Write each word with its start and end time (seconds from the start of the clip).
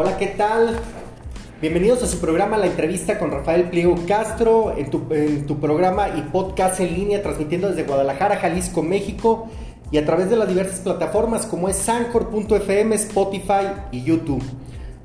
Hola, 0.00 0.16
¿qué 0.16 0.28
tal? 0.28 0.78
Bienvenidos 1.60 2.04
a 2.04 2.06
su 2.06 2.20
programa 2.20 2.56
La 2.56 2.66
Entrevista 2.66 3.18
con 3.18 3.32
Rafael 3.32 3.64
Pliego 3.64 3.96
Castro, 4.06 4.72
en 4.76 4.90
tu, 4.90 5.58
programa 5.58 6.10
y 6.10 6.22
podcast 6.22 6.78
en 6.78 6.94
línea, 6.94 7.20
transmitiendo 7.20 7.68
desde 7.68 7.82
Guadalajara, 7.82 8.36
Jalisco, 8.36 8.80
México, 8.80 9.48
y 9.90 9.98
a 9.98 10.06
través 10.06 10.30
de 10.30 10.36
las 10.36 10.46
diversas 10.46 10.78
plataformas 10.78 11.46
como 11.46 11.68
es 11.68 11.88
Anchor.fm, 11.88 12.94
Spotify 12.94 13.72
y 13.90 14.04
YouTube. 14.04 14.40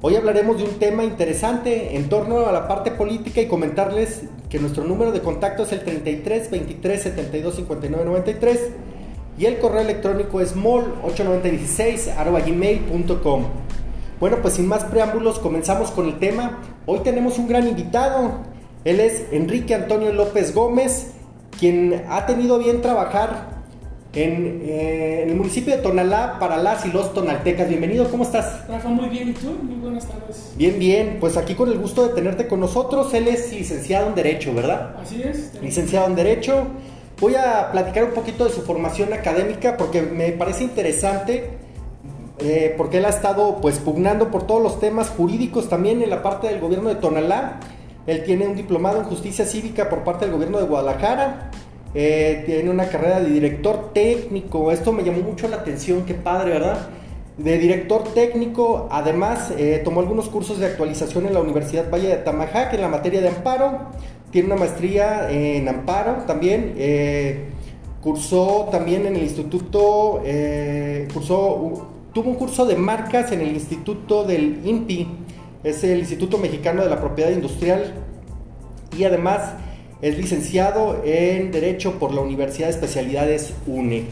Hoy 0.04 0.16
hablaremos 0.16 0.60
de 0.60 0.66
un 0.66 0.78
tema 0.78 1.04
interesante 1.04 1.96
en 1.96 2.08
torno 2.08 2.46
a 2.46 2.52
la 2.52 2.68
parte 2.68 2.92
política 2.92 3.42
y 3.42 3.48
comentarles 3.48 4.26
que 4.48 4.60
nuestro 4.60 4.84
número 4.84 5.12
de 5.12 5.22
contacto 5.22 5.64
es 5.64 5.72
el 5.72 5.80
33 5.80 6.52
23 6.52 7.02
72 7.02 7.56
59 7.56 8.06
93 8.06 8.60
y 9.40 9.46
el 9.46 9.58
correo 9.58 9.82
electrónico 9.82 10.40
es 10.40 10.56
mol8916 10.56 12.46
gmail.com. 12.46 13.63
Bueno, 14.24 14.38
pues 14.42 14.54
sin 14.54 14.70
más 14.70 14.86
preámbulos, 14.86 15.38
comenzamos 15.38 15.92
con 15.92 16.08
el 16.08 16.18
tema. 16.18 16.60
Hoy 16.86 17.00
tenemos 17.00 17.38
un 17.40 17.50
gran 17.50 17.68
invitado. 17.68 18.32
Él 18.86 19.02
es 19.02 19.26
Enrique 19.34 19.76
Antonio 19.76 20.14
López 20.14 20.56
Gómez, 20.56 21.12
quien 21.60 22.06
ha 22.08 22.26
tenido 22.26 22.58
bien 22.58 22.82
trabajar 22.82 23.50
en, 24.14 24.62
eh, 24.64 25.24
en, 25.24 25.30
el 25.32 25.36
municipio 25.36 25.76
de 25.76 25.82
Tonalá 25.82 26.38
para 26.40 26.56
las 26.56 26.86
y 26.86 26.92
los 26.94 27.14
tonaltecas. 27.14 27.68
Bienvenido, 27.68 28.10
¿cómo 28.10 28.24
estás? 28.24 28.66
Rafa, 28.70 28.88
muy 28.88 29.10
bien, 29.10 29.28
¿y 29.28 29.34
tú? 29.34 29.58
Muy 29.62 29.76
buenas 29.76 30.08
tardes. 30.08 30.54
Bien, 30.56 30.80
bien, 30.80 31.18
pues 31.20 31.36
aquí 31.36 31.54
con 31.54 31.68
el 31.68 31.78
gusto 31.78 32.08
de 32.08 32.14
tenerte 32.14 32.48
con 32.48 32.62
nosotros. 32.62 33.14
Él 33.14 33.28
es 33.28 33.52
licenciado 33.52 34.08
en 34.08 34.16
Derecho, 34.16 34.54
¿verdad? 34.54 34.96
Así 35.02 35.22
es. 35.22 35.52
Licenciado 35.62 36.08
en 36.08 36.16
Derecho. 36.16 36.68
Voy 37.20 37.36
a 37.36 37.74
platicar 37.74 38.06
un 38.06 38.12
poquito 38.12 38.46
de 38.46 38.52
su 38.52 38.62
formación 38.62 39.12
académica 39.12 39.76
porque 39.76 40.02
me 40.02 40.30
parece 40.32 40.64
interesante, 40.64 41.58
eh, 42.40 42.74
porque 42.78 42.98
él 42.98 43.06
ha 43.06 43.10
estado 43.10 43.58
pues 43.62 43.80
pugnando 43.80 44.32
por 44.32 44.48
todos 44.48 44.62
los 44.62 44.80
temas 44.80 45.10
jurídicos 45.10 45.70
también 45.70 46.02
en 46.02 46.10
la 46.10 46.24
parte 46.24 46.48
del 46.48 46.60
gobierno 46.60 46.90
de 46.90 46.96
Tonalá. 46.96 47.60
Él 48.08 48.24
tiene 48.26 48.48
un 48.48 48.56
diplomado 48.56 49.00
en 49.00 49.06
justicia 49.06 49.46
cívica 49.46 49.90
por 49.90 50.04
parte 50.04 50.26
del 50.26 50.34
gobierno 50.34 50.60
de 50.60 50.66
Guadalajara 50.66 51.52
eh, 51.96 52.42
tiene 52.48 52.72
una 52.72 52.88
carrera 52.88 53.20
de 53.20 53.30
director 53.30 53.94
técnico. 53.94 54.72
Esto 54.72 54.92
me 54.92 55.04
llamó 55.04 55.20
mucho 55.20 55.48
la 55.48 55.58
atención, 55.58 56.06
qué 56.06 56.16
padre, 56.16 56.52
¿verdad? 56.52 56.88
De 57.38 57.58
director 57.58 58.04
técnico, 58.14 58.88
además 58.92 59.52
eh, 59.58 59.82
tomó 59.84 60.02
algunos 60.02 60.30
cursos 60.30 60.60
de 60.60 60.68
actualización 60.68 61.26
en 61.28 61.34
la 61.34 61.42
Universidad 61.42 61.90
Valle 61.92 62.10
de 62.10 62.18
Tamajac 62.18 62.74
en 62.74 62.82
la 62.82 62.90
materia 62.90 63.22
de 63.22 63.30
amparo. 63.30 63.80
Tiene 64.32 64.48
una 64.48 64.56
maestría 64.56 65.30
en 65.30 65.68
amparo 65.68 66.24
también. 66.26 66.74
Cursó 68.02 68.68
también 68.72 69.06
en 69.06 69.16
el 69.16 69.24
instituto, 69.24 70.22
cursó, 71.14 71.93
tuvo 72.14 72.30
un 72.30 72.36
curso 72.36 72.66
de 72.66 72.76
marcas 72.76 73.32
en 73.32 73.42
el 73.42 73.50
instituto 73.50 74.24
del 74.24 74.62
INPI, 74.66 75.08
es 75.64 75.84
el 75.84 76.00
Instituto 76.00 76.38
Mexicano 76.38 76.84
de 76.84 76.90
la 76.90 77.00
Propiedad 77.00 77.32
Industrial. 77.32 77.94
Y 78.98 79.06
además 79.06 79.54
es 80.02 80.18
licenciado 80.18 81.02
en 81.06 81.52
Derecho 81.52 81.98
por 81.98 82.14
la 82.14 82.22
Universidad 82.22 82.68
de 82.68 82.74
Especialidades 82.74 83.54
UNE. 83.66 84.04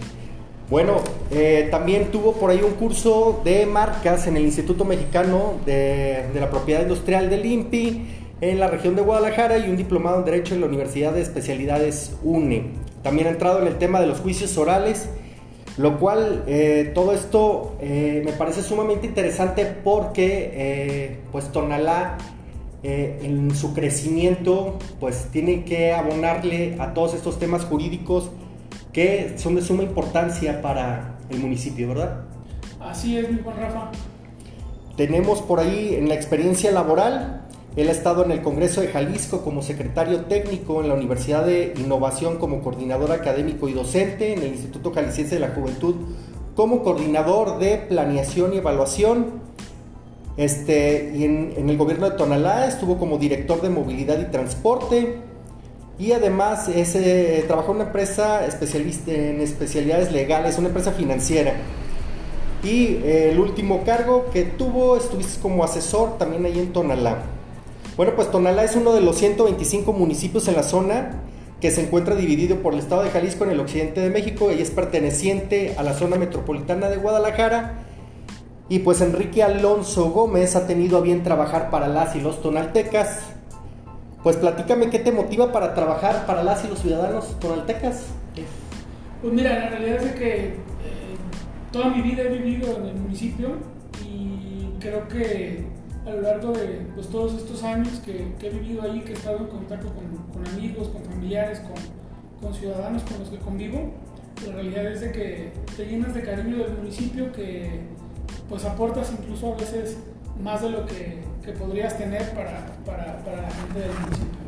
Bueno, 0.69 1.02
eh, 1.31 1.67
también 1.69 2.11
tuvo 2.11 2.31
por 2.31 2.49
ahí 2.49 2.61
un 2.61 2.71
curso 2.73 3.41
de 3.43 3.66
marcas 3.66 4.25
en 4.27 4.38
el 4.38 4.43
Instituto 4.43 4.86
Mexicano 4.86 5.55
de, 5.65 6.23
la 6.33 6.49
Propiedad 6.49 6.81
Industrial 6.81 7.30
del 7.30 7.45
INPI 7.45 8.05
en 8.39 8.59
la 8.59 8.67
región 8.67 8.95
de 8.95 9.02
Guadalajara 9.02 9.58
y 9.58 9.69
un 9.69 9.75
diplomado 9.75 10.19
en 10.19 10.25
Derecho 10.25 10.55
en 10.55 10.61
la 10.61 10.67
Universidad 10.67 11.11
de 11.11 11.21
Especialidades 11.21 12.15
UNE. 12.23 12.67
También 13.03 13.27
ha 13.27 13.31
entrado 13.31 13.61
en 13.61 13.67
el 13.67 13.77
tema 13.77 13.99
de 13.99 14.08
los 14.08 14.21
juicios 14.21 14.58
orales, 14.58 15.09
lo 15.77 16.00
cual 16.00 16.44
eh, 16.47 16.91
todo 16.94 17.14
esto 17.14 17.75
eh, 17.80 18.22
me 18.25 18.33
parece 18.33 18.61
sumamente 18.61 19.08
interesante 19.08 19.66
porque 19.66 21.19
pues 21.31 21.52
Tonalá 21.52 22.17
eh, 22.83 23.20
en 23.21 23.54
su 23.54 23.76
crecimiento, 23.76 24.80
pues 24.99 25.27
tiene 25.32 25.64
que 25.65 25.93
abonarle 25.93 26.77
a 26.80 26.95
todos 26.95 27.14
estos 27.14 27.37
temas 27.37 27.64
jurídicos 27.64 28.32
que 28.92 29.36
son 29.37 29.54
de 29.54 29.61
suma 29.61 29.83
importancia 29.83 30.64
para 30.64 31.20
el 31.30 31.37
municipio, 31.37 31.89
¿verdad? 31.89 32.23
Así 32.80 33.20
es, 33.20 33.30
mi 33.30 33.39
Juan 33.43 33.58
Rafa. 33.58 33.92
Tenemos 34.98 35.43
por 35.43 35.59
ahí 35.59 35.93
en 35.93 36.09
la 36.09 36.15
experiencia 36.15 36.71
laboral, 36.71 37.40
él 37.76 37.87
ha 37.87 37.92
estado 37.92 38.26
en 38.26 38.32
el 38.32 38.42
Congreso 38.42 38.82
de 38.82 38.87
Jalisco 38.87 39.43
como 39.43 39.61
secretario 39.61 40.26
técnico, 40.26 40.82
en 40.82 40.89
la 40.89 40.93
Universidad 40.93 41.45
de 41.45 41.73
Innovación 41.77 42.37
como 42.37 42.61
coordinador 42.61 43.11
académico 43.11 43.70
y 43.70 43.73
docente, 43.73 44.33
en 44.33 44.39
el 44.39 44.48
Instituto 44.48 44.92
Jalisciense 44.92 45.36
de 45.36 45.42
la 45.42 45.49
Juventud 45.49 45.95
como 46.55 46.83
coordinador 46.83 47.59
de 47.59 47.77
planeación 47.77 48.54
y 48.54 48.58
evaluación, 48.58 49.42
este, 50.37 51.14
y 51.15 51.23
en, 51.23 51.70
el 51.70 51.77
gobierno 51.77 52.09
de 52.09 52.17
Tonalá 52.17 52.67
estuvo 52.67 52.98
como 52.98 53.17
director 53.17 53.61
de 53.61 53.70
movilidad 53.70 54.20
y 54.20 54.26
transporte. 54.26 55.17
Y 55.99 56.14
además 56.14 56.67
ese, 56.67 57.43
trabajó 57.48 57.71
en 57.71 57.77
una 57.77 57.86
empresa 57.86 58.45
especialista 58.45 59.11
en 59.11 59.39
especialidades 59.39 60.11
legales, 60.11 60.58
una 60.58 60.70
empresa 60.70 60.92
financiera. 60.92 61.53
Y 62.64 62.98
el 63.03 63.39
último 63.39 63.83
cargo 63.83 64.26
que 64.32 64.43
tuvo, 64.43 64.98
estuviste 64.98 65.39
como 65.42 65.64
asesor 65.64 66.17
también 66.17 66.45
ahí 66.45 66.59
en 66.59 66.73
Tonalá. 66.73 67.23
Bueno, 67.97 68.13
pues 68.15 68.31
Tonalá 68.31 68.63
es 68.63 68.75
uno 68.75 68.93
de 68.93 69.02
los 69.02 69.17
125 69.17 69.91
municipios 69.93 70.47
en 70.47 70.55
la 70.55 70.63
zona 70.63 71.21
que 71.59 71.71
se 71.71 71.81
encuentra 71.81 72.15
dividido 72.15 72.57
por 72.57 72.73
el 72.73 72.79
estado 72.79 73.03
de 73.03 73.09
Jalisco 73.09 73.43
en 73.43 73.52
el 73.52 73.59
occidente 73.59 74.02
de 74.02 74.09
México 74.09 74.52
y 74.52 74.61
es 74.61 74.71
perteneciente 74.71 75.75
a 75.77 75.83
la 75.83 75.93
zona 75.93 76.15
metropolitana 76.15 76.89
de 76.89 76.97
Guadalajara 76.97 77.85
y 78.69 78.79
pues 78.79 79.02
Enrique 79.02 79.43
Alonso 79.43 80.09
Gómez 80.11 80.55
ha 80.55 80.65
tenido 80.65 80.97
a 80.97 81.02
bien 81.02 81.23
trabajar 81.23 81.69
para 81.69 81.89
las 81.89 82.15
y 82.15 82.21
los 82.21 82.41
tonaltecas. 82.41 83.19
Pues 84.23 84.37
platícame 84.37 84.89
qué 84.89 84.99
te 84.99 85.11
motiva 85.11 85.52
para 85.52 85.73
trabajar 85.73 86.25
para 86.25 86.41
las 86.41 86.63
y 86.63 86.69
los 86.69 86.79
ciudadanos 86.79 87.37
tonaltecas. 87.39 88.05
Pues 89.21 89.33
mira, 89.33 89.59
la 89.59 89.69
realidad 89.69 90.02
es 90.02 90.11
que 90.13 90.45
eh, 90.45 90.53
toda 91.71 91.89
mi 91.89 92.02
vida 92.02 92.23
he 92.23 92.29
vivido 92.29 92.77
en 92.77 92.85
el 92.85 92.95
municipio 92.95 93.49
y 94.03 94.79
creo 94.79 95.08
que 95.09 95.65
a 96.06 96.10
lo 96.10 96.22
largo 96.22 96.52
de 96.52 96.88
pues, 96.95 97.08
todos 97.08 97.36
estos 97.36 97.64
años 97.64 98.02
que, 98.04 98.34
he 98.42 98.50
vivido 98.50 98.82
ahí, 98.84 99.02
que 99.02 99.12
he 99.12 99.16
estado 99.16 99.38
en 99.38 99.48
contacto 99.48 99.88
con, 99.94 100.48
amigos, 100.48 100.88
con 100.89 101.04
familiares, 101.04 101.60
con, 101.60 101.76
con, 102.42 102.54
ciudadanos 102.54 103.04
con 103.04 103.20
los 103.20 103.30
que 103.30 103.38
convivo, 103.38 103.92
la 104.48 104.54
realidad 104.54 104.88
es 104.88 105.02
de 105.02 105.12
que 105.12 105.54
te 105.78 105.86
llenas 105.86 106.14
de 106.14 106.23
cariño 106.23 106.58
del 106.58 106.78
municipio 106.78 107.32
que 107.32 107.82
pues 108.50 108.66
aportas 108.66 109.14
incluso 109.17 109.54
a 109.54 109.58
veces 109.58 109.98
más 110.42 110.62
de 110.62 110.70
lo 110.72 110.86
que, 110.86 111.30
podrías 111.60 111.98
tener 111.98 112.32
para, 112.32 112.52
la 112.86 113.52
gente 113.52 113.80
del 113.80 113.92
municipio. 114.00 114.42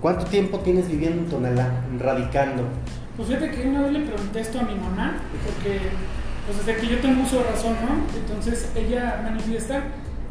¿Cuánto 0.00 0.24
tiempo 0.26 0.58
tienes 0.60 0.88
viviendo 0.88 1.22
en 1.22 1.28
Tonalá, 1.28 1.84
radicando? 1.98 2.62
Pues 3.16 3.28
fíjate 3.28 3.50
que 3.50 3.68
una 3.68 3.82
vez 3.82 3.92
le 3.92 4.00
pregunté 4.00 4.40
esto 4.40 4.60
a 4.60 4.62
mi 4.62 4.74
mamá, 4.74 5.16
porque 5.44 5.80
pues 6.46 6.64
desde 6.64 6.80
que 6.80 6.86
yo 6.86 7.00
tengo 7.00 7.22
uso 7.22 7.38
de 7.38 7.44
razón, 7.44 7.74
¿no? 7.82 8.18
Entonces 8.18 8.70
ella 8.76 9.20
manifiesta 9.22 9.82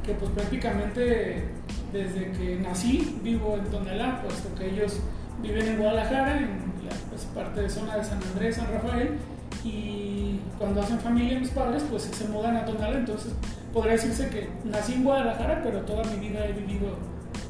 que 0.05 0.13
pues 0.13 0.31
prácticamente 0.31 1.43
desde 1.91 2.31
que 2.31 2.57
nací 2.57 3.19
vivo 3.23 3.57
en 3.57 3.65
Tonalá, 3.65 4.21
puesto 4.21 4.53
que 4.55 4.69
ellos 4.69 4.99
viven 5.41 5.67
en 5.67 5.77
Guadalajara, 5.77 6.37
en 6.37 6.49
la 6.85 6.95
pues, 7.09 7.23
parte 7.33 7.61
de 7.61 7.69
zona 7.69 7.97
de 7.97 8.03
San 8.03 8.21
Andrés, 8.21 8.55
San 8.55 8.71
Rafael, 8.71 9.17
y 9.63 10.39
cuando 10.57 10.81
hacen 10.81 10.99
familia 10.99 11.39
mis 11.39 11.49
padres, 11.49 11.83
pues 11.89 12.03
se 12.03 12.27
mudan 12.27 12.57
a 12.57 12.65
Tonalá, 12.65 12.97
entonces 12.97 13.33
podría 13.73 13.93
decirse 13.93 14.29
que 14.29 14.49
nací 14.63 14.93
en 14.93 15.03
Guadalajara, 15.03 15.61
pero 15.63 15.81
toda 15.81 16.03
mi 16.03 16.27
vida 16.27 16.45
he 16.45 16.53
vivido 16.53 16.89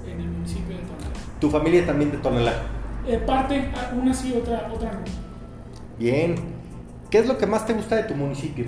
en 0.07 0.19
el 0.19 0.27
municipio 0.27 0.77
de 0.77 0.83
Tonalá. 0.83 1.13
¿Tu 1.39 1.49
familia 1.49 1.85
también 1.85 2.11
de 2.11 2.17
Tonalá? 2.17 2.53
Eh, 3.07 3.17
parte, 3.19 3.69
una 3.95 4.13
sí, 4.13 4.33
otra, 4.33 4.69
otra 4.73 4.91
no. 4.91 4.99
Bien. 5.99 6.35
¿Qué 7.09 7.19
es 7.19 7.27
lo 7.27 7.37
que 7.37 7.45
más 7.45 7.65
te 7.65 7.73
gusta 7.73 7.95
de 7.95 8.03
tu 8.03 8.15
municipio? 8.15 8.65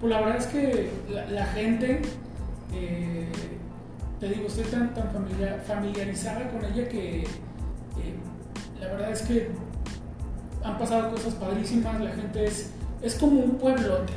Pues 0.00 0.12
la 0.12 0.20
verdad 0.20 0.36
es 0.36 0.46
que 0.46 0.90
la, 1.08 1.44
gente, 1.46 2.00
eh, 2.72 3.26
te 4.18 4.28
digo, 4.28 4.46
estoy 4.46 4.64
tan, 4.64 4.92
tan 4.94 5.10
familiarizada 5.66 6.50
con 6.50 6.64
ella 6.64 6.88
que 6.88 7.22
eh, 7.22 7.26
la 8.78 8.88
verdad 8.88 9.12
es 9.12 9.22
que 9.22 9.48
han 10.62 10.78
pasado 10.78 11.10
cosas 11.10 11.34
padrísimas, 11.34 12.00
la 12.00 12.10
gente 12.10 12.44
es, 12.44 12.70
es 13.02 13.14
como 13.14 13.40
un 13.40 13.52
pueblote. 13.56 14.12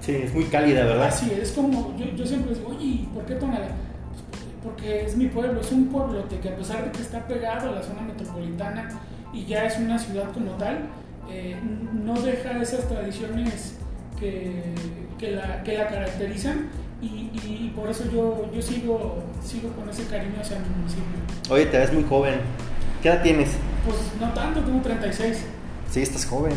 Sí, 0.00 0.16
es 0.16 0.34
muy 0.34 0.44
cálida, 0.44 0.84
¿verdad? 0.84 1.14
Sí, 1.14 1.32
es 1.40 1.52
como, 1.52 1.96
yo, 1.96 2.06
yo 2.16 2.26
siempre 2.26 2.54
digo, 2.54 2.68
oye, 2.68 3.08
¿por 3.14 3.24
qué 3.24 3.34
Tonalá? 3.36 3.68
Pues 4.10 4.42
porque 4.62 5.04
es 5.04 5.16
mi 5.16 5.28
pueblo, 5.28 5.60
es 5.60 5.72
un 5.72 5.86
pueblote 5.86 6.38
que 6.40 6.48
a 6.48 6.56
pesar 6.56 6.84
de 6.84 6.90
que 6.90 7.02
está 7.02 7.26
pegado 7.26 7.70
a 7.70 7.72
la 7.76 7.82
zona 7.82 8.02
metropolitana 8.02 8.88
y 9.32 9.44
ya 9.46 9.66
es 9.66 9.78
una 9.78 9.98
ciudad 9.98 10.32
como 10.32 10.52
tal, 10.52 10.88
eh, 11.30 11.56
no 11.92 12.20
deja 12.20 12.60
esas 12.60 12.88
tradiciones 12.88 13.76
que, 14.18 14.74
que, 15.18 15.32
la, 15.32 15.62
que 15.62 15.78
la 15.78 15.86
caracterizan 15.88 16.68
y, 17.04 17.66
y, 17.66 17.72
por 17.74 17.88
eso 17.88 18.04
yo, 18.12 18.50
yo 18.54 18.62
sigo, 18.62 19.22
sigo 19.42 19.70
con 19.70 19.88
ese 19.88 20.04
cariño 20.06 20.40
hacia 20.40 20.58
mi 20.58 20.68
municipio. 20.68 21.04
Oye, 21.50 21.66
te 21.66 21.78
ves 21.78 21.92
muy 21.92 22.04
joven. 22.04 22.40
¿Qué 23.02 23.08
edad 23.08 23.22
tienes? 23.22 23.50
Pues 23.84 23.98
no 24.20 24.32
tanto, 24.32 24.60
tengo 24.60 24.80
36. 24.80 25.44
Sí, 25.90 26.02
estás 26.02 26.24
joven. 26.26 26.54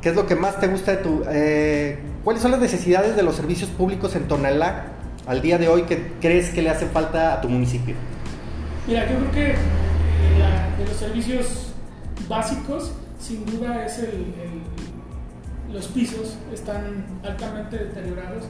¿Qué 0.00 0.10
es 0.10 0.14
lo 0.14 0.26
que 0.26 0.36
más 0.36 0.60
te 0.60 0.68
gusta 0.68 0.92
de 0.92 0.96
tu... 0.98 1.24
Eh, 1.28 1.98
¿Cuáles 2.22 2.42
son 2.42 2.52
las 2.52 2.60
necesidades 2.60 3.16
de 3.16 3.22
los 3.22 3.34
servicios 3.34 3.70
públicos 3.70 4.14
en 4.14 4.28
Tonalá 4.28 4.86
al 5.26 5.42
día 5.42 5.58
de 5.58 5.68
hoy 5.68 5.82
que 5.82 6.12
crees 6.20 6.50
que 6.50 6.62
le 6.62 6.70
hace 6.70 6.86
falta 6.86 7.34
a 7.34 7.40
tu 7.40 7.48
municipio? 7.48 7.94
Mira, 8.86 9.10
yo 9.10 9.18
creo 9.18 9.30
que 9.32 9.50
eh, 9.50 9.54
de 10.78 10.84
los 10.84 10.96
servicios 10.96 11.72
básicos, 12.28 12.92
sin 13.18 13.44
duda 13.46 13.84
es 13.84 13.98
el, 13.98 14.32
los 15.72 15.86
pisos 15.88 16.36
están 16.52 17.04
altamente 17.24 17.76
deteriorados. 17.76 18.44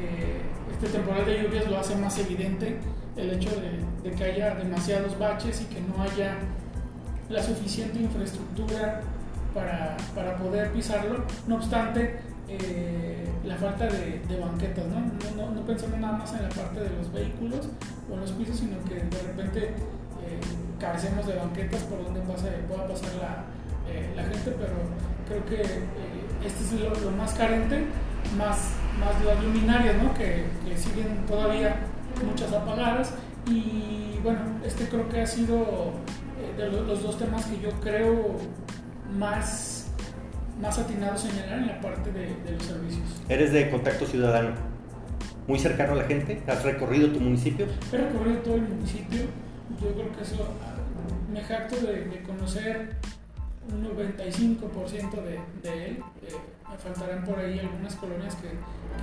Eh, 0.00 0.40
este 0.72 0.88
temporal 0.88 1.24
de 1.26 1.42
lluvias 1.42 1.70
lo 1.70 1.78
hace 1.78 1.94
más 1.96 2.18
evidente 2.18 2.78
el 3.16 3.30
hecho 3.30 3.50
de, 3.50 4.10
que 4.10 4.24
haya 4.24 4.54
demasiados 4.54 5.18
baches 5.18 5.62
y 5.62 5.64
que 5.66 5.80
no 5.80 6.02
haya 6.02 6.38
la 7.28 7.42
suficiente 7.42 8.00
infraestructura 8.00 9.00
para, 9.54 9.96
para 10.14 10.36
poder 10.38 10.72
pisarlo. 10.72 11.24
No 11.46 11.56
obstante, 11.56 12.20
eh, 12.48 13.26
la 13.44 13.56
falta 13.56 13.86
de, 13.86 14.38
banquetas, 14.40 14.84
¿no? 14.86 15.50
No, 15.50 15.66
pensando 15.66 15.96
nada 15.96 16.18
más 16.18 16.32
en 16.34 16.42
la 16.42 16.48
parte 16.48 16.80
de 16.80 16.90
los 16.90 17.12
vehículos 17.12 17.68
o 18.10 18.16
los 18.16 18.30
pisos, 18.32 18.58
sino 18.58 18.82
que 18.84 18.94
de 18.96 19.22
repente 19.26 19.68
eh, 19.68 20.40
carecemos 20.78 21.26
de 21.26 21.36
banquetas 21.36 21.82
por 21.84 22.04
donde 22.04 22.20
pase, 22.20 22.48
pueda 22.68 22.86
pasar 22.86 23.44
eh, 23.88 24.12
la 24.14 24.22
gente, 24.24 24.54
pero 24.58 24.74
creo 25.28 25.44
que 25.46 25.62
este 26.44 26.64
es 26.64 27.02
lo, 27.02 27.10
más 27.12 27.34
carente, 27.34 27.84
más, 28.36 28.72
más 28.98 29.24
las 29.24 29.42
luminarias, 29.42 29.96
¿no? 30.02 30.14
Que, 30.14 30.44
que, 30.66 30.76
siguen 30.76 31.24
todavía 31.26 31.76
muchas 32.26 32.52
apagadas 32.52 33.14
y 33.46 34.18
bueno, 34.22 34.40
este 34.64 34.88
creo 34.88 35.08
que 35.08 35.20
ha 35.20 35.26
sido 35.26 35.92
de 36.56 36.70
los 36.70 37.02
dos 37.02 37.18
temas 37.18 37.46
que 37.46 37.60
yo 37.60 37.70
creo 37.80 38.36
más 39.18 39.82
más 40.62 40.78
atinado 40.78 41.16
señalar 41.18 41.58
en 41.58 41.66
la 41.66 41.80
parte 41.80 42.12
de, 42.12 42.52
los 42.52 42.62
servicios. 42.62 43.22
¿Eres 43.28 43.52
de 43.52 43.68
contacto 43.68 44.06
ciudadano? 44.06 44.50
¿Muy 45.48 45.58
cercano 45.58 45.94
a 45.94 45.96
la 45.96 46.04
gente? 46.04 46.40
¿Has 46.46 46.62
recorrido 46.62 47.08
tu 47.08 47.18
municipio? 47.18 47.66
He 47.92 47.96
recorrido 47.96 48.38
todo 48.38 48.54
el 48.54 48.62
municipio. 48.62 49.22
Yo 49.80 49.92
creo 49.92 50.12
que 50.12 50.22
eso 50.22 50.48
me 51.32 51.40
jacto 51.42 51.76
de, 51.76 52.22
conocer 52.24 52.96
un 53.70 53.84
95% 53.96 55.10
de, 55.22 55.40
de, 55.62 55.86
él. 55.86 55.98
Eh, 56.22 56.34
faltarán 56.82 57.24
por 57.24 57.38
ahí 57.38 57.58
algunas 57.58 57.94
colonias 57.96 58.34
que 58.36 58.48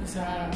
quizá 0.02 0.50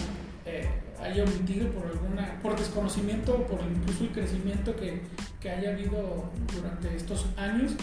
eh, 0.46 0.68
haya 1.00 1.24
omitido 1.24 1.70
por 1.70 1.86
alguna 1.86 2.40
por 2.42 2.58
desconocimiento 2.58 3.36
o 3.36 3.44
por 3.46 3.60
incluso 3.62 4.06
el 4.06 4.10
crecimiento 4.10 4.76
que, 4.76 5.02
que 5.40 5.50
haya 5.52 5.70
habido 5.70 6.32
durante 6.52 6.96
estos 6.96 7.28
años 7.38 7.74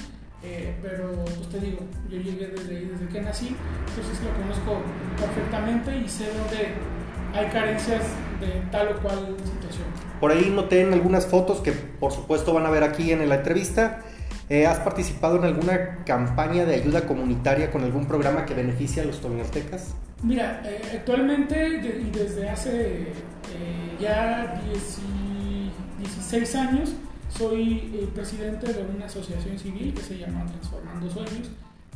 eh, 0.42 0.74
pero 0.80 1.22
pues 1.24 1.48
te 1.50 1.60
digo, 1.60 1.80
yo 2.08 2.18
llegué 2.18 2.46
desde, 2.46 2.86
desde 2.86 3.08
que 3.12 3.20
nací, 3.20 3.48
entonces 3.88 4.24
lo 4.24 4.32
conozco 4.42 4.82
perfectamente 5.18 5.98
y 5.98 6.08
sé 6.08 6.28
dónde 6.28 6.72
hay 7.34 7.46
carencias 7.50 8.04
de 8.40 8.46
tal 8.70 8.88
o 8.88 9.00
cual 9.02 9.36
situación. 9.44 9.84
Por 10.18 10.32
ahí 10.32 10.50
noté 10.50 10.80
en 10.80 10.94
algunas 10.94 11.26
fotos 11.26 11.60
que 11.60 11.72
por 11.72 12.12
supuesto 12.12 12.54
van 12.54 12.64
a 12.64 12.70
ver 12.70 12.84
aquí 12.84 13.12
en 13.12 13.28
la 13.28 13.34
entrevista. 13.34 14.02
Eh, 14.50 14.66
¿Has 14.66 14.80
participado 14.80 15.36
en 15.36 15.44
alguna 15.44 16.04
campaña 16.04 16.66
de 16.66 16.74
ayuda 16.74 17.06
comunitaria 17.06 17.70
con 17.70 17.84
algún 17.84 18.04
programa 18.06 18.44
que 18.44 18.52
beneficie 18.52 19.02
a 19.02 19.06
los 19.06 19.20
tonaltecas? 19.20 19.94
Mira, 20.22 20.60
eh, 20.66 20.82
actualmente 20.96 21.78
y 21.78 22.10
desde 22.10 22.50
hace 22.50 23.12
ya 23.98 24.60
16 25.98 26.54
años 26.56 26.92
soy 27.28 28.10
presidente 28.14 28.72
de 28.72 28.82
una 28.82 29.06
asociación 29.06 29.58
civil 29.58 29.94
que 29.94 30.02
se 30.02 30.18
llama 30.18 30.44
Transformando 30.46 31.08
Sueños. 31.10 31.50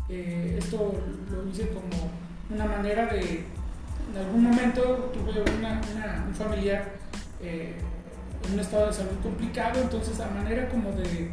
Eh, 0.09 0.57
esto 0.59 0.95
lo 1.31 1.49
hice 1.49 1.69
como 1.69 2.11
una 2.51 2.67
manera 2.67 3.07
de, 3.07 3.21
en 4.13 4.19
algún 4.19 4.45
momento 4.45 5.11
tuve 5.15 5.41
una, 5.59 5.81
un 6.27 6.35
familiar 6.35 6.93
eh, 7.43 7.75
en 8.47 8.55
un 8.55 8.61
estado 8.61 8.89
de 8.89 8.93
salud 8.93 9.19
complicado, 9.23 9.81
entonces 9.81 10.21
a 10.21 10.29
manera 10.29 10.69
como 10.69 10.91
de, 10.93 11.31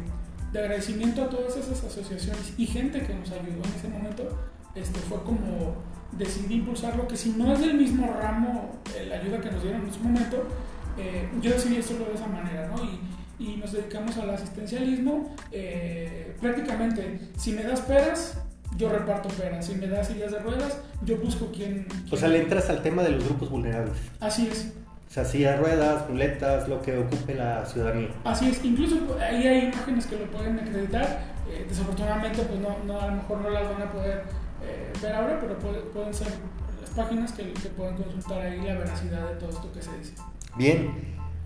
de, 0.52 0.58
agradecimiento 0.58 1.24
a 1.24 1.30
todas 1.30 1.56
esas 1.56 1.82
asociaciones 1.84 2.54
y 2.58 2.66
gente 2.66 3.00
que 3.02 3.14
nos 3.14 3.30
ayudó 3.30 3.62
en 3.64 3.74
ese 3.76 3.88
momento, 3.88 4.38
este, 4.74 5.00
fue 5.00 5.22
como 5.22 5.76
decidí 6.12 6.56
impulsarlo, 6.56 7.08
que 7.08 7.16
si 7.16 7.30
no 7.30 7.52
es 7.52 7.60
del 7.60 7.74
mismo 7.74 8.12
ramo 8.20 8.80
eh, 8.94 9.06
la 9.06 9.16
ayuda 9.16 9.40
que 9.40 9.50
nos 9.50 9.62
dieron 9.62 9.82
en 9.82 9.88
ese 9.88 10.00
momento, 10.00 10.48
yo 11.40 11.50
decidí 11.50 11.78
hacerlo 11.78 12.04
de 12.04 12.14
esa 12.14 12.26
manera, 12.26 12.68
¿no? 12.68 12.84
Y, 12.84 13.00
y 13.42 13.56
nos 13.56 13.72
dedicamos 13.72 14.16
al 14.18 14.30
asistencialismo. 14.30 15.34
Eh, 15.50 16.36
prácticamente, 16.40 17.20
si 17.36 17.52
me 17.52 17.62
das 17.62 17.80
peras, 17.80 18.38
yo 18.76 18.88
reparto 18.88 19.28
peras. 19.30 19.66
Si 19.66 19.74
me 19.74 19.86
das 19.88 20.08
sillas 20.08 20.32
de 20.32 20.38
ruedas, 20.38 20.78
yo 21.04 21.16
busco 21.18 21.50
quién, 21.52 21.86
O 22.10 22.16
sea, 22.16 22.28
le 22.28 22.42
entras 22.42 22.70
al 22.70 22.82
tema 22.82 23.02
de 23.02 23.10
los 23.10 23.24
grupos 23.24 23.50
vulnerables. 23.50 23.94
Así 24.20 24.48
es. 24.48 24.72
O 25.12 25.14
sea, 25.14 25.26
sillas 25.26 25.60
ruedas, 25.60 26.08
muletas, 26.08 26.66
lo 26.70 26.80
que 26.80 26.96
ocupe 26.96 27.34
la 27.34 27.66
ciudadanía. 27.66 28.08
Así 28.24 28.48
es. 28.48 28.64
Incluso 28.64 28.96
ahí 29.20 29.46
hay 29.46 29.64
imágenes 29.66 30.06
que 30.06 30.16
lo 30.16 30.24
pueden 30.30 30.58
acreditar. 30.58 31.04
Eh, 31.50 31.66
desafortunadamente, 31.68 32.40
pues 32.44 32.58
no, 32.60 32.78
no, 32.86 32.98
a 32.98 33.08
lo 33.08 33.16
mejor 33.16 33.42
no 33.42 33.50
las 33.50 33.62
van 33.70 33.82
a 33.82 33.92
poder 33.92 34.22
eh, 34.64 34.90
ver 35.02 35.12
ahora, 35.12 35.38
pero 35.38 35.58
pueden 35.58 36.14
ser 36.14 36.28
las 36.80 36.88
páginas 36.96 37.30
que, 37.32 37.52
que 37.52 37.68
pueden 37.68 37.94
consultar 37.96 38.40
ahí 38.40 38.62
la 38.62 38.72
veracidad 38.72 39.28
de 39.28 39.34
todo 39.34 39.50
esto 39.50 39.70
que 39.74 39.82
se 39.82 39.90
dice. 39.98 40.14
Bien. 40.56 40.90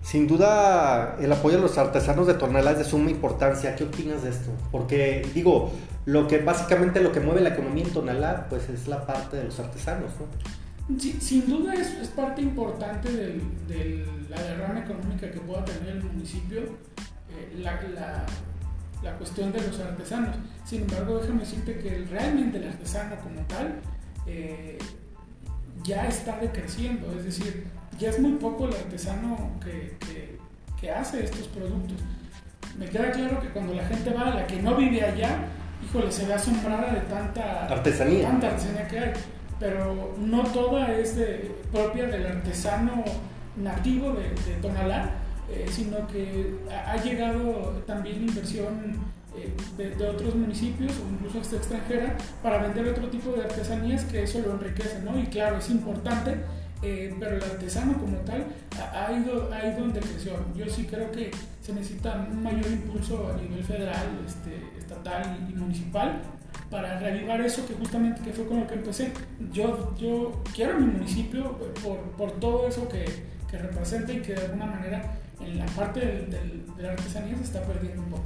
Sin 0.01 0.29
duda, 0.29 1.17
el 1.19 1.29
apoyo 1.29 1.57
a 1.57 1.59
los 1.59 1.77
artesanos 1.77 2.25
de 2.25 2.35
Tonalá 2.35 2.71
es 2.71 2.77
de 2.77 2.85
suma 2.85 3.11
importancia. 3.11 3.75
¿Qué 3.75 3.83
opinas 3.83 4.23
de 4.23 4.29
esto? 4.29 4.49
Porque, 4.71 5.27
digo, 5.33 5.73
lo 6.05 6.29
que 6.29 6.37
básicamente 6.37 7.01
lo 7.01 7.11
que 7.11 7.19
mueve 7.19 7.41
la 7.41 7.49
economía 7.49 7.83
en 7.83 7.91
Tonalá, 7.91 8.45
pues 8.49 8.69
es 8.69 8.87
la 8.87 9.05
parte 9.05 9.35
de 9.35 9.43
los 9.43 9.59
artesanos, 9.59 10.11
¿no? 10.17 10.66
Sin 11.19 11.47
duda 11.47 11.73
es, 11.73 12.07
parte 12.15 12.41
importante 12.41 13.11
de 13.11 14.05
la 14.29 14.41
derrama 14.41 14.79
económica 14.79 15.29
que 15.29 15.39
pueda 15.39 15.63
tener 15.65 15.97
el 15.97 16.03
municipio, 16.03 16.61
eh, 17.29 17.59
la, 17.59 18.25
la, 19.03 19.17
cuestión 19.17 19.51
de 19.51 19.61
los 19.61 19.79
artesanos. 19.79 20.35
Sin 20.65 20.83
embargo, 20.83 21.19
déjame 21.19 21.41
decirte 21.41 21.77
que 21.79 22.05
realmente 22.09 22.57
el 22.57 22.69
artesano 22.69 23.15
como 23.17 23.41
tal 23.41 23.79
eh, 24.25 24.77
ya 25.83 26.07
está 26.07 26.39
decreciendo, 26.39 27.11
es 27.17 27.25
decir, 27.25 27.67
ya 27.99 28.09
es 28.09 28.19
muy 28.19 28.33
poco 28.33 28.67
el 28.67 28.73
artesano 28.73 29.51
que, 29.63 29.97
que, 30.79 30.91
hace 30.91 31.25
estos 31.25 31.47
productos. 31.47 31.97
Me 32.77 32.85
queda 32.85 33.11
claro 33.11 33.41
que 33.41 33.49
cuando 33.49 33.73
la 33.73 33.85
gente 33.85 34.09
va, 34.11 34.29
la 34.29 34.47
que 34.47 34.61
no 34.61 34.75
vive 34.75 35.03
allá, 35.03 35.47
híjole, 35.83 36.09
se 36.11 36.25
ve 36.25 36.33
asombrada 36.33 36.93
de 36.93 37.01
tanta 37.01 37.65
artesanía, 37.65 38.29
tanta 38.29 38.47
artesanía 38.47 38.87
que 38.87 38.99
hay. 38.99 39.13
Pero 39.59 40.15
no 40.19 40.43
toda 40.43 40.91
es 40.93 41.17
propia 41.71 42.07
del 42.07 42.25
artesano 42.27 43.03
nativo 43.55 44.11
de, 44.13 44.29
Tonalá, 44.61 45.11
eh, 45.49 45.65
sino 45.69 46.05
que 46.07 46.55
ha, 46.69 46.95
llegado 46.97 47.83
también 47.87 48.27
inversión 48.27 48.97
eh, 49.35 49.53
de, 49.77 49.95
de, 49.95 50.07
otros 50.07 50.35
municipios 50.35 50.91
o 50.91 51.13
incluso 51.13 51.39
hasta 51.39 51.55
extranjera 51.55 52.17
para 52.43 52.59
vender 52.59 52.87
otro 52.87 53.07
tipo 53.07 53.31
de 53.31 53.43
artesanías 53.43 54.05
que 54.05 54.23
eso 54.23 54.39
lo 54.45 54.53
enriquece, 54.53 54.99
¿no? 55.03 55.17
Y 55.19 55.25
claro, 55.25 55.57
es 55.57 55.69
importante 55.69 56.37
eh, 56.83 57.15
pero 57.19 57.37
el 57.37 57.43
artesano 57.43 57.97
como 57.97 58.17
tal 58.17 58.45
ha, 58.93 59.11
ido, 59.11 59.51
ha 59.51 59.65
ido 59.65 59.85
en 59.85 59.93
decreción. 59.93 60.53
Yo 60.55 60.69
sí 60.69 60.85
creo 60.85 61.11
que 61.11 61.31
se 61.61 61.73
necesita 61.73 62.27
un 62.29 62.43
mayor 62.43 62.67
impulso 62.67 63.31
a 63.33 63.41
nivel 63.41 63.63
federal, 63.63 64.07
este, 64.25 64.77
estatal 64.77 65.47
y, 65.49 65.53
municipal 65.53 66.21
para 66.69 66.99
reavivar 66.99 67.41
eso 67.41 67.65
que 67.65 67.73
justamente 67.73 68.21
que 68.21 68.31
fue 68.31 68.45
con 68.45 68.61
lo 68.61 68.67
que 68.67 68.75
empecé. 68.75 69.11
Yo, 69.51 69.93
yo 69.97 70.43
quiero 70.53 70.79
mi 70.79 70.87
municipio 70.87 71.57
por, 71.83 71.97
por 72.17 72.31
todo 72.39 72.67
eso 72.67 72.87
que, 72.89 73.05
que, 73.49 73.57
representa 73.57 74.11
y 74.13 74.21
que 74.21 74.33
de 74.33 74.41
alguna 74.41 74.65
manera 74.65 75.03
en 75.39 75.59
la 75.59 75.65
parte 75.67 75.99
del, 75.99 76.65
de 76.75 76.83
la 76.83 76.91
artesanía 76.91 77.37
se 77.37 77.43
está 77.43 77.61
perdiendo 77.61 78.01
un 78.01 78.09
poco. 78.09 78.25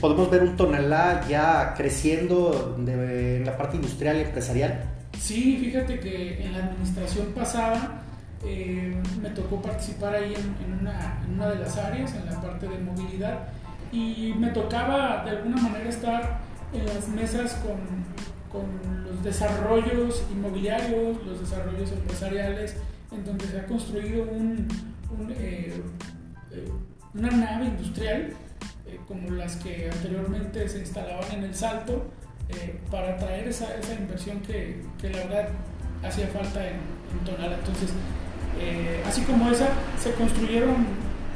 podemos 0.00 0.30
ver 0.30 0.42
un 0.42 0.56
tonalá 0.56 1.26
ya 1.28 1.74
creciendo 1.76 2.76
en 2.78 3.44
la 3.44 3.56
parte 3.56 3.76
industrial 3.76 4.16
y 4.16 4.20
empresarial. 4.20 4.84
Sí, 5.18 5.58
fíjate 5.60 6.00
que 6.00 6.44
en 6.44 6.52
la 6.52 6.64
administración 6.64 7.26
pasada 7.34 8.02
eh, 8.44 8.96
me 9.20 9.30
tocó 9.30 9.60
participar 9.60 10.14
ahí 10.14 10.34
en, 10.34 10.78
una, 10.80 11.50
de 11.50 11.58
las 11.58 11.76
áreas, 11.76 12.14
en 12.14 12.26
la 12.26 12.40
parte 12.40 12.66
de 12.66 12.78
movilidad, 12.78 13.48
y 13.92 14.34
me 14.38 14.48
tocaba 14.50 15.24
de 15.24 15.30
alguna 15.30 15.60
manera 15.60 15.88
estar 15.88 16.40
en 16.72 16.86
las 16.86 17.08
mesas 17.08 17.54
con, 17.62 18.10
los 19.04 19.22
desarrollos 19.22 20.24
inmobiliarios, 20.32 21.24
los 21.24 21.40
desarrollos 21.40 21.92
empresariales, 21.92 22.74
en 23.12 23.24
donde 23.24 23.46
se 23.46 23.60
ha 23.60 23.66
construido 23.66 24.24
eh, 25.30 25.82
eh, 26.50 26.72
una 27.14 27.30
nave 27.30 27.66
industrial, 27.66 28.34
como 29.06 29.30
las 29.30 29.56
que 29.56 29.88
anteriormente 29.90 30.68
se 30.68 30.80
instalaban 30.80 31.30
en 31.32 31.44
el 31.44 31.54
Salto, 31.54 32.06
eh, 32.56 32.80
para 32.90 33.16
traer 33.16 33.46
esa, 33.46 33.76
esa 33.76 33.94
inversión 33.94 34.40
que, 34.40 34.82
que, 35.00 35.10
la 35.10 35.18
verdad 35.18 35.48
hacía 36.02 36.26
falta 36.28 36.66
en, 36.66 36.74
en. 36.74 37.52
Entonces, 37.52 37.90
eh, 38.58 39.02
así 39.06 39.22
como 39.22 39.48
esa, 39.50 39.68
se 40.02 40.12
construyeron, 40.14 40.86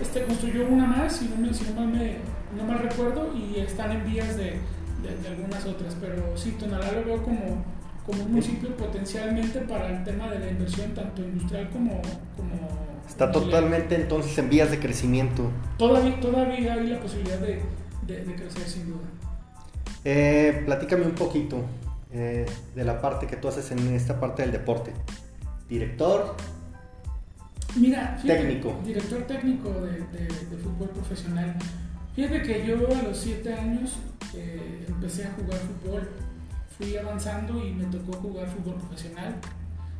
este 0.00 0.24
construyó 0.24 0.66
una 0.66 0.86
más, 0.86 1.16
si 1.16 1.28
no, 1.28 1.36
me, 1.36 1.54
si 1.54 1.64
me, 1.64 2.16
no 2.56 2.64
mal 2.64 2.80
recuerdo, 2.80 3.32
y 3.32 3.60
están 3.60 3.92
en 3.92 4.04
vías 4.04 4.36
de, 4.36 4.58
de, 5.04 5.28
algunas 5.28 5.64
otras. 5.64 5.96
Pero 6.00 6.36
sí, 6.36 6.56
Tonalá 6.58 6.92
lo 6.92 7.04
veo 7.04 7.22
como, 7.22 7.64
como 8.06 8.22
un 8.24 8.30
municipio 8.32 8.76
potencialmente 8.76 9.60
para 9.60 9.88
el 9.88 10.04
tema 10.04 10.30
de 10.30 10.38
la 10.40 10.50
inversión, 10.50 10.92
tanto 10.94 11.22
industrial 11.22 11.70
como, 11.70 12.00
como 12.36 12.84
Está 13.08 13.30
totalmente 13.30 13.94
entonces 13.94 14.36
en 14.38 14.48
vías 14.48 14.70
de 14.70 14.78
crecimiento. 14.78 15.50
Todavía, 15.78 16.18
todavía 16.20 16.74
hay 16.74 16.86
la 16.88 17.00
posibilidad 17.00 17.38
de, 17.38 17.60
de, 18.06 18.34
crecer 18.34 18.62
sin 18.66 18.86
duda. 18.86 19.04
Eh, 20.04 20.62
platícame 20.64 21.04
un 21.06 21.14
poquito 21.14 21.62
eh, 22.12 22.46
de 22.74 22.84
la 22.84 23.00
parte 23.00 23.26
que 23.26 23.36
tú 23.36 23.48
haces 23.48 23.70
en 23.70 23.94
esta 23.94 24.18
parte 24.18 24.42
del 24.42 24.52
deporte. 24.52 24.92
Director. 25.68 26.34
Mira, 27.76 28.18
técnico. 28.24 28.80
Director 28.84 29.22
técnico 29.22 29.70
de, 29.70 29.98
de, 30.12 30.56
fútbol 30.62 30.88
profesional. 30.90 31.54
Fíjate 32.14 32.42
que 32.42 32.66
yo 32.66 32.74
a 32.96 33.02
los 33.02 33.18
7 33.18 33.52
años 33.52 33.96
eh, 34.36 34.84
empecé 34.88 35.24
a 35.26 35.32
jugar 35.32 35.58
fútbol. 35.58 36.08
Fui 36.76 36.96
avanzando 36.96 37.64
y 37.64 37.72
me 37.72 37.84
tocó 37.84 38.12
jugar 38.14 38.48
fútbol 38.48 38.74
profesional 38.74 39.36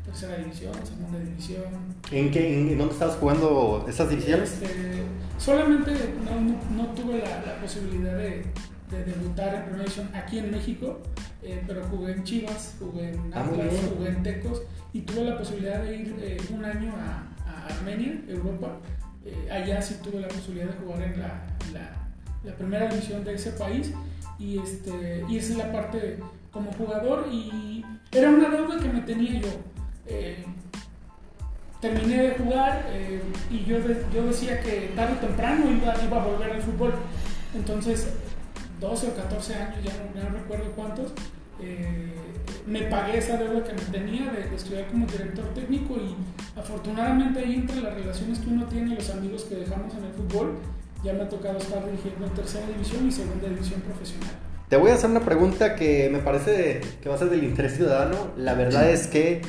tercera 0.05 0.37
división, 0.37 0.75
segunda 0.85 1.19
división. 1.19 1.65
¿En, 2.11 2.31
qué, 2.31 2.61
en 2.61 2.79
dónde 2.79 2.93
estabas 2.93 3.17
jugando 3.17 3.87
esas 3.89 4.11
divisiones? 4.11 4.53
Este, 4.53 5.03
solamente 5.39 5.93
no, 6.25 6.77
no, 6.77 6.89
tuve 6.91 7.19
la, 7.19 7.43
la 7.45 7.61
posibilidad 7.61 8.17
de, 8.17 8.45
de, 8.91 9.05
debutar 9.05 9.55
en 9.55 9.63
primera 9.63 9.85
división 9.85 10.11
aquí 10.15 10.39
en 10.39 10.51
México, 10.51 11.01
eh, 11.43 11.63
pero 11.67 11.85
jugué 11.85 12.13
en 12.13 12.25
Chivas, 12.25 12.77
jugué 12.79 13.15
en 13.15 13.33
ah, 13.33 13.41
Atlas, 13.41 13.75
jugué 13.97 14.09
en 14.11 14.23
Tecos 14.23 14.63
y 14.93 15.01
tuve 15.01 15.25
la 15.25 15.39
posibilidad 15.39 15.83
de 15.83 15.97
ir 15.97 16.17
eh, 16.21 16.37
un 16.51 16.65
año 16.65 16.93
a, 16.97 17.51
a 17.51 17.67
Armenia, 17.75 18.21
Europa. 18.29 18.77
Eh, 19.25 19.49
allá 19.51 19.81
sí 19.81 19.97
tuve 20.03 20.21
la 20.21 20.29
posibilidad 20.29 20.67
de 20.67 20.85
jugar 20.85 21.03
en 21.03 21.19
la, 21.19 21.47
la, 21.73 21.97
la, 22.45 22.57
primera 22.57 22.89
división 22.89 23.25
de 23.25 23.35
ese 23.35 23.53
país 23.53 23.91
y, 24.39 24.59
este, 24.59 25.25
y 25.29 25.39
esa 25.39 25.53
es 25.53 25.59
la 25.59 25.73
parte 25.73 26.19
como 26.51 26.73
jugador 26.73 27.29
y 27.31 27.85
era 28.13 28.31
una 28.31 28.49
deuda 28.49 28.79
que 28.79 28.89
me 28.89 29.01
tenía 29.01 29.41
yo 29.41 29.49
eh, 30.07 30.45
terminé 31.81 32.23
de 32.23 32.31
jugar 32.37 32.87
eh, 32.91 33.21
y 33.51 33.65
yo, 33.65 33.79
yo 34.15 34.27
decía 34.27 34.61
que 34.63 34.93
tarde 34.97 35.15
o 35.15 35.27
temprano 35.27 35.71
iba, 35.71 35.95
iba 36.03 36.23
a 36.23 36.25
volver 36.25 36.53
al 36.53 36.63
fútbol. 36.63 36.95
Entonces, 37.55 38.09
12 38.81 39.09
o 39.09 39.15
14 39.15 39.55
años, 39.55 39.77
ya 39.85 40.23
no, 40.23 40.31
recuerdo 40.31 40.71
cuántos, 40.75 41.13
eh, 41.61 42.15
me 42.67 42.83
pagué 42.83 43.19
esa 43.19 43.37
deuda 43.37 43.65
que 43.65 43.75
me 43.75 43.83
tenía 43.83 44.31
de, 44.31 44.55
estudiar 44.55 44.87
como 44.89 45.07
director 45.07 45.45
técnico 45.55 45.97
y 45.97 46.17
afortunadamente 46.59 47.41
ahí 47.41 47.55
entre 47.55 47.83
las 47.83 47.95
relaciones 47.95 48.39
que 48.39 48.49
uno 48.49 48.65
tiene 48.67 48.93
y 48.93 48.97
los 48.97 49.11
amigos 49.11 49.45
que 49.45 49.57
dejamos 49.57 49.93
en 49.95 50.05
el 50.05 50.13
fútbol, 50.13 50.57
ya 51.05 51.13
me 51.13 51.23
ha 51.23 51.29
tocado 51.29 51.59
estar 51.59 51.85
dirigiendo 51.85 52.27
en 52.27 52.33
tercera 52.33 52.67
división 52.67 53.07
y 53.07 53.13
segunda 53.13 53.49
división 53.49 53.81
profesional. 53.83 54.31
Te 54.69 54.77
voy 54.77 54.91
a 54.91 54.95
hacer 54.95 55.11
una 55.11 55.21
pregunta 55.21 55.77
que 55.77 56.09
me 56.11 56.19
parece 56.19 56.81
que 57.03 57.09
va 57.09 57.15
a 57.15 57.19
ser 57.19 57.29
del 57.29 57.45
interés 57.45 57.77
ciudadano. 57.77 58.33
La 58.37 58.55
verdad 58.55 58.91
es 58.91 59.07
que 59.07 59.43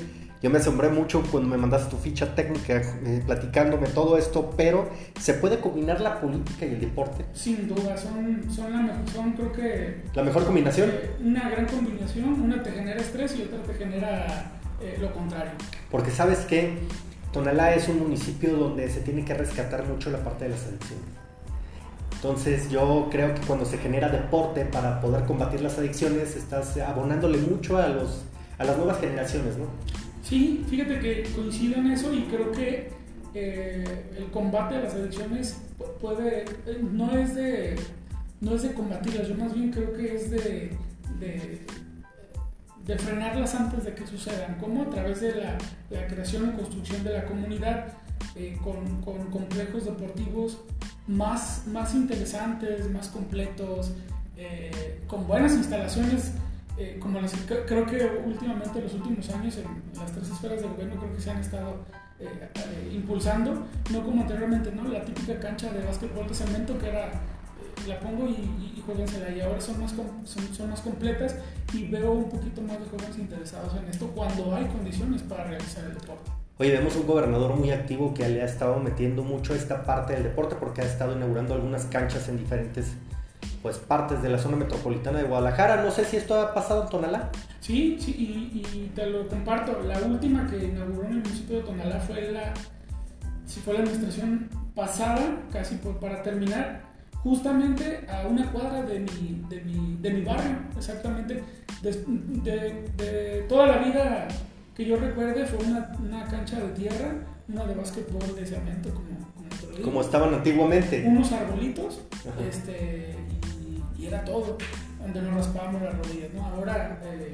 yo 0.43 0.49
me 0.49 0.59
asombré 0.59 0.89
mucho 0.89 1.23
cuando 1.31 1.49
me 1.49 1.57
mandaste 1.57 1.89
tu 1.89 1.97
ficha 1.97 2.35
técnica 2.35 2.81
eh, 3.05 3.23
platicándome 3.25 3.87
todo 3.87 4.17
esto, 4.17 4.53
pero 4.57 4.89
¿se 5.19 5.33
puede 5.35 5.59
combinar 5.59 6.01
la 6.01 6.19
política 6.19 6.65
y 6.65 6.73
el 6.73 6.81
deporte? 6.81 7.25
Sin 7.33 7.67
duda, 7.67 7.97
son, 7.97 8.43
son, 8.53 8.71
la 8.71 8.81
mejor, 8.81 9.09
son 9.11 9.31
creo 9.31 9.51
que... 9.53 10.01
¿La 10.13 10.23
mejor 10.23 10.43
combinación? 10.43 10.89
Eh, 10.89 11.15
una 11.23 11.49
gran 11.49 11.65
combinación, 11.65 12.41
una 12.41 12.61
te 12.61 12.71
genera 12.71 12.99
estrés 12.99 13.35
y 13.39 13.43
otra 13.43 13.63
te 13.63 13.73
genera 13.73 14.51
eh, 14.81 14.97
lo 14.99 15.11
contrario. 15.13 15.53
Porque 15.89 16.11
sabes 16.11 16.39
que 16.39 16.77
Tonalá 17.31 17.73
es 17.73 17.87
un 17.87 17.99
municipio 17.99 18.55
donde 18.55 18.89
se 18.89 18.99
tiene 18.99 19.23
que 19.25 19.33
rescatar 19.33 19.85
mucho 19.85 20.11
la 20.11 20.19
parte 20.19 20.45
de 20.45 20.51
las 20.51 20.63
adicciones. 20.65 21.24
Entonces 22.27 22.71
yo 22.71 23.07
creo 23.11 23.35
que 23.35 23.41
cuando 23.41 23.65
se 23.65 23.77
genera 23.77 24.09
deporte 24.09 24.65
para 24.65 24.99
poder 24.99 25.25
combatir 25.25 25.61
las 25.61 25.77
adicciones, 25.77 26.35
estás 26.35 26.75
abonándole 26.77 27.37
mucho 27.37 27.77
a, 27.77 27.87
los, 27.87 28.23
a 28.57 28.63
las 28.63 28.75
nuevas 28.77 28.99
generaciones, 28.99 29.57
¿no? 29.57 29.67
Sí, 30.23 30.65
fíjate 30.67 30.99
que 30.99 31.23
coincido 31.35 31.75
en 31.75 31.91
eso 31.91 32.11
y 32.11 32.23
creo 32.23 32.51
que 32.51 32.89
eh, 33.35 33.83
el 34.17 34.31
combate 34.31 34.73
a 34.73 34.79
las 34.79 34.95
adicciones 34.95 35.61
puede, 36.01 36.45
eh, 36.65 36.81
no 36.81 37.15
es 37.15 37.35
de, 37.35 37.75
no 38.41 38.55
es 38.55 38.63
de 38.63 38.73
combatirlas, 38.73 39.27
yo 39.27 39.35
más 39.35 39.53
bien 39.53 39.69
creo 39.71 39.93
que 39.93 40.15
es 40.15 40.31
de, 40.31 40.71
de, 41.19 42.97
frenarlas 42.97 43.53
antes 43.53 43.83
de 43.85 43.93
que 43.93 44.07
sucedan, 44.07 44.57
como 44.59 44.81
a 44.81 44.89
través 44.89 45.21
de 45.21 45.35
la, 45.35 45.59
creación 46.07 46.49
y 46.49 46.57
construcción 46.57 47.03
de 47.03 47.13
la 47.13 47.25
comunidad 47.25 47.89
eh, 48.35 48.57
con, 48.63 48.99
con, 49.03 49.29
complejos 49.29 49.85
deportivos 49.85 50.57
más, 51.07 51.63
más 51.67 51.93
interesantes, 51.93 52.89
más 52.91 53.07
completos, 53.09 53.91
con 55.07 55.27
buenas 55.27 55.53
instalaciones 55.53 56.33
eh, 56.77 56.97
como 56.99 57.21
las, 57.21 57.33
creo 57.33 57.85
que 57.85 58.21
últimamente, 58.25 58.81
los 58.81 58.93
últimos 58.95 59.29
años, 59.29 59.57
en 59.57 59.65
las 59.97 60.11
tres 60.11 60.29
esferas 60.29 60.61
del 60.61 60.71
gobierno, 60.71 60.97
creo 60.97 61.13
que 61.13 61.21
se 61.21 61.31
han 61.31 61.37
estado 61.37 61.85
eh, 62.19 62.49
eh, 62.53 62.91
impulsando, 62.93 63.65
no 63.91 64.03
como 64.03 64.23
anteriormente, 64.23 64.73
¿no? 64.73 64.83
La 64.89 65.05
típica 65.05 65.39
cancha 65.39 65.71
de 65.71 65.85
básquetbol 65.85 66.27
de 66.27 66.33
cemento 66.33 66.77
que 66.77 66.89
era, 66.89 67.11
la 67.87 67.99
pongo 68.01 68.27
y, 68.27 68.31
y, 68.31 68.83
y 69.35 69.41
ahora 69.41 69.61
son 69.61 69.79
más, 69.79 69.91
son, 70.25 70.53
son, 70.53 70.69
más 70.69 70.81
completas 70.81 71.35
y 71.73 71.87
veo 71.87 72.11
un 72.11 72.29
poquito 72.29 72.61
más 72.61 72.79
de 72.79 72.85
jóvenes 72.85 73.17
interesados 73.17 73.73
en 73.75 73.87
esto 73.89 74.07
cuando 74.07 74.53
hay 74.53 74.65
condiciones 74.65 75.23
para 75.23 75.45
realizar 75.45 75.85
el 75.85 75.93
deporte. 75.93 76.29
Oye, 76.57 76.71
vemos 76.71 76.95
un 76.95 77.05
gobernador 77.05 77.55
muy 77.55 77.71
activo 77.71 78.13
que 78.13 78.29
le 78.29 78.41
ha 78.41 78.45
estado 78.45 78.79
metiendo 78.79 79.23
mucho 79.23 79.53
esta 79.53 79.83
parte 79.83 80.13
del 80.13 80.23
deporte 80.23 80.55
porque 80.57 80.81
ha 80.81 80.85
estado 80.85 81.13
inaugurando 81.13 81.53
algunas 81.53 81.85
canchas 81.85 82.29
en 82.29 82.37
diferentes 82.37 82.93
pues 83.61 83.77
partes 83.77 84.21
de 84.21 84.29
la 84.29 84.37
zona 84.37 84.55
metropolitana 84.55 85.17
de 85.17 85.25
Guadalajara. 85.25 85.81
No 85.81 85.91
sé 85.91 86.05
si 86.05 86.17
esto 86.17 86.39
ha 86.39 86.53
pasado 86.53 86.83
en 86.83 86.89
Tonalá. 86.89 87.29
Sí, 87.59 87.97
sí, 87.99 88.11
y, 88.63 88.91
te 88.95 89.07
lo 89.07 89.27
comparto. 89.27 89.81
La 89.81 89.99
última 89.99 90.47
que 90.47 90.57
inauguró 90.65 91.07
en 91.07 91.13
el 91.13 91.17
municipio 91.17 91.57
de 91.57 91.63
Tonalá 91.63 91.99
fue 91.99 92.31
la, 92.31 92.53
si 93.45 93.59
fue 93.59 93.73
la 93.73 93.79
administración 93.79 94.49
pasada, 94.75 95.41
casi 95.51 95.75
por, 95.75 95.99
para 95.99 96.21
terminar, 96.21 96.83
justamente 97.23 98.05
a 98.07 98.27
una 98.27 98.51
cuadra 98.51 98.83
de 98.83 98.99
mi, 98.99 99.43
de 99.49 99.61
mi, 99.61 99.97
de 99.99 100.09
mi 100.11 100.21
barrio, 100.21 100.57
exactamente. 100.77 101.43
De, 101.81 103.45
toda 103.49 103.67
la 103.67 103.77
vida 103.79 104.27
que 104.75 104.85
yo 104.85 104.97
recuerde 104.97 105.45
fue 105.45 105.65
una, 105.65 105.89
una 105.99 106.25
cancha 106.27 106.59
de 106.59 106.69
tierra, 106.69 107.13
una 107.47 107.65
de 107.65 107.75
básquetbol 107.75 108.35
de 108.35 108.45
cemento, 108.45 108.89
como, 108.93 109.07
como, 109.33 109.83
como 109.83 110.01
estaban 110.01 110.33
antiguamente. 110.33 111.05
Unos 111.07 111.31
arbolitos, 111.31 112.01
este, 112.49 113.15
era 114.05 114.23
todo, 114.23 114.57
donde 115.01 115.21
nos 115.21 115.33
raspábamos 115.35 115.81
las 115.81 115.97
rodillas, 115.97 116.33
¿no? 116.33 116.45
Ahora, 116.45 116.99
eh, 117.03 117.31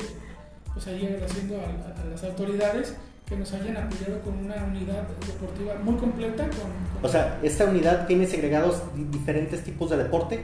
pues 0.74 0.88
ahí 0.88 1.06
agradeciendo 1.06 1.58
a, 1.58 2.10
las 2.10 2.24
autoridades 2.24 2.96
que 3.28 3.36
nos 3.38 3.52
hayan 3.54 3.78
apoyado 3.78 4.22
con 4.22 4.38
una 4.38 4.56
unidad 4.64 5.08
deportiva 5.26 5.76
muy 5.84 5.96
completa. 5.96 6.44
Con, 6.44 7.10
O 7.10 7.10
sea, 7.12 7.40
¿esta 7.42 7.66
unidad 7.66 8.08
tiene 8.08 8.28
segregados 8.28 8.82
diferentes 8.96 9.64
tipos 9.64 9.90
de 9.90 9.98
deporte? 9.98 10.42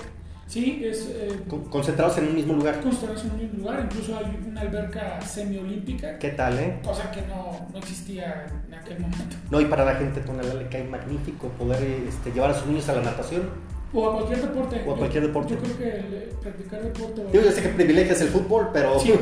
Sí, 0.47 0.81
es... 0.83 1.09
Eh, 1.09 1.43
concentrados 1.69 2.17
en 2.17 2.29
un 2.29 2.35
mismo 2.35 2.53
lugar. 2.53 2.79
Concentrados 2.79 3.25
en 3.25 3.31
un 3.31 3.37
mismo 3.37 3.57
lugar, 3.59 3.81
incluso 3.83 4.17
hay 4.17 4.39
una 4.47 4.61
alberca 4.61 5.19
semiolímpica. 5.21 6.17
¿Qué 6.19 6.29
tal, 6.29 6.57
eh? 6.57 6.79
Cosa 6.83 7.11
que 7.11 7.21
no, 7.23 7.67
no 7.71 7.79
existía 7.79 8.47
en 8.67 8.73
aquel 8.73 8.99
momento. 8.99 9.35
No, 9.51 9.59
y 9.59 9.65
para 9.65 9.83
la 9.83 9.95
gente 9.95 10.21
Tonalá 10.21 10.53
le 10.53 10.67
cae 10.69 10.85
magnífico 10.85 11.49
poder 11.49 11.83
este, 12.07 12.31
llevar 12.31 12.51
a 12.51 12.53
sus 12.53 12.67
niños 12.67 12.87
a 12.87 12.93
la 12.93 13.01
natación. 13.01 13.49
O 13.93 14.09
a 14.09 14.13
cualquier 14.13 14.41
deporte. 14.41 14.83
O 14.87 14.93
a 14.93 14.97
cualquier 14.97 15.27
deporte. 15.27 15.53
Yo, 15.53 15.59
creo 15.59 15.77
que 15.77 16.35
practicar 16.41 16.81
deporte. 16.81 17.23
Yo 17.33 17.41
ya 17.41 17.51
sé 17.51 17.61
que 17.61 17.69
privilegias 17.69 18.21
el 18.21 18.29
fútbol, 18.29 18.69
pero. 18.71 18.99
Sí, 18.99 19.13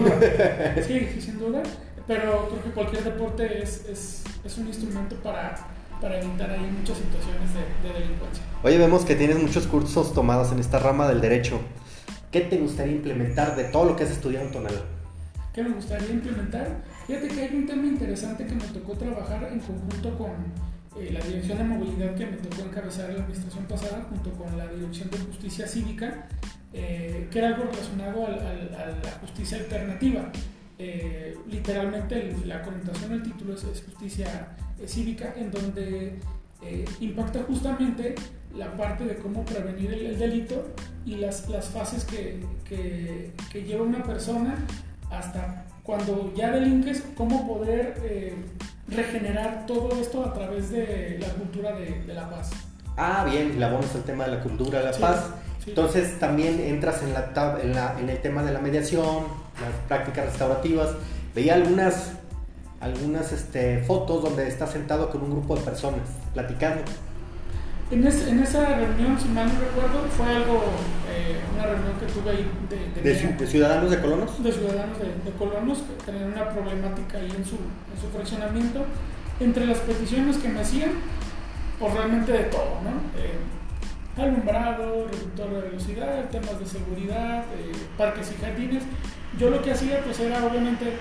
sí, 1.12 1.22
sin 1.22 1.39
duda. 1.39 1.63
Pero 2.08 2.50
creo 2.50 2.63
que 2.63 2.70
cualquier 2.70 3.03
deporte 3.03 3.63
es, 3.63 3.84
es, 3.89 4.24
es 4.44 4.58
un 4.60 4.67
instrumento 4.67 5.15
para, 5.17 5.55
para, 6.01 6.19
evitar 6.19 6.49
ahí 6.49 6.71
muchas 6.77 6.97
situaciones 6.97 7.53
de, 7.53 7.87
de, 7.87 7.99
delincuencia. 7.99 8.43
Oye, 8.63 8.77
vemos 8.77 9.05
que 9.05 9.15
tienes 9.15 9.39
muchos 9.41 9.67
cursos 9.67 10.13
tomados 10.13 10.51
en 10.51 10.59
esta 10.59 10.79
rama 10.79 11.07
del 11.07 11.21
derecho. 11.21 11.59
¿Qué 12.31 12.41
te 12.41 12.57
gustaría 12.57 12.95
implementar 12.95 13.55
de 13.55 13.65
todo 13.65 13.85
lo 13.85 13.95
que 13.95 14.03
has 14.03 14.11
estudiado 14.11 14.45
en 14.45 14.51
Tonalá? 14.51 14.81
¿Qué 15.53 15.63
me 15.63 15.69
gustaría 15.69 16.09
implementar? 16.09 16.83
Fíjate 17.07 17.29
que 17.29 17.41
hay 17.41 17.55
un 17.55 17.65
tema 17.65 17.85
interesante 17.85 18.45
que 18.45 18.55
me 18.55 18.65
tocó 18.65 18.93
trabajar 18.93 19.49
en 19.51 19.59
conjunto 19.59 20.17
con 20.17 20.31
eh, 20.99 21.11
la 21.11 21.19
Dirección 21.21 21.57
de 21.57 21.63
Movilidad 21.63 22.15
que 22.15 22.25
me 22.25 22.37
tocó 22.37 22.63
encabezar 22.63 23.09
la 23.09 23.21
administración 23.21 23.65
pasada 23.65 24.05
junto 24.09 24.31
con 24.31 24.57
la 24.57 24.67
Dirección 24.67 25.09
de 25.11 25.17
Justicia 25.17 25.67
Cívica, 25.67 26.27
eh, 26.73 27.27
que 27.31 27.39
era 27.39 27.49
algo 27.49 27.63
relacionado 27.71 28.25
a 28.25 28.31
la 28.31 29.11
justicia 29.21 29.57
alternativa. 29.57 30.31
Eh, 30.77 31.37
literalmente 31.47 32.35
la 32.45 32.61
connotación 32.61 33.11
del 33.11 33.23
título 33.23 33.53
es, 33.53 33.63
justicia 33.63 34.57
cívica, 34.86 35.34
en 35.38 35.51
donde 35.51 36.20
impacta 37.00 37.44
justamente 37.44 38.15
la 38.55 38.75
parte 38.75 39.05
de 39.05 39.17
cómo 39.17 39.46
prevenir 39.46 39.94
el, 39.94 40.17
delito 40.17 40.65
y 41.05 41.15
las, 41.17 41.48
las 41.50 41.67
fases 41.67 42.05
que, 42.05 42.39
que, 42.67 43.32
que, 43.51 43.63
lleva 43.63 43.84
una 43.84 44.03
persona 44.03 44.55
hasta 45.12 45.65
cuando 45.84 46.34
ya 46.36 46.51
delinques, 46.51 47.03
cómo 47.15 47.48
poder 47.48 47.96
regenerar 48.88 49.65
todo 49.65 49.91
esto 50.00 50.25
a 50.25 50.34
través 50.34 50.70
de 50.72 51.17
la 51.20 51.27
cultura 51.29 51.74
de, 51.74 52.13
la 52.13 52.29
paz. 52.29 52.51
Ah, 52.98 53.25
bien, 53.29 53.60
la 53.60 53.79
es 53.79 53.96
el 53.96 54.03
tema 54.03 54.25
de 54.25 54.32
la 54.32 54.41
cultura 54.41 54.79
de 54.79 54.86
la 54.86 54.98
paz. 54.98 55.25
Entonces 55.65 56.20
también 56.20 56.60
entras 56.60 57.01
en, 57.01 57.13
la, 57.13 57.96
en, 58.00 58.10
el 58.10 58.22
tema 58.22 58.44
de 58.44 58.51
la 58.53 58.60
mediación, 58.60 59.25
las 59.62 59.88
prácticas 59.88 60.25
restaurativas. 60.25 60.89
Veía 61.34 61.55
algunas 61.55 62.13
algunas 62.86 63.32
este, 63.32 63.80
fotos 63.80 64.22
donde 64.22 64.48
está 64.48 64.68
sentado 64.68 65.10
con 65.10 65.24
un 65.24 65.32
grupo 65.32 65.56
de 65.56 65.62
personas 65.62 66.01
platicando. 66.34 66.84
En, 67.89 68.06
en 68.06 68.39
esa 68.39 68.75
reunión, 68.75 69.20
si 69.20 69.27
mal 69.30 69.48
no 69.48 69.60
recuerdo, 69.60 70.08
fue 70.15 70.27
algo, 70.27 70.63
eh, 71.10 71.39
una 71.56 71.65
reunión 71.65 71.94
que 72.00 72.06
tuve 72.06 72.32
ahí 72.32 72.48
de, 72.70 73.01
de, 73.01 73.48
ciudadanos 73.48 73.89
de 73.89 74.00
colonos. 74.00 74.44
De 74.44 74.51
ciudadanos 74.51 74.98
de, 75.00 75.32
colonos 75.38 75.80
que 75.80 76.06
tenían 76.06 76.34
una 76.34 76.50
problemática 76.50 77.18
ahí 77.18 77.32
en 77.36 77.44
su, 77.44 77.56
en 77.56 78.01
su 78.01 78.08
fraccionamiento. 78.13 78.86
Entre 79.39 79.65
las 79.65 79.80
peticiones 79.80 80.38
que 80.38 80.50
me 80.50 80.62
hacían, 80.62 80.92
pues 81.80 81.94
realmente 81.94 82.32
de 82.32 82.44
todo, 82.46 82.82
¿no? 82.84 82.92
Eh, 83.20 84.22
alumbrado, 84.22 85.08
reductor 85.08 85.50
de 85.50 85.62
velocidad, 85.70 86.30
temas 86.30 86.60
de 86.60 86.65
seguridad, 86.65 87.44
eh, 87.46 87.72
parques 87.98 88.32
y 88.32 88.42
jardines. 88.44 88.84
Yo 89.39 89.50
lo 89.50 89.62
que 89.62 89.72
hacía 89.72 90.01
pues 90.04 90.20
era 90.20 90.46
obviamente 90.46 90.94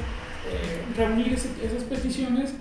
reunir 0.96 1.32
esas 1.32 1.82
peticiones 1.88 2.52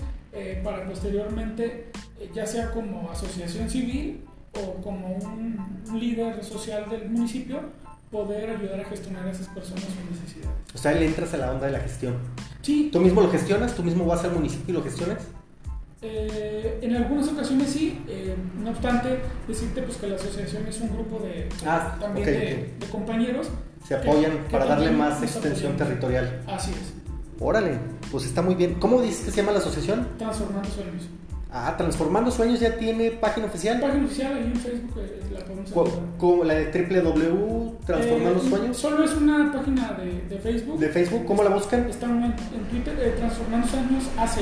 para 0.64 0.86
posteriormente 0.86 1.92
ya 2.34 2.46
sea 2.46 2.72
como 2.72 3.10
asociación 3.12 3.70
civil 3.70 4.22
o 4.54 4.82
como 4.82 5.16
un, 5.16 5.74
líder 6.00 6.44
social 6.44 6.90
del 6.90 7.10
municipio, 7.10 7.60
poder 8.12 8.50
ayudar 8.50 8.80
a 8.80 8.86
gestionar 8.86 9.28
a 9.28 9.32
esas 9.32 9.48
personas 9.50 9.84
sus 9.84 10.20
necesidades. 10.20 10.58
O 10.74 10.78
sea, 10.78 10.92
le 10.94 11.06
entras 11.06 11.34
a 11.34 11.38
la 11.38 11.52
onda 11.52 11.68
de 11.68 11.74
la 11.74 11.80
gestión. 11.80 12.18
Sí. 12.62 12.90
¿Tú 12.92 13.00
mismo 13.00 13.22
lo 13.22 13.30
gestionas? 13.30 13.76
¿Tú 13.76 13.84
mismo 13.84 14.06
vas 14.06 14.24
al 14.24 14.34
municipio 14.34 14.74
y 14.74 14.78
lo 14.78 14.84
gestionas? 14.84 15.20
Eh, 16.02 16.80
en 16.82 16.96
algunas 16.96 17.28
ocasiones 17.28 17.70
sí, 17.70 18.02
eh, 18.08 18.36
no 18.62 18.72
obstante, 18.72 19.20
decirte 19.48 19.82
pues 19.84 19.98
que 19.98 20.08
la 20.08 20.16
asociación 20.16 20.66
es 20.68 20.82
un 20.82 20.94
grupo 20.94 21.20
de, 21.20 21.48
ah, 21.66 21.96
también 22.00 22.26
de, 22.26 22.88
compañeros. 22.92 23.50
Se 23.88 23.96
apoyan 23.96 24.46
para 24.52 24.66
darle 24.66 24.92
más 24.92 25.22
extensión 25.22 25.78
territorial. 25.78 26.42
Así 26.48 26.72
es. 26.72 27.03
Órale, 27.40 27.78
pues 28.12 28.26
está 28.26 28.42
muy 28.42 28.56
bien. 28.56 28.76
¿Cómo 28.76 29.02
dices 29.02 29.26
que 29.26 29.32
se 29.32 29.38
llama 29.38 29.52
la 29.52 29.60
asociación? 29.60 30.08
Transformando 30.18 30.70
Sueños. 30.70 31.10
Ah, 31.52 31.76
Transformando 31.78 32.32
Sueños 32.32 32.60
ya 32.60 32.78
tiene 32.78 33.12
página 33.12 33.48
oficial. 33.48 33.80
Página 33.80 34.06
oficial 34.06 34.34
ahí 34.34 34.44
en 34.46 34.56
Facebook 34.56 35.00
eh, 35.00 35.22
la 35.32 35.40
podemos 35.46 35.72
¿Cómo 36.18 36.44
la 36.44 36.56
de 36.56 36.66
www 36.66 37.78
Transformando 37.86 38.40
eh, 38.40 38.50
Sueños? 38.50 38.78
Solo 38.78 39.04
es 39.04 39.14
una 39.14 39.52
página 39.52 39.94
de, 39.94 40.36
de, 40.36 40.42
Facebook. 40.42 40.80
¿De 40.80 40.90
Facebook? 40.90 41.26
¿Cómo 41.26 41.44
la 41.44 41.50
buscan? 41.50 41.88
Está 41.90 42.08
en, 42.08 42.34
Twitter, 42.72 42.98
eh, 43.00 43.14
Transformando 43.18 43.68
Sueños 43.68 44.04
AC. 44.18 44.38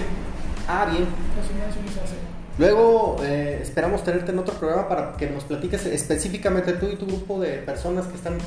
Ah, 0.67 0.87
bien. 0.89 1.05
Transformando 1.33 1.73
Sueños 1.73 1.97
AC. 1.97 2.31
Luego 2.57 3.17
eh, 3.23 3.59
esperamos 3.61 4.03
tenerte 4.03 4.31
en 4.31 4.39
otro 4.39 4.53
programa 4.55 4.87
para 4.87 5.17
que 5.17 5.29
nos 5.29 5.43
platiques 5.45 5.85
específicamente 5.85 6.73
tú 6.73 6.87
y 6.87 6.95
tu 6.95 7.07
grupo 7.07 7.39
de 7.39 7.57
personas 7.57 8.05
que 8.05 8.15
están 8.15 8.37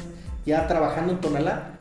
ya 0.47 0.67
trabajando 0.69 1.13
en 1.13 1.21
Tonalá 1.21 1.74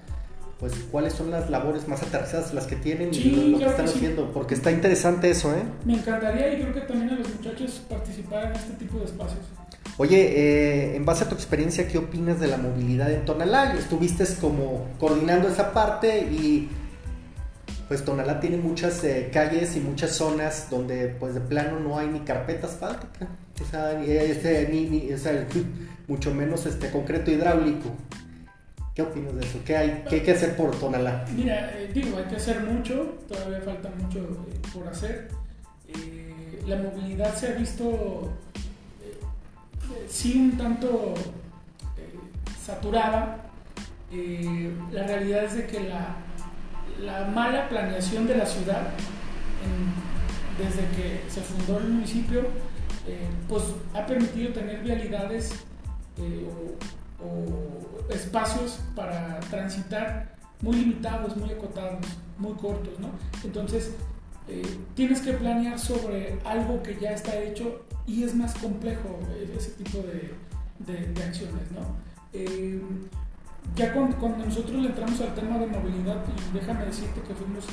pues 0.60 0.74
cuáles 0.92 1.14
son 1.14 1.32
las 1.32 1.50
labores 1.50 1.88
más 1.88 2.02
aterrizadas 2.04 2.54
las 2.54 2.68
que 2.68 2.76
tienen 2.76 3.14
y 3.14 3.52
lo, 3.52 3.60
que 3.60 3.66
están 3.66 3.86
haciendo, 3.86 4.32
porque 4.32 4.54
está 4.54 4.72
interesante 4.72 5.30
eso, 5.30 5.54
¿eh? 5.54 5.64
Me 5.86 5.96
encantaría 5.96 6.54
y 6.54 6.62
creo 6.62 6.74
que 6.74 6.82
también 6.82 7.10
a 7.10 7.16
los 7.16 7.28
muchachos 7.30 7.82
participar 7.90 8.46
en 8.46 8.54
este 8.54 8.74
tipo 8.74 9.00
de 9.00 9.06
espacios. 9.06 9.42
Oye, 9.98 10.22
eh, 10.22 10.96
en 10.96 11.06
base 11.06 11.24
a 11.24 11.30
tu 11.30 11.36
experiencia, 11.36 11.88
¿qué 11.88 12.00
opinas 12.00 12.40
de 12.40 12.48
la 12.48 12.58
movilidad 12.58 13.12
en 13.12 13.26
Tonalá? 13.26 13.76
Estuviste 13.76 14.26
como 14.42 14.88
coordinando 15.00 15.48
esa 15.48 15.72
parte 15.72 16.20
y 16.20 16.70
pues 17.88 18.04
Tonalá 18.04 18.40
tiene 18.40 18.58
muchas 18.58 19.04
eh, 19.04 19.30
calles 19.32 19.76
y 19.76 19.80
muchas 19.80 20.12
zonas 20.12 20.68
donde 20.72 21.10
pues 21.20 21.36
de 21.36 21.42
plano 21.42 21.80
no 21.80 22.00
hay 22.00 22.08
ni 22.08 22.22
carpeta 22.22 22.66
asfáltica, 22.66 23.28
o 23.62 23.66
sea, 23.70 24.02
este, 24.04 24.68
ni, 24.72 24.86
ni, 24.86 25.10
mucho 26.08 26.34
menos 26.34 26.66
este 26.66 26.90
concreto 26.90 27.30
hidráulico. 27.30 27.90
¿Qué 28.94 29.02
opinas 29.02 29.34
de 29.34 29.42
eso? 29.42 29.60
¿Qué 29.66 29.76
hay, 29.76 30.04
qué 30.08 30.16
hay 30.18 30.22
que 30.22 30.32
hacer 30.32 30.56
por 30.56 30.70
Tonalá? 30.80 31.26
Mira, 31.36 31.72
eh, 31.74 31.90
digo, 31.92 32.16
hay 32.18 32.26
que 32.26 32.36
hacer 32.36 32.62
mucho, 32.62 33.18
todavía 33.28 33.60
falta 33.62 33.90
mucho 33.90 34.20
eh, 34.20 34.60
por 34.72 34.88
hacer. 34.88 35.30
Eh, 35.88 36.62
la 36.68 36.76
movilidad 36.76 37.34
se 37.36 37.48
ha 37.48 37.52
visto 37.54 38.32
sí 40.08 40.40
un 40.40 40.58
tanto 40.58 41.16
saturada. 42.64 43.50
la 44.92 45.04
realidad 45.08 45.46
es 45.46 45.56
de 45.56 45.66
que 45.66 45.80
la, 45.80 46.18
la 47.00 47.26
mala 47.26 47.68
planeación 47.70 48.28
de 48.28 48.38
la 48.38 48.46
ciudad, 48.46 48.90
desde 50.58 50.88
que 50.96 51.30
se 51.30 51.42
fundó 51.42 51.80
el 51.80 51.90
municipio, 51.90 52.44
pues 53.50 53.64
ha 53.96 54.06
permitido 54.06 54.54
tener 54.54 54.82
vialidades 54.82 55.52
o 56.20 57.03
espacios 58.10 58.80
para 58.96 59.40
transitar 59.42 60.36
muy 60.62 60.78
limitados, 60.78 61.36
muy 61.36 61.52
acotados, 61.52 62.06
muy 62.38 62.54
cortos, 62.54 63.00
¿no? 63.00 63.10
Entonces, 63.44 63.92
eh, 64.48 64.62
tienes 64.96 65.22
que 65.22 65.34
planear 65.34 65.80
sobre 65.80 66.40
algo 66.46 66.82
que 66.84 66.98
ya 67.00 67.12
está 67.12 67.38
hecho 67.38 67.86
y 68.06 68.24
es 68.24 68.36
más 68.36 68.54
complejo 68.56 69.20
ese 69.58 69.72
tipo 69.72 70.00
de, 70.00 70.34
de, 70.80 71.24
acciones, 71.24 71.72
¿no? 71.72 71.96
Eh, 72.34 72.82
ya 73.76 73.94
cuando, 73.94 74.18
cuando, 74.18 74.46
nosotros 74.46 74.82
le 74.82 74.90
entramos 74.90 75.20
al 75.22 75.34
tema 75.36 75.58
de 75.58 75.68
movilidad, 75.68 76.24
y 76.28 76.54
déjame 76.54 76.86
decirte 76.86 77.22
que 77.22 77.34
fuimos 77.34 77.66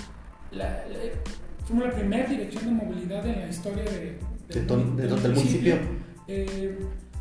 la, 0.52 0.84
fuimos 1.64 1.88
la 1.88 1.94
primera 1.94 2.28
dirección 2.28 2.64
de 2.66 2.84
movilidad 2.84 3.26
en 3.26 3.40
la 3.40 3.48
historia 3.48 3.84
de, 3.84 4.18
del 4.48 5.34
municipio. 5.34 5.76
Eh, 6.28 6.78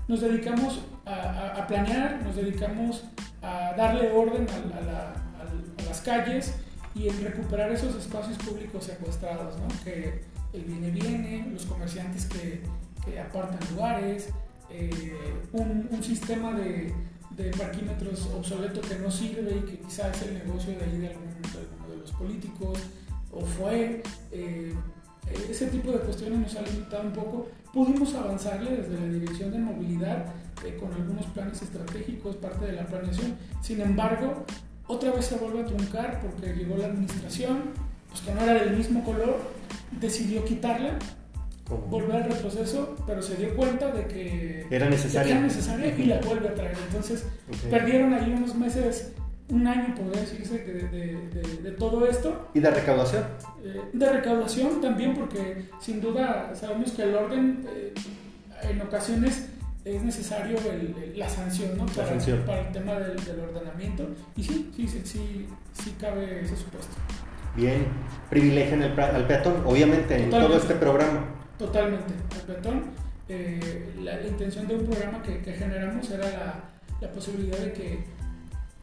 nos 0.07 0.21
dedicamos 0.21 0.81
a, 1.09 1.67
planear, 1.67 2.21
nos 2.23 2.35
dedicamos 2.35 3.03
a 3.41 3.73
darle 3.75 4.11
orden 4.11 4.47
a, 4.49 5.85
las 5.85 6.01
calles 6.01 6.53
y 6.93 7.07
en 7.07 7.23
recuperar 7.23 7.71
esos 7.71 7.95
espacios 7.95 8.37
públicos 8.37 8.83
secuestrados, 8.85 9.55
¿no? 9.57 9.67
que 9.83 10.21
el 10.53 10.63
viene 10.63 10.91
viene, 10.91 11.47
los 11.51 11.65
comerciantes 11.65 12.25
que, 12.25 12.61
apartan 13.19 13.59
lugares, 13.73 14.29
eh, 14.69 15.41
un, 15.51 16.03
sistema 16.03 16.53
de, 16.53 16.93
parquímetros 17.57 18.29
obsoleto 18.35 18.81
que 18.81 18.99
no 18.99 19.09
sirve 19.09 19.63
y 19.63 19.71
que 19.71 19.79
quizás 19.79 20.15
es 20.15 20.27
el 20.27 20.33
negocio 20.45 20.77
de 20.77 20.83
ahí 20.83 20.97
de 20.97 21.07
alguno 21.07 21.31
de, 21.89 21.97
los 21.97 22.11
políticos, 22.11 22.77
o 23.31 23.41
fue, 23.41 24.03
eh, 24.31 24.75
ese 25.49 25.67
tipo 25.67 25.91
de 25.91 25.99
cuestiones 25.99 26.39
nos 26.39 26.55
ha 26.55 26.61
limitado 26.61 27.03
un 27.03 27.13
poco. 27.13 27.47
Pudimos 27.73 28.13
avanzarle 28.13 28.77
desde 28.77 28.99
la 28.99 29.07
dirección 29.07 29.51
de 29.51 29.59
movilidad 29.59 30.25
con 30.79 30.93
algunos 30.93 31.25
planes 31.27 31.61
estratégicos, 31.61 32.35
parte 32.35 32.65
de 32.65 32.73
la 32.73 32.85
planeación. 32.85 33.35
Sin 33.61 33.81
embargo, 33.81 34.45
otra 34.87 35.11
vez 35.11 35.25
se 35.25 35.35
vuelve 35.35 35.61
a 35.61 35.65
truncar 35.65 36.19
porque 36.21 36.53
llegó 36.53 36.77
la 36.77 36.87
administración, 36.87 37.71
pues 38.09 38.21
que 38.21 38.33
no 38.33 38.41
era 38.41 38.53
del 38.63 38.75
mismo 38.75 39.03
color, 39.03 39.37
decidió 39.99 40.43
quitarla, 40.45 40.97
volver 41.89 42.23
al 42.23 42.23
retroceso, 42.31 42.95
pero 43.05 43.21
se 43.21 43.35
dio 43.35 43.55
cuenta 43.55 43.91
de 43.91 44.05
que 44.05 44.67
era 44.69 44.89
necesaria, 44.89 45.33
era 45.33 45.41
necesaria 45.41 45.95
y 45.95 46.05
la 46.05 46.19
vuelve 46.19 46.49
a 46.49 46.55
traer. 46.55 46.77
Entonces, 46.87 47.25
perdieron 47.69 48.13
ahí 48.13 48.33
unos 48.35 48.55
meses 48.55 49.13
un 49.49 49.65
año, 49.65 49.95
podría 49.95 50.21
decirse, 50.21 50.59
de, 50.59 51.61
de, 51.63 51.71
todo 51.71 52.07
esto. 52.07 52.49
¿Y 52.53 52.59
de 52.59 52.69
recaudación? 52.69 53.23
Eh, 53.63 53.81
de 53.93 54.09
recaudación 54.09 54.81
también, 54.81 55.15
porque 55.15 55.65
sin 55.79 56.01
duda 56.01 56.53
sabemos 56.55 56.91
que 56.91 57.03
el 57.03 57.15
orden 57.15 57.65
eh, 57.67 57.93
en 58.63 58.81
ocasiones 58.81 59.49
es 59.85 60.03
necesario 60.03 60.57
la 61.15 61.29
sanción, 61.29 61.77
¿no? 61.77 61.85
Para, 61.85 62.17
para 62.45 62.61
el 62.61 62.73
tema 62.73 62.93
del, 62.93 63.39
ordenamiento. 63.39 64.07
Y 64.35 64.43
sí, 64.43 64.71
sí, 64.75 64.87
sí, 64.87 65.01
sí, 65.03 65.47
sí 65.73 65.95
cabe 65.99 66.41
ese 66.41 66.55
supuesto. 66.55 66.95
Bien, 67.55 67.87
privilegian 68.29 68.81
al 68.83 69.27
peatón, 69.27 69.63
obviamente, 69.65 70.23
en 70.23 70.29
todo 70.29 70.57
este 70.57 70.75
programa. 70.75 71.25
Totalmente, 71.57 72.13
al 72.35 72.41
peatón. 72.41 72.83
Eh, 73.27 73.93
la, 74.01 74.21
intención 74.21 74.67
de 74.67 74.75
un 74.75 74.85
programa 74.85 75.21
que, 75.21 75.39
que 75.41 75.53
generamos 75.53 76.09
era 76.09 76.25
la, 76.29 76.63
la, 76.99 77.11
posibilidad 77.11 77.59
de 77.59 77.73
que 77.73 78.03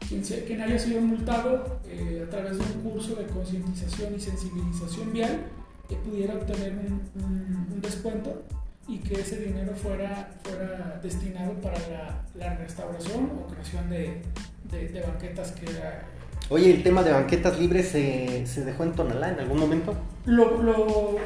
quien, 0.07 0.21
quien 0.21 0.61
haya 0.61 0.79
sido 0.79 1.01
multado 1.01 1.81
eh, 1.85 2.23
a 2.25 2.29
través 2.29 2.57
de 2.57 2.63
un 2.63 2.81
curso 2.81 3.15
de 3.15 3.25
concientización 3.25 4.15
y 4.15 4.19
sensibilización 4.21 5.11
vial 5.11 5.41
que 5.89 5.97
pudiera 5.97 6.35
obtener 6.35 6.71
un, 6.71 7.67
un 7.73 7.81
descuento 7.81 8.41
y 8.87 8.99
que 8.99 9.19
ese 9.19 9.37
dinero 9.37 9.73
fuera, 9.75 10.29
fuera 10.43 10.99
destinado 11.03 11.53
para 11.55 11.77
la, 11.77 12.21
la 12.35 12.55
restauración 12.55 13.31
o 13.37 13.47
creación 13.51 13.89
de, 13.89 14.21
de, 14.71 15.01
banquetas 15.01 15.51
que 15.51 15.69
era... 15.69 16.03
Oye, 16.49 16.73
¿el 16.73 16.83
tema 16.83 17.03
de 17.03 17.11
banquetas 17.11 17.59
libres 17.59 17.89
se, 17.89 18.47
se 18.47 18.63
dejó 18.63 18.83
en 18.83 18.93
Tonalá 18.93 19.29
en 19.29 19.39
algún 19.39 19.59
momento? 19.59 19.93
Lo, 20.25 20.61
lo, 20.63 21.17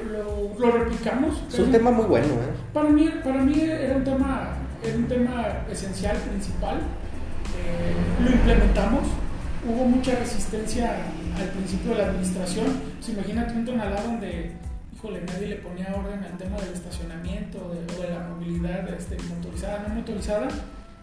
lo, 0.58 0.72
replicamos. 0.72 1.44
Es 1.52 1.60
un 1.60 1.72
tema 1.72 1.92
muy 1.92 2.06
bueno, 2.06 2.28
¿eh? 2.28 2.54
Para 2.74 2.90
mí, 2.90 3.08
para 3.24 3.44
mí 3.44 3.62
era, 3.62 3.98
un 3.98 4.04
tema, 4.04 4.54
era 4.84 4.98
un 4.98 5.08
tema 5.08 5.66
esencial, 5.72 6.18
principal. 6.18 6.78
Eh, 6.78 8.24
lo 8.24 8.32
implementamos. 8.32 9.08
Hubo 9.68 9.86
mucha 9.86 10.16
resistencia 10.16 11.06
al 11.38 11.50
principio 11.50 11.92
de 11.92 11.98
la 12.00 12.06
administración. 12.06 12.66
Pues 12.98 13.10
imagínate 13.10 13.54
un 13.54 13.66
Tonalá 13.66 14.02
donde 14.02 14.52
nadie 15.10 15.48
le 15.48 15.56
ponía 15.56 15.94
orden 15.96 16.24
al 16.24 16.38
tema 16.38 16.58
del 16.58 16.74
estacionamiento 16.74 17.58
o 17.58 18.02
de, 18.02 18.10
la 18.10 18.20
movilidad 18.28 18.88
este, 18.94 19.18
motorizada, 19.24 19.86
no 19.88 19.96
motorizada, 19.96 20.48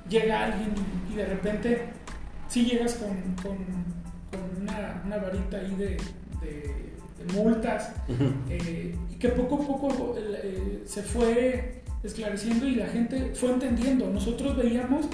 llega 0.09 0.45
alguien 0.45 0.73
y, 1.11 1.17
de 1.17 1.27
repente 1.27 1.83
si 2.49 2.65
llegas 2.65 2.95
con, 2.95 3.09
con, 3.43 3.59
una, 4.61 5.03
una, 5.05 5.17
varita 5.19 5.59
ahí 5.59 5.75
de, 5.75 5.97
multas, 7.35 7.93
eh, 8.49 8.95
y 9.11 9.15
que 9.17 9.29
poco 9.31 9.57
a 9.57 9.67
poco 9.67 10.17
eh, 10.17 10.83
se 10.87 11.03
fue 11.03 11.83
esclareciendo 12.03 12.67
y 12.67 12.77
la 12.77 12.87
gente 12.87 13.33
fue 13.35 13.51
entendiendo. 13.51 14.09
Nosotros 14.09 14.57
veíamos 14.57 15.07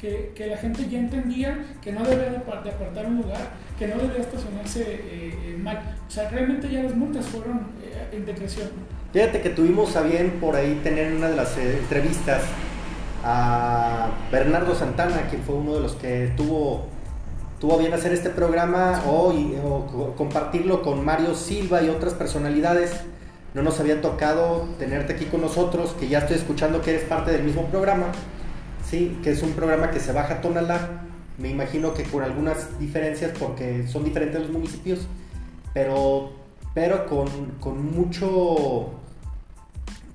que, 0.00 0.32
que 0.34 0.46
la 0.46 0.56
gente 0.56 0.88
ya 0.88 0.98
entendía 0.98 1.58
que 1.82 1.92
no 1.92 2.02
debía 2.04 2.30
de, 2.30 2.36
apartar 2.38 3.06
un 3.06 3.18
lugar, 3.18 3.50
que 3.78 3.88
no 3.88 3.96
debía 3.96 4.20
estacionarse 4.20 4.84
eh, 4.86 5.58
mal. 5.60 5.96
O 6.06 6.10
sea, 6.10 6.28
realmente 6.30 6.70
ya 6.70 6.82
las 6.82 6.94
multas 6.94 7.26
fueron 7.26 7.68
en 8.12 8.26
decreción. 8.26 8.68
Fíjate 9.12 9.40
que 9.40 9.50
tuvimos 9.50 9.96
a 9.96 10.02
bien 10.02 10.38
por 10.40 10.56
ahí 10.56 10.80
tener 10.82 11.12
una 11.12 11.28
de 11.28 11.36
las 11.36 11.56
entrevistas 11.58 12.42
a 13.24 14.10
Bernardo 14.30 14.74
Santana, 14.74 15.22
quien 15.28 15.42
fue 15.42 15.56
uno 15.56 15.74
de 15.74 15.80
los 15.80 15.92
que 15.92 16.32
tuvo 16.36 16.86
tuvo 17.60 17.76
bien 17.76 17.92
hacer 17.92 18.12
este 18.12 18.30
programa 18.30 19.02
hoy 19.06 19.54
o 19.62 20.14
compartirlo 20.16 20.80
con 20.80 21.04
Mario 21.04 21.34
Silva 21.34 21.82
y 21.82 21.90
otras 21.90 22.14
personalidades. 22.14 22.92
No 23.52 23.62
nos 23.62 23.78
había 23.80 24.00
tocado 24.00 24.66
tenerte 24.78 25.12
aquí 25.12 25.26
con 25.26 25.42
nosotros, 25.42 25.94
que 26.00 26.08
ya 26.08 26.20
estoy 26.20 26.36
escuchando 26.36 26.80
que 26.80 26.90
eres 26.90 27.02
parte 27.04 27.32
del 27.32 27.42
mismo 27.42 27.66
programa, 27.66 28.06
sí, 28.90 29.18
que 29.22 29.30
es 29.30 29.42
un 29.42 29.52
programa 29.52 29.90
que 29.90 30.00
se 30.00 30.12
baja 30.12 30.34
a 30.34 30.40
Tonalá. 30.40 31.02
Me 31.38 31.48
imagino 31.48 31.94
que 31.94 32.02
con 32.02 32.22
algunas 32.22 32.78
diferencias 32.78 33.32
porque 33.38 33.86
son 33.86 34.04
diferentes 34.04 34.40
los 34.40 34.50
municipios, 34.50 35.06
pero, 35.72 36.32
pero 36.74 37.06
con, 37.06 37.28
con 37.60 37.94
mucho, 37.94 38.90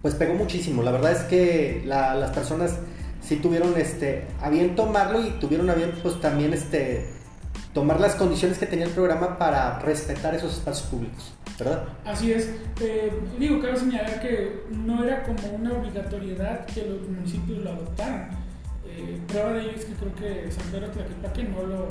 pues 0.02 0.14
pegó 0.16 0.36
muchísimo. 0.36 0.84
La 0.84 0.92
verdad 0.92 1.14
es 1.14 1.24
que 1.24 1.84
las 1.86 2.32
personas 2.32 2.78
sí 3.22 3.38
tuvieron 3.38 3.74
este, 3.78 4.26
a 4.42 4.50
bien 4.50 4.76
tomarlo 4.76 5.26
y 5.26 5.32
tuvieron 5.40 5.70
a 5.70 5.74
bien 5.74 5.94
pues 6.04 6.22
también 6.22 6.54
este, 6.54 7.08
tomar 7.74 8.00
las 8.00 8.14
condiciones 8.16 8.60
que 8.60 8.68
tenía 8.68 8.86
el 8.86 8.92
programa 8.92 9.40
para 9.40 9.80
respetar 9.80 10.36
esos 10.36 10.54
espacios 10.54 10.88
públicos, 10.90 11.34
¿verdad? 11.58 11.86
Así 12.06 12.32
es. 12.34 12.52
Eh, 12.82 13.12
digo, 13.40 13.60
cabe 13.60 13.78
señalar 13.78 14.22
que 14.22 14.66
no 14.70 15.04
era 15.04 15.24
como 15.24 15.40
una 15.56 15.74
obligatoriedad 15.74 16.66
que 16.68 16.84
los 16.84 17.02
municipios 17.10 17.64
lo 17.64 17.72
adoptaran. 17.72 18.45
Eh, 18.98 19.20
prueba 19.28 19.54
de 19.54 19.62
ello 19.62 19.72
es 19.76 19.86
que 19.86 19.94
creo 19.94 20.16
que 20.16 20.52
San 20.52 20.66
Pedro 20.72 20.92
Tlaquepaque 20.92 21.44
no 21.44 21.64
lo, 21.64 21.88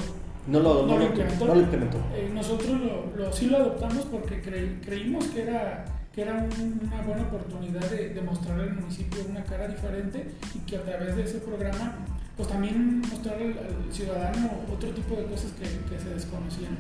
no 0.47 0.61
lo, 0.61 0.87
no, 0.87 0.99
lo 0.99 1.05
implementó. 1.05 1.47
No 1.47 1.55
lo 1.55 1.61
implementó. 1.61 1.99
Eh, 2.15 2.31
nosotros 2.33 2.81
lo, 3.17 3.33
sí 3.33 3.47
lo 3.47 3.57
adoptamos 3.59 4.05
porque 4.07 4.41
creímos 4.41 5.27
que 5.27 5.43
era, 5.43 5.85
que 6.15 6.23
era 6.23 6.35
una 6.35 7.03
buena 7.03 7.23
oportunidad 7.23 7.89
de, 7.91 8.11
de 8.11 8.23
mostrar 8.23 8.61
al 8.61 8.75
municipio 8.75 9.21
una 9.29 9.45
cara 9.45 9.69
diferente 9.69 10.27
y 10.55 10.59
que 10.61 10.77
a 10.77 10.83
través 10.83 11.17
de 11.17 11.25
ese 11.25 11.39
programa 11.39 11.99
pues 12.37 12.49
también 12.49 13.01
mostrar 13.01 13.37
al, 13.37 13.93
ciudadano 13.93 14.51
otro 14.73 14.91
tipo 14.91 15.15
de 15.17 15.25
cosas 15.25 15.53
que, 15.53 15.67
se 15.99 16.15
desconocían. 16.15 16.77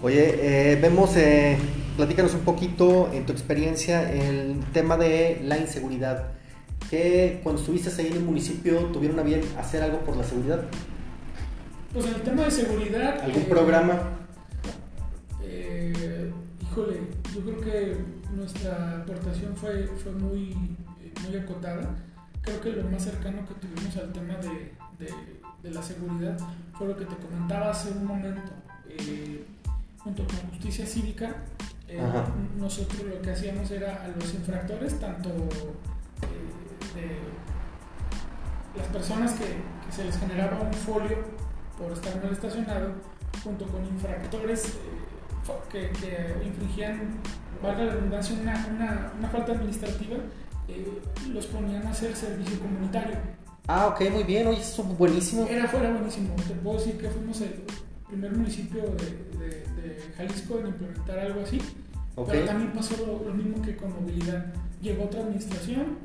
Oye, 0.00 0.72
eh, 0.72 0.76
vemos, 0.76 1.16
eh, 1.16 1.58
platícanos 1.96 2.34
un 2.34 2.42
poquito 2.42 3.10
en 3.12 3.26
tu 3.26 3.32
experiencia 3.32 4.10
el 4.12 4.60
tema 4.72 4.96
de 4.96 5.40
la 5.42 5.58
inseguridad. 5.58 6.37
¿Qué 6.90 7.40
cuando 7.42 7.60
estuviste 7.60 7.90
ahí 8.00 8.08
en 8.08 8.16
el 8.18 8.24
municipio 8.24 8.78
tuvieron 8.86 9.18
a 9.18 9.22
bien 9.22 9.42
hacer 9.58 9.82
algo 9.82 9.98
por 10.00 10.16
la 10.16 10.24
seguridad? 10.24 10.62
Pues 11.92 12.06
en 12.06 12.14
el 12.14 12.22
tema 12.22 12.44
de 12.44 12.50
seguridad. 12.50 13.20
¿Algún 13.20 13.42
eh, 13.42 13.46
programa? 13.48 13.98
Eh, 15.42 16.32
híjole, 16.62 17.00
yo 17.34 17.40
creo 17.42 17.60
que 17.60 17.96
nuestra 18.34 18.98
aportación 18.98 19.54
fue, 19.56 19.88
fue 20.02 20.12
muy, 20.12 20.54
muy 21.26 21.36
acotada 21.36 21.96
creo 22.48 22.60
que 22.60 22.82
lo 22.82 22.88
más 22.90 23.02
cercano 23.02 23.46
que 23.46 23.54
tuvimos 23.54 23.96
al 23.96 24.12
tema 24.12 24.34
de, 24.36 24.72
de, 25.62 25.70
la 25.70 25.82
seguridad 25.82 26.36
fue 26.76 26.88
lo 26.88 26.96
que 26.96 27.04
te 27.04 27.16
comentaba 27.16 27.70
hace 27.70 27.90
un 27.90 28.06
momento. 28.06 28.52
Eh, 28.88 29.44
junto 29.98 30.24
con 30.26 30.50
Justicia 30.50 30.86
Cívica, 30.86 31.36
eh, 31.88 32.00
nosotros 32.58 33.02
lo 33.02 33.20
que 33.20 33.32
hacíamos 33.32 33.70
era 33.70 34.02
a 34.02 34.08
los 34.08 34.32
infractores, 34.34 34.98
tanto 34.98 35.28
eh, 36.98 37.20
de 38.74 38.80
las 38.80 38.88
personas 38.88 39.32
que, 39.32 39.44
que, 39.44 39.92
se 39.92 40.04
les 40.04 40.18
generaba 40.18 40.60
un 40.60 40.72
folio 40.72 41.18
por 41.78 41.92
estar 41.92 42.22
mal 42.22 42.32
estacionado, 42.32 42.92
junto 43.42 43.66
con 43.66 43.84
infractores 43.86 44.74
que, 45.70 45.90
que, 45.90 46.44
infringían, 46.44 47.18
valga 47.62 47.84
la 47.84 47.94
redundancia, 47.94 48.36
una, 48.40 48.66
una, 48.74 49.12
una 49.18 49.28
falta 49.30 49.52
administrativa, 49.52 50.16
eh, 50.68 51.00
los 51.32 51.46
ponían 51.46 51.86
a 51.86 51.90
hacer 51.90 52.14
servicio 52.14 52.60
comunitario. 52.60 53.16
Ah, 53.66 53.86
ok, 53.88 54.10
muy 54.10 54.24
bien, 54.24 54.46
oye, 54.46 54.60
eso 54.60 54.82
es 54.82 54.98
buenísimo. 54.98 55.46
Era 55.48 55.68
fuera 55.68 55.90
buenísimo, 55.90 56.34
te 56.46 56.54
puedo 56.54 56.78
decir 56.78 56.98
que 56.98 57.08
fuimos 57.10 57.40
el 57.42 57.62
primer 58.06 58.32
municipio 58.32 58.82
de, 58.82 59.38
de, 59.38 59.68
Jalisco 60.16 60.58
en 60.58 60.68
implementar 60.68 61.18
algo 61.18 61.42
así. 61.42 61.60
Pero 62.26 62.44
también 62.44 62.72
pasó 62.72 62.94
lo, 63.24 63.32
mismo 63.32 63.62
que 63.62 63.76
con 63.76 63.94
movilidad. 63.94 64.46
Llegó 64.82 65.04
otra 65.04 65.20
administración, 65.20 65.98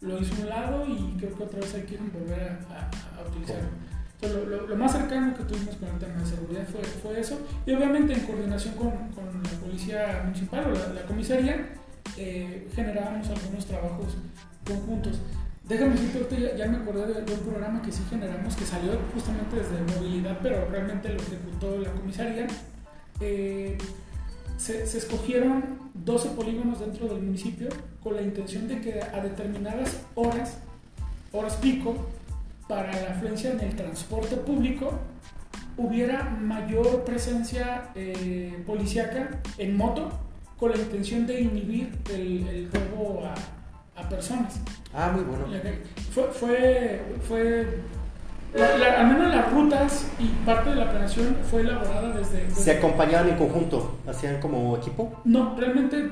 lo 0.00 0.18
hizo 0.18 0.34
a 0.34 0.38
un 0.38 0.48
lado 0.48 0.86
y 0.86 1.16
creo 1.18 1.36
que 1.36 1.42
otra 1.42 1.60
vez 1.60 1.74
hay 1.74 1.82
que 1.82 1.96
volver 1.96 2.40
a, 2.70 3.20
a, 3.20 3.28
utilizarlo. 3.28 3.68
Lo, 4.20 4.66
lo, 4.66 4.76
más 4.76 4.92
cercano 4.92 5.36
que 5.36 5.44
tuvimos 5.44 5.76
con 5.76 5.88
el 5.88 5.98
tema 5.98 6.20
de 6.20 6.26
seguridad 6.26 6.66
fue, 6.66 6.82
fue 6.82 7.20
eso. 7.20 7.40
Y 7.66 7.72
obviamente 7.72 8.12
en 8.12 8.20
coordinación 8.20 8.74
con, 8.74 8.90
con 9.10 9.42
la 9.42 9.60
policía 9.60 10.22
municipal 10.24 10.66
o 10.66 10.72
la, 10.72 10.94
la 10.94 11.02
comisaría, 11.02 11.74
eh, 12.16 12.68
generábamos 12.74 13.28
algunos 13.28 13.66
trabajos 13.66 14.16
conjuntos. 14.66 15.20
Déjame 15.68 15.94
decirte, 15.96 16.40
ya, 16.40 16.56
ya 16.56 16.66
me 16.66 16.78
acordé 16.78 17.06
de, 17.12 17.32
un 17.32 17.40
programa 17.40 17.82
que 17.82 17.92
sí 17.92 18.02
generamos, 18.08 18.56
que 18.56 18.64
salió 18.64 18.92
justamente 19.12 19.56
desde 19.56 19.94
movilidad, 19.94 20.38
pero 20.42 20.68
realmente 20.70 21.10
lo 21.10 21.20
ejecutó 21.20 21.78
la 21.78 21.92
comisaría. 21.92 22.46
Eh, 23.20 23.76
se, 24.58 24.86
se, 24.86 24.98
escogieron 24.98 25.90
12 25.94 26.30
polígonos 26.30 26.80
dentro 26.80 27.08
del 27.08 27.22
municipio 27.22 27.68
con 28.02 28.16
la 28.16 28.22
intención 28.22 28.68
de 28.68 28.80
que 28.80 29.00
a 29.00 29.20
determinadas 29.20 29.98
horas, 30.14 30.58
horas 31.32 31.56
pico, 31.56 31.94
para 32.68 32.92
la 33.00 33.10
afluencia 33.12 33.50
en 33.50 33.60
el 33.60 33.74
transporte 33.74 34.36
público, 34.36 34.92
hubiera 35.78 36.24
mayor 36.24 37.04
presencia 37.04 37.90
eh, 37.94 38.62
policíaca 38.66 39.40
en 39.56 39.76
moto 39.76 40.10
con 40.58 40.72
la 40.72 40.76
intención 40.76 41.26
de 41.26 41.40
inhibir 41.40 41.96
el, 42.12 42.68
robo 42.72 43.24
a, 43.24 44.08
personas. 44.08 44.60
Ah, 44.94 45.12
muy 45.14 45.24
bueno. 45.24 45.44
Fue, 46.12 46.24
fue, 46.28 47.02
fue 47.26 47.66
al 48.56 49.06
menos 49.06 49.34
las 49.34 49.52
rutas 49.52 50.06
y 50.18 50.26
parte 50.46 50.70
de 50.70 50.76
la 50.76 50.90
planeación 50.90 51.36
fue 51.50 51.60
elaborada 51.60 52.12
desde, 52.16 52.50
¿Se 52.50 52.78
acompañaban 52.78 53.28
en 53.28 53.36
conjunto? 53.36 53.98
¿Hacían 54.08 54.40
como 54.40 54.76
equipo? 54.76 55.20
No, 55.24 55.54
realmente 55.56 56.10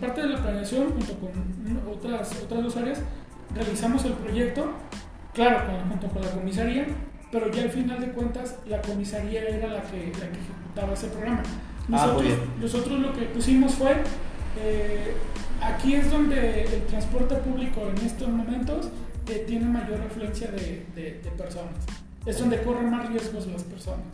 parte 0.00 0.22
de 0.22 0.28
la 0.28 0.42
planeación 0.42 0.90
junto 0.90 1.14
con 1.14 1.92
otras, 1.92 2.32
otras 2.42 2.62
dos 2.64 2.76
áreas 2.76 3.00
realizamos 3.54 4.04
el 4.04 4.12
proyecto, 4.12 4.72
claro, 5.34 5.60
junto 5.88 6.08
con 6.08 6.22
la 6.22 6.30
comisaría, 6.30 6.86
pero 7.30 7.50
ya 7.50 7.62
al 7.62 7.70
final 7.70 8.00
de 8.00 8.08
cuentas 8.08 8.56
la 8.68 8.80
comisaría 8.82 9.42
era 9.42 9.68
la 9.68 9.82
que, 9.82 10.12
la 10.12 10.28
que 10.30 10.38
ejecutaba 10.38 10.92
ese 10.94 11.08
programa. 11.08 11.42
Ah, 11.92 12.14
nosotros, 12.60 13.00
lo 13.00 13.12
que 13.14 13.22
pusimos 13.26 13.74
fue, 13.74 13.92
eh, 14.60 15.14
aquí 15.62 15.94
es 15.94 16.10
donde 16.10 16.64
el 16.64 16.82
transporte 16.86 17.36
público 17.36 17.80
en 17.88 18.04
estos 18.04 18.28
momentos 18.28 18.90
eh, 19.30 19.44
tiene 19.46 19.66
mayor 19.66 20.00
afluencia 20.00 20.50
de, 20.50 21.20
personas. 21.36 21.74
Es 22.26 22.38
donde 22.38 22.62
corren 22.62 22.90
más 22.90 23.08
riesgos 23.08 23.46
las 23.46 23.62
personas. 23.62 24.06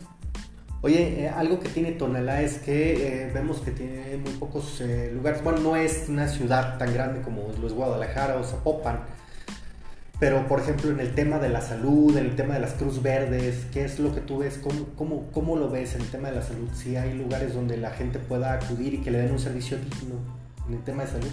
Oye, 0.83 1.25
eh, 1.25 1.29
algo 1.29 1.61
que 1.61 1.69
tiene 1.69 1.93
Tonalá 1.93 2.43
es 2.43 2.59
que 2.59 3.31
vemos 3.33 3.61
que 3.61 3.71
tiene 3.71 4.19
muy 4.19 4.33
pocos 4.33 4.83
lugares. 5.13 5.43
Bueno, 5.43 5.61
no 5.61 5.77
es 5.77 6.09
una 6.09 6.29
ciudad 6.29 6.79
tan 6.79 6.93
grande 6.93 7.23
como 7.23 7.51
lo 7.61 7.67
es 7.67 7.73
Guadalajara 7.73 8.37
o 8.37 8.45
Zapopan 8.45 9.01
pero, 10.21 10.47
por 10.47 10.61
ejemplo, 10.61 10.91
en 10.91 11.01
el 11.01 11.15
tema 11.15 11.39
de 11.39 11.49
la 11.49 11.61
salud, 11.61 12.17
en 12.17 12.27
el 12.27 12.37
tema 12.37 12.55
de 12.55 12.61
las 12.61 12.75
Cruz 12.75 13.03
Verdes, 13.03 13.67
¿qué 13.73 13.85
es 13.85 13.99
lo 13.99 14.15
que 14.15 14.21
tú 14.21 14.39
ves? 14.39 14.59
¿Cómo, 14.59 14.87
cómo, 14.97 15.31
cómo 15.33 15.57
lo 15.57 15.69
ves 15.69 15.97
en 15.97 16.03
el 16.03 16.09
tema 16.09 16.31
de 16.31 16.37
la 16.37 16.43
salud? 16.43 16.69
Si 16.73 16.97
hay 16.97 17.15
lugares 17.15 17.53
donde 17.53 17.77
la 17.77 17.91
gente 17.91 18.21
pueda 18.21 18.53
acudir 18.53 18.95
y 18.95 18.99
que 18.99 19.11
le 19.11 19.19
den 19.19 19.33
un 19.33 19.41
servicio 19.41 19.77
digno 19.77 20.15
en 20.69 20.75
el 20.75 20.85
tema 20.85 21.05
de 21.05 21.11
salud. 21.11 21.33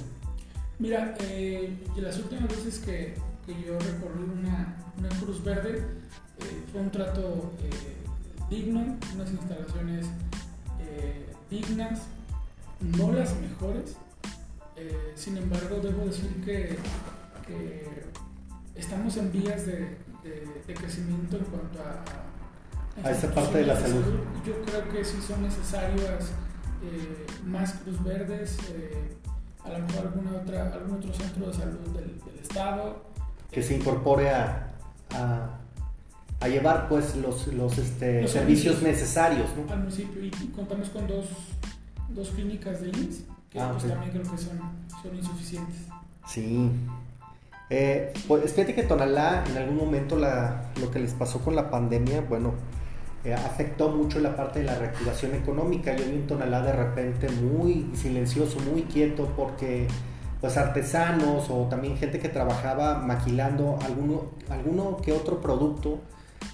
Mira, 0.80 1.16
eh, 1.22 1.74
las 1.96 2.18
últimas 2.18 2.50
veces 2.50 2.80
que, 2.80 3.14
que 3.46 3.54
yo 3.64 3.78
recorrí 3.80 4.24
una, 4.24 4.76
una 4.98 5.10
Cruz 5.20 5.44
Verde, 5.44 5.86
eh, 6.40 6.64
fue 6.72 6.82
un 6.82 6.92
trato 6.92 7.54
eh, 7.64 8.50
digno, 8.50 8.98
unas 9.16 9.32
instalaciones 9.32 10.08
eh, 10.80 11.34
dignas, 11.50 12.02
no 12.80 13.12
las 13.12 13.36
mejores. 13.40 13.96
sin 15.16 15.38
embargo, 15.38 15.80
debo 15.82 16.06
decir 16.06 16.44
que, 16.44 16.78
que 17.46 18.06
estamos 18.76 19.16
en 19.18 19.32
vías 19.32 19.66
de, 19.68 19.98
de, 20.68 20.74
crecimiento 20.74 21.38
en 21.38 21.46
cuanto 21.46 21.80
a, 21.84 23.08
a, 23.08 23.12
esa 23.12 23.32
parte 23.32 23.60
de 23.60 23.66
la 23.68 23.80
salud. 23.80 24.04
Yo 24.46 24.60
creo 24.64 24.90
que 24.90 25.06
sí 25.06 25.18
son 25.22 25.44
necesarias 25.44 26.32
más 27.46 27.74
cruz 27.74 28.04
verdes, 28.04 28.58
a 29.64 29.70
lo 29.70 29.80
mejor 29.80 30.08
alguna 30.08 30.38
otra, 30.38 30.74
algún 30.74 30.98
otro 30.98 31.14
centro 31.14 31.48
de 31.48 31.54
salud 31.54 31.88
del, 31.94 32.22
Estado. 32.42 33.04
Que 33.52 33.62
se 33.62 33.76
incorpore 33.76 34.30
a, 34.30 34.70
a, 36.40 36.48
llevar 36.48 36.88
pues 36.90 37.16
los, 37.16 37.48
los, 37.48 37.78
este, 37.78 38.28
servicios 38.28 38.82
necesarios. 38.82 39.50
Al 39.70 39.80
municipio 39.80 40.24
y 40.24 40.30
contamos 40.56 40.90
con 40.90 41.08
dos 41.08 41.26
dos 42.16 42.30
clínicas 42.30 42.82
de 42.82 42.90
IMSS, 42.90 43.24
que 43.50 43.60
Ah, 43.60 43.70
pues 43.72 43.92
también 43.92 44.12
creo 44.12 44.24
que 44.24 44.38
son, 44.38 44.60
son 45.02 45.16
insuficientes. 45.16 45.76
Sí. 46.28 46.70
Eh, 47.70 48.14
pues 48.28 48.52
fíjate 48.52 48.76
que 48.76 48.84
Tonalá 48.84 49.44
en 49.50 49.58
algún 49.58 49.78
momento 49.78 50.18
la, 50.18 50.72
lo 50.80 50.92
que 50.92 51.00
les 51.00 51.14
pasó 51.14 51.40
con 51.40 51.56
la 51.56 51.70
pandemia, 51.70 52.22
bueno, 52.22 52.54
eh, 53.24 53.34
afectó 53.34 53.90
mucho 53.90 54.20
la 54.20 54.36
parte 54.36 54.60
de 54.60 54.66
la 54.66 54.76
reactivación 54.76 55.36
económica. 55.36 55.96
Yo 55.96 56.06
vi 56.06 56.18
un 56.18 56.28
Tonalá 56.28 56.62
de 56.62 56.74
repente 56.74 57.30
muy 57.30 57.90
silencioso, 57.96 58.60
muy 58.60 58.84
quieto, 58.84 59.32
porque 59.38 59.88
pues 60.42 60.58
artesanos 60.58 61.50
o 61.52 61.68
también 61.70 61.96
gente 61.98 62.20
que 62.20 62.28
trabajaba 62.28 62.98
maquilando 62.98 63.78
alguno, 63.86 64.32
alguno 64.50 64.98
que 64.98 65.12
otro 65.12 65.40
producto, 65.40 66.00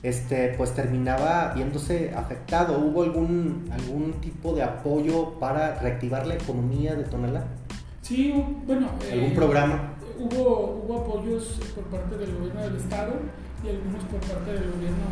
este, 0.03 0.49
pues 0.57 0.73
terminaba 0.73 1.53
viéndose 1.55 2.13
afectado. 2.13 2.77
¿Hubo 2.79 3.03
algún, 3.03 3.69
algún 3.71 4.13
tipo 4.19 4.53
de 4.53 4.63
apoyo 4.63 5.39
para 5.39 5.79
reactivar 5.79 6.27
la 6.27 6.35
economía 6.35 6.95
de 6.95 7.05
Tonalá? 7.05 7.45
Sí, 8.01 8.33
bueno. 8.65 8.89
¿Algún 9.09 9.31
eh, 9.31 9.35
programa? 9.35 9.93
Hubo, 10.19 10.83
hubo 10.83 10.99
apoyos 10.99 11.57
por 11.73 11.85
parte 11.85 12.17
del 12.17 12.35
gobierno 12.35 12.61
del 12.63 12.75
estado 12.75 13.13
y 13.63 13.69
algunos 13.69 14.03
por 14.03 14.19
parte 14.19 14.51
del 14.51 14.69
gobierno 14.71 15.05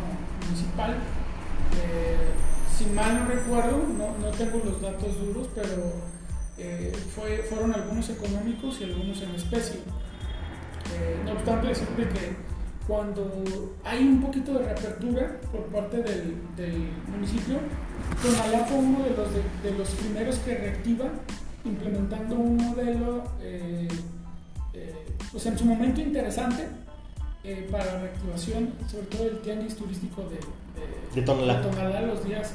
municipal. 0.44 0.96
Eh, 1.82 2.30
si 2.76 2.84
mal 2.86 3.20
no 3.20 3.26
recuerdo, 3.26 3.78
no, 3.96 4.18
no 4.18 4.36
tengo 4.36 4.60
los 4.62 4.82
datos 4.82 5.18
duros, 5.18 5.48
pero 5.54 6.15
eh, 6.58 6.92
fue, 7.14 7.38
fueron 7.48 7.74
algunos 7.74 8.08
económicos 8.10 8.80
y 8.80 8.84
algunos 8.84 9.20
en 9.22 9.34
especie. 9.34 9.76
Eh, 10.94 11.20
no 11.24 11.32
obstante, 11.32 11.68
decirte 11.68 12.08
que 12.08 12.36
cuando 12.86 13.74
hay 13.84 14.04
un 14.04 14.22
poquito 14.22 14.54
de 14.54 14.64
reapertura 14.64 15.40
por 15.50 15.62
parte 15.66 15.96
del, 15.98 16.36
del 16.56 16.88
municipio, 17.08 17.58
Tonalá 18.22 18.64
fue 18.66 18.78
uno 18.78 19.02
de 19.02 19.10
los, 19.10 19.28
de, 19.32 19.70
de 19.70 19.76
los 19.76 19.88
primeros 19.90 20.36
que 20.36 20.54
reactiva 20.54 21.06
implementando 21.64 22.36
un 22.36 22.56
modelo, 22.56 23.24
eh, 23.42 23.88
eh, 24.72 24.94
pues 25.32 25.44
en 25.46 25.58
su 25.58 25.64
momento 25.64 26.00
interesante 26.00 26.68
para 27.70 27.84
la 27.84 28.00
reactivación, 28.00 28.72
sobre 28.90 29.06
todo 29.06 29.28
el 29.28 29.38
tianguis 29.38 29.76
turístico 29.76 30.22
de, 30.22 30.36
de, 30.36 31.14
De 31.14 31.22
Tonalá. 31.22 31.60
de 31.60 31.68
Tonalá 31.68 32.00
los 32.02 32.24
días 32.24 32.54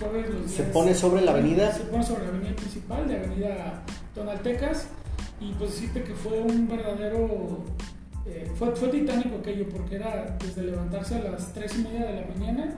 jueves, 0.00 0.30
los 0.30 0.40
días... 0.40 0.52
Se 0.52 0.62
pone 0.64 0.94
sobre 0.94 1.20
la 1.22 1.32
avenida. 1.32 1.72
Se 1.72 1.84
pone 1.84 2.02
sobre 2.02 2.24
la 2.24 2.28
avenida 2.30 2.56
principal 2.56 3.06
de 3.06 3.16
Avenida 3.16 3.82
Tonaltecas 4.14 4.88
y 5.40 5.52
pues 5.52 5.72
decirte 5.72 6.02
que 6.02 6.14
fue 6.14 6.40
un 6.40 6.66
verdadero... 6.66 7.64
eh, 8.26 8.50
fue, 8.56 8.74
fue 8.74 8.88
titánico 8.88 9.36
aquello 9.40 9.68
porque 9.68 9.96
era 9.96 10.36
desde 10.44 10.62
levantarse 10.62 11.16
a 11.16 11.30
las 11.30 11.52
3 11.52 11.74
y 11.76 11.82
media 11.82 12.06
de 12.06 12.20
la 12.20 12.26
mañana 12.26 12.76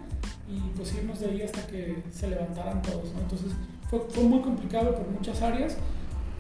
y 0.49 0.77
pues 0.77 0.95
irnos 0.95 1.21
de 1.21 1.27
ahí 1.31 1.43
hasta 1.43 1.67
que 1.67 2.03
se 2.13 2.29
levantaran 2.29 2.83
todos, 2.83 3.13
¿no? 3.15 3.21
Entonces 3.21 3.53
fue, 3.89 4.01
fue 4.11 4.25
muy 4.25 4.41
complicado 4.41 4.95
por 4.95 5.07
muchas 5.09 5.41
áreas. 5.41 5.77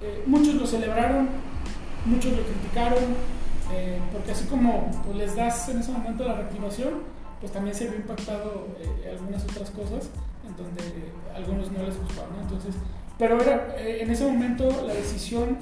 Eh, 0.02 0.22
muchos 0.26 0.54
lo 0.54 0.66
celebraron, 0.66 1.28
muchos 2.04 2.32
lo 2.32 2.42
criticaron, 2.42 3.04
eh, 3.72 3.98
porque 4.12 4.32
así 4.32 4.44
como 4.46 4.90
pues, 5.04 5.16
les 5.16 5.36
das 5.36 5.68
en 5.68 5.78
ese 5.78 5.92
momento 5.92 6.24
la 6.24 6.34
reactivación, 6.34 6.94
pues 7.40 7.52
también 7.52 7.74
se 7.74 7.88
vio 7.88 7.96
impactado 7.96 8.68
eh, 8.80 9.10
algunas 9.12 9.44
otras 9.44 9.70
cosas 9.70 10.10
donde 10.56 10.82
algunos 11.34 11.70
no 11.72 11.82
les 11.82 11.98
gustaba, 11.98 12.28
¿no? 12.36 12.42
Entonces, 12.42 12.74
pero 13.18 13.40
era, 13.40 13.74
eh, 13.78 13.98
en 14.02 14.10
ese 14.10 14.24
momento 14.24 14.68
la 14.86 14.94
decisión 14.94 15.58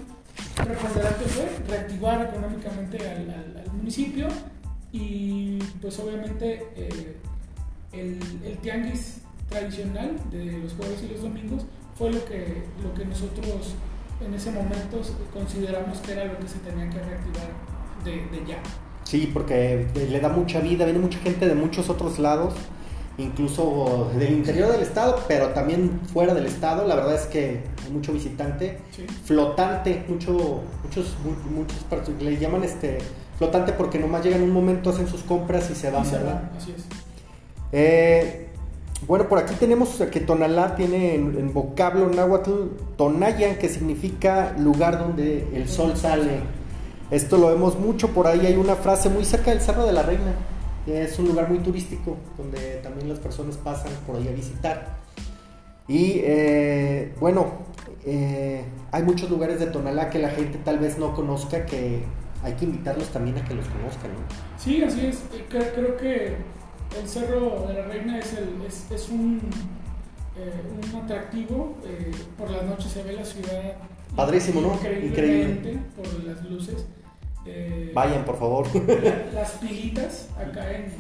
preponderante 0.57 1.25
fue 1.25 1.49
reactivar 1.69 2.23
económicamente 2.31 2.99
al, 3.09 3.31
al- 3.31 3.63
al 3.67 3.73
municipio 3.73 4.29
y 4.93 5.59
pues 5.81 5.99
obviamente 5.99 6.67
eh, 6.77 7.17
el, 7.93 8.19
el 8.45 8.57
tianguis 8.59 9.19
tradicional 9.49 10.17
de 10.31 10.59
los 10.63 10.73
jueves 10.75 11.03
y 11.05 11.13
los 11.13 11.23
domingos 11.23 11.65
fue 11.99 12.13
lo 12.13 12.25
que, 12.25 12.63
lo 12.83 12.95
que 12.95 13.05
nosotros 13.05 13.75
en 14.25 14.35
ese 14.35 14.51
momento 14.51 15.01
consideramos 15.33 15.99
que 15.99 16.13
era 16.13 16.25
lo 16.25 16.39
que 16.39 16.49
se 16.49 16.59
tenía 16.59 16.89
que 16.91 16.99
reactivar 16.99 17.49
de, 18.05 18.13
de 18.13 18.47
ya. 18.47 18.59
Sí, 19.05 19.31
porque 19.33 19.87
le 19.95 20.21
da 20.21 20.29
mucha 20.29 20.61
vida, 20.61 20.85
viene 20.85 21.01
mucha 21.01 21.19
gente 21.19 21.49
de 21.49 21.55
muchos 21.55 21.89
otros 21.91 22.19
lados, 22.19 22.55
incluso 23.19 24.11
del 24.19 24.33
interior 24.33 24.71
del 24.73 24.81
estado, 24.83 25.19
pero 25.29 25.49
también 25.49 26.01
fuera 26.13 26.33
del 26.35 26.47
estado. 26.47 26.87
La 26.87 26.95
verdad 26.95 27.15
es 27.15 27.27
que 27.27 27.61
hay 27.85 27.93
mucho 27.93 28.13
visitante, 28.13 28.79
¿sí? 28.97 29.07
flotante, 29.25 30.05
mucho, 30.09 30.61
muchos, 30.85 31.17
mu- 31.25 31.61
muchos 31.61 32.23
le 32.23 32.37
llaman 32.39 32.65
este 32.65 32.99
flotante 33.39 33.73
porque 33.73 33.99
nomás 33.99 34.25
llegan 34.25 34.43
un 34.43 34.51
momento, 34.53 34.91
hacen 34.91 35.07
sus 35.09 35.23
compras 35.23 35.69
y 35.71 35.75
se 35.75 35.91
van, 35.91 36.05
Y 36.05 36.07
se 36.09 36.17
¿verdad? 36.17 36.35
van, 36.35 36.51
así 36.57 36.75
es. 36.77 36.85
Eh, 37.73 38.49
bueno, 39.07 39.29
por 39.29 39.39
aquí 39.39 39.55
tenemos 39.55 39.91
que 40.11 40.21
Tonalá 40.21 40.75
tiene 40.77 41.15
en, 41.15 41.37
en 41.39 41.53
vocablo 41.55 42.09
náhuatl 42.09 42.51
Tonayan, 42.97 43.57
que 43.57 43.69
significa 43.69 44.55
lugar 44.59 44.99
donde 44.99 45.49
el 45.55 45.69
sol 45.69 45.97
sale. 45.97 46.41
Esto 47.11 47.39
lo 47.39 47.49
vemos 47.49 47.79
mucho 47.79 48.09
por 48.09 48.27
ahí. 48.27 48.45
Hay 48.47 48.57
una 48.57 48.77
frase 48.77 49.09
muy 49.09 49.25
cerca 49.25 49.51
del 49.51 49.61
Cerro 49.61 49.85
de 49.87 49.93
la 49.93 50.03
Reina. 50.03 50.33
Que 50.91 51.05
Es 51.05 51.19
un 51.19 51.29
lugar 51.29 51.49
muy 51.49 51.59
turístico 51.61 52.17
donde 52.37 52.81
también 52.83 53.09
las 53.09 53.19
personas 53.19 53.57
pasan 53.57 53.93
por 54.07 54.17
ahí 54.17 54.29
a 54.29 54.33
visitar. 54.33 54.99
Y 55.87 56.21
eh, 56.23 57.15
bueno, 57.21 57.47
eh, 58.05 58.65
hay 58.91 59.03
muchos 59.03 59.31
lugares 59.31 59.61
de 59.61 59.67
Tonalá 59.67 60.11
que 60.11 60.19
la 60.19 60.31
gente 60.31 60.59
tal 60.59 60.79
vez 60.79 60.99
no 60.99 61.15
conozca, 61.15 61.65
que 61.67 62.03
hay 62.43 62.55
que 62.55 62.65
invitarlos 62.65 63.09
también 63.09 63.39
a 63.39 63.45
que 63.45 63.55
los 63.55 63.67
conozcan. 63.67 64.13
¿no? 64.13 64.19
Sí, 64.59 64.83
así 64.83 65.07
es. 65.07 65.17
Eh, 65.33 65.45
Creo, 65.49 65.97
que 65.97 66.37
el 67.01 67.09
Cerro 67.09 67.67
de 67.69 67.75
la 67.75 67.87
Reina 67.87 68.19
es, 68.19 68.33
el, 68.35 68.63
es, 68.67 68.91
es 68.91 69.09
un, 69.11 69.41
eh, 70.37 70.63
un 70.93 71.03
atractivo. 71.03 71.77
por 72.37 72.51
las 72.51 72.65
noches 72.65 72.91
se 72.91 73.03
ve 73.03 73.13
la 73.13 73.25
ciudad. 73.25 73.77
Padrísimo, 74.17 74.61
¿no? 74.61 74.75
Increíblemente 74.75 75.79
por 75.97 76.25
las 76.25 76.45
luces. 76.45 76.85
Eh, 77.47 77.93
Vayan, 77.95 78.25
por 78.25 78.39
favor. 78.39 78.67
la- 78.75 79.33
las 79.41 79.51
pilitas 79.53 80.29
acá 80.39 80.71
en 80.73 80.93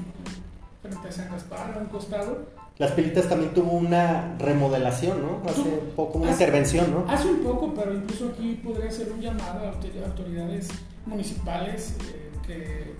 frente 0.82 1.08
a 1.08 1.12
San 1.12 1.30
Gaspar, 1.30 1.74
a 1.76 1.78
un 1.78 1.86
costado. 1.86 2.60
Las 2.78 2.92
pilitas 2.92 3.28
también 3.28 3.52
tuvo 3.52 3.72
una 3.72 4.36
remodelación, 4.38 5.20
¿no? 5.20 5.42
Hace 5.48 5.60
Tuvo- 5.62 5.80
poco, 5.94 6.18
una 6.18 6.30
hace- 6.32 6.44
intervención, 6.44 6.90
¿no? 6.90 7.04
Hace 7.12 7.28
un 7.28 7.40
poco, 7.40 7.74
pero 7.74 7.92
incluso 7.94 8.30
aquí 8.32 8.58
podría 8.64 8.90
ser 8.90 9.12
un 9.12 9.20
llamado 9.20 9.66
a 9.66 9.72
autor- 9.72 10.02
autoridades 10.06 10.68
municipales 11.04 11.94
eh, 12.10 12.30
que, 12.46 12.94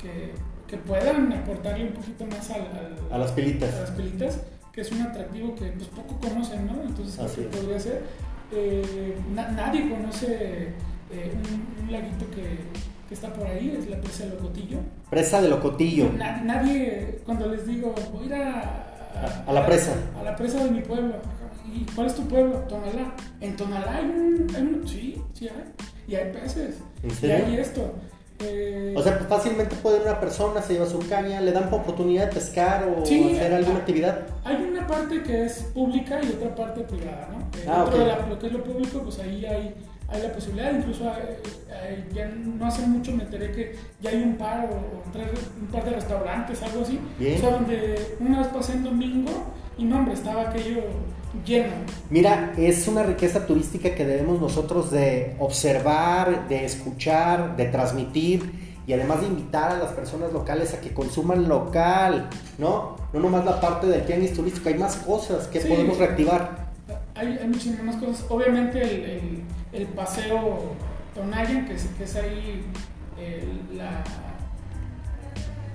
que, 0.00 0.32
que 0.66 0.76
puedan 0.78 1.30
aportarle 1.34 1.84
un 1.88 1.92
poquito 1.92 2.24
más 2.26 2.48
al, 2.50 2.62
al- 2.62 3.12
A 3.12 3.18
las 3.18 3.32
pilitas. 3.32 3.74
a 3.74 3.80
las 3.82 3.90
pilitas, 3.90 4.40
que 4.72 4.80
es 4.80 4.90
un 4.90 5.02
atractivo 5.02 5.54
que 5.54 5.66
pues, 5.66 5.88
poco 5.88 6.18
conocen, 6.18 6.66
¿no? 6.66 6.82
Entonces 6.82 7.18
Así 7.18 7.42
podría 7.42 7.78
ser. 7.78 8.02
eh, 8.52 9.18
na- 9.34 9.48
nadie 9.50 9.90
conoce 9.90 10.72
eh, 11.12 11.32
un, 11.34 11.84
un 11.86 11.92
laguito 11.92 12.28
que, 12.30 12.58
que 13.08 13.14
está 13.14 13.32
por 13.32 13.46
ahí, 13.46 13.76
es 13.78 13.88
la 13.88 14.00
presa 14.00 14.24
de 14.24 14.30
Locotillo. 14.30 14.78
Presa 15.10 15.42
de 15.42 15.48
Locotillo. 15.48 16.12
Na- 16.16 16.40
nadie, 16.42 17.20
cuando 17.24 17.48
les 17.48 17.66
digo, 17.66 17.94
voy 18.12 18.24
a 18.24 18.26
ir 18.26 18.34
a, 18.34 19.42
A- 19.46 19.52
la 19.52 19.66
presa. 19.66 19.92
A 20.18 20.22
la 20.22 20.36
presa 20.36 20.64
de 20.64 20.70
mi 20.70 20.80
pueblo. 20.80 21.14
¿Y 21.72 21.84
cuál 21.94 22.06
es 22.08 22.14
tu 22.14 22.22
pueblo? 22.26 22.58
Tonalá. 22.68 23.14
En 23.40 23.56
Tonalá 23.56 23.96
hay 23.96 24.04
un, 24.06 24.46
hay 24.54 24.62
un- 24.62 24.86
Sí, 24.88 25.20
sí 25.34 25.48
hay. 25.48 25.64
Y 26.08 26.14
hay 26.16 26.32
peces. 26.32 26.76
¿En 27.02 27.28
Y 27.28 27.32
hay 27.32 27.56
esto. 27.58 27.92
Eh, 28.42 28.94
O 28.96 29.02
sea, 29.02 29.18
pues, 29.18 29.28
fácilmente 29.28 29.76
puede 29.76 29.96
ir 29.98 30.02
una 30.04 30.18
persona, 30.18 30.62
se 30.62 30.72
lleva 30.72 30.86
su 30.86 30.98
caña, 31.08 31.40
le 31.42 31.52
dan 31.52 31.72
oportunidad 31.72 32.26
de 32.28 32.32
pescar 32.32 32.88
o 32.88 33.04
Sí, 33.04 33.32
hacer 33.36 33.52
alguna 33.52 33.80
actividad. 33.80 34.20
hay 34.44 34.56
una 34.56 34.86
parte 34.86 35.22
que 35.22 35.44
es 35.44 35.62
pública 35.74 36.18
y 36.22 36.28
otra 36.28 36.54
parte 36.54 36.80
privada, 36.80 37.28
¿no? 37.30 37.38
Eh, 37.58 37.66
Ah, 37.68 37.82
dentro 37.84 37.94
ok. 37.94 37.98
de 37.98 38.06
la- 38.06 38.26
lo 38.26 38.38
que 38.38 38.46
es 38.46 38.52
lo 38.54 38.64
público, 38.64 39.00
pues 39.02 39.18
ahí 39.18 39.44
hay, 39.44 39.74
hay 40.10 40.22
la 40.22 40.32
posibilidad, 40.32 40.72
incluso 40.74 41.04
hay- 41.10 41.36
hay- 41.72 42.04
ya 42.12 42.26
no 42.28 42.66
hace 42.66 42.86
mucho 42.86 43.12
me 43.12 43.22
enteré 43.24 43.52
que 43.52 43.76
ya 44.00 44.10
hay 44.10 44.22
un 44.22 44.36
par 44.36 44.68
o, 44.70 44.74
o 44.74 45.02
tres, 45.12 45.28
un 45.60 45.66
par 45.68 45.84
de 45.84 45.90
restaurantes, 45.92 46.62
algo 46.62 46.82
así. 46.82 46.98
Bien. 47.18 47.36
O 47.36 47.40
sea, 47.40 47.50
donde 47.50 48.16
una 48.18 48.38
vez 48.40 48.48
pasé 48.48 48.72
en 48.72 48.84
domingo 48.84 49.30
y 49.78 49.84
no, 49.84 49.96
hombre, 49.98 50.14
estaba 50.14 50.42
aquello 50.50 50.82
lleno. 51.46 51.72
Mira, 52.10 52.52
es 52.56 52.88
una 52.88 53.04
riqueza 53.04 53.46
turística 53.46 53.94
que 53.94 54.04
debemos 54.04 54.40
nosotros 54.40 54.90
de 54.90 55.36
observar, 55.38 56.48
de 56.48 56.64
escuchar, 56.64 57.56
de 57.56 57.66
transmitir 57.66 58.68
y 58.86 58.92
además 58.92 59.20
de 59.20 59.28
invitar 59.28 59.70
a 59.70 59.78
las 59.78 59.92
personas 59.92 60.32
locales 60.32 60.74
a 60.74 60.80
que 60.80 60.92
consuman 60.92 61.48
local, 61.48 62.28
¿no? 62.58 62.96
No 63.12 63.20
nomás 63.20 63.44
la 63.44 63.60
parte 63.60 63.86
del 63.86 64.04
tianguis 64.04 64.32
turístico, 64.34 64.68
hay 64.68 64.74
más 64.74 64.96
cosas 64.96 65.46
que 65.46 65.60
Sí. 65.60 65.68
podemos 65.68 65.96
reactivar. 65.98 66.68
Hay, 67.14 67.38
hay 67.40 67.46
muchísimas 67.46 67.82
más 67.84 67.96
cosas. 67.96 68.24
Obviamente 68.28 68.82
el, 68.82 69.04
el- 69.04 69.42
el 69.72 69.86
paseo 69.88 70.74
Tonayan, 71.14 71.66
que 71.66 71.74
es, 71.74 71.84
que 71.96 72.04
es 72.04 72.16
ahí 72.16 72.64
el- 73.18 73.76
la, 73.78 74.02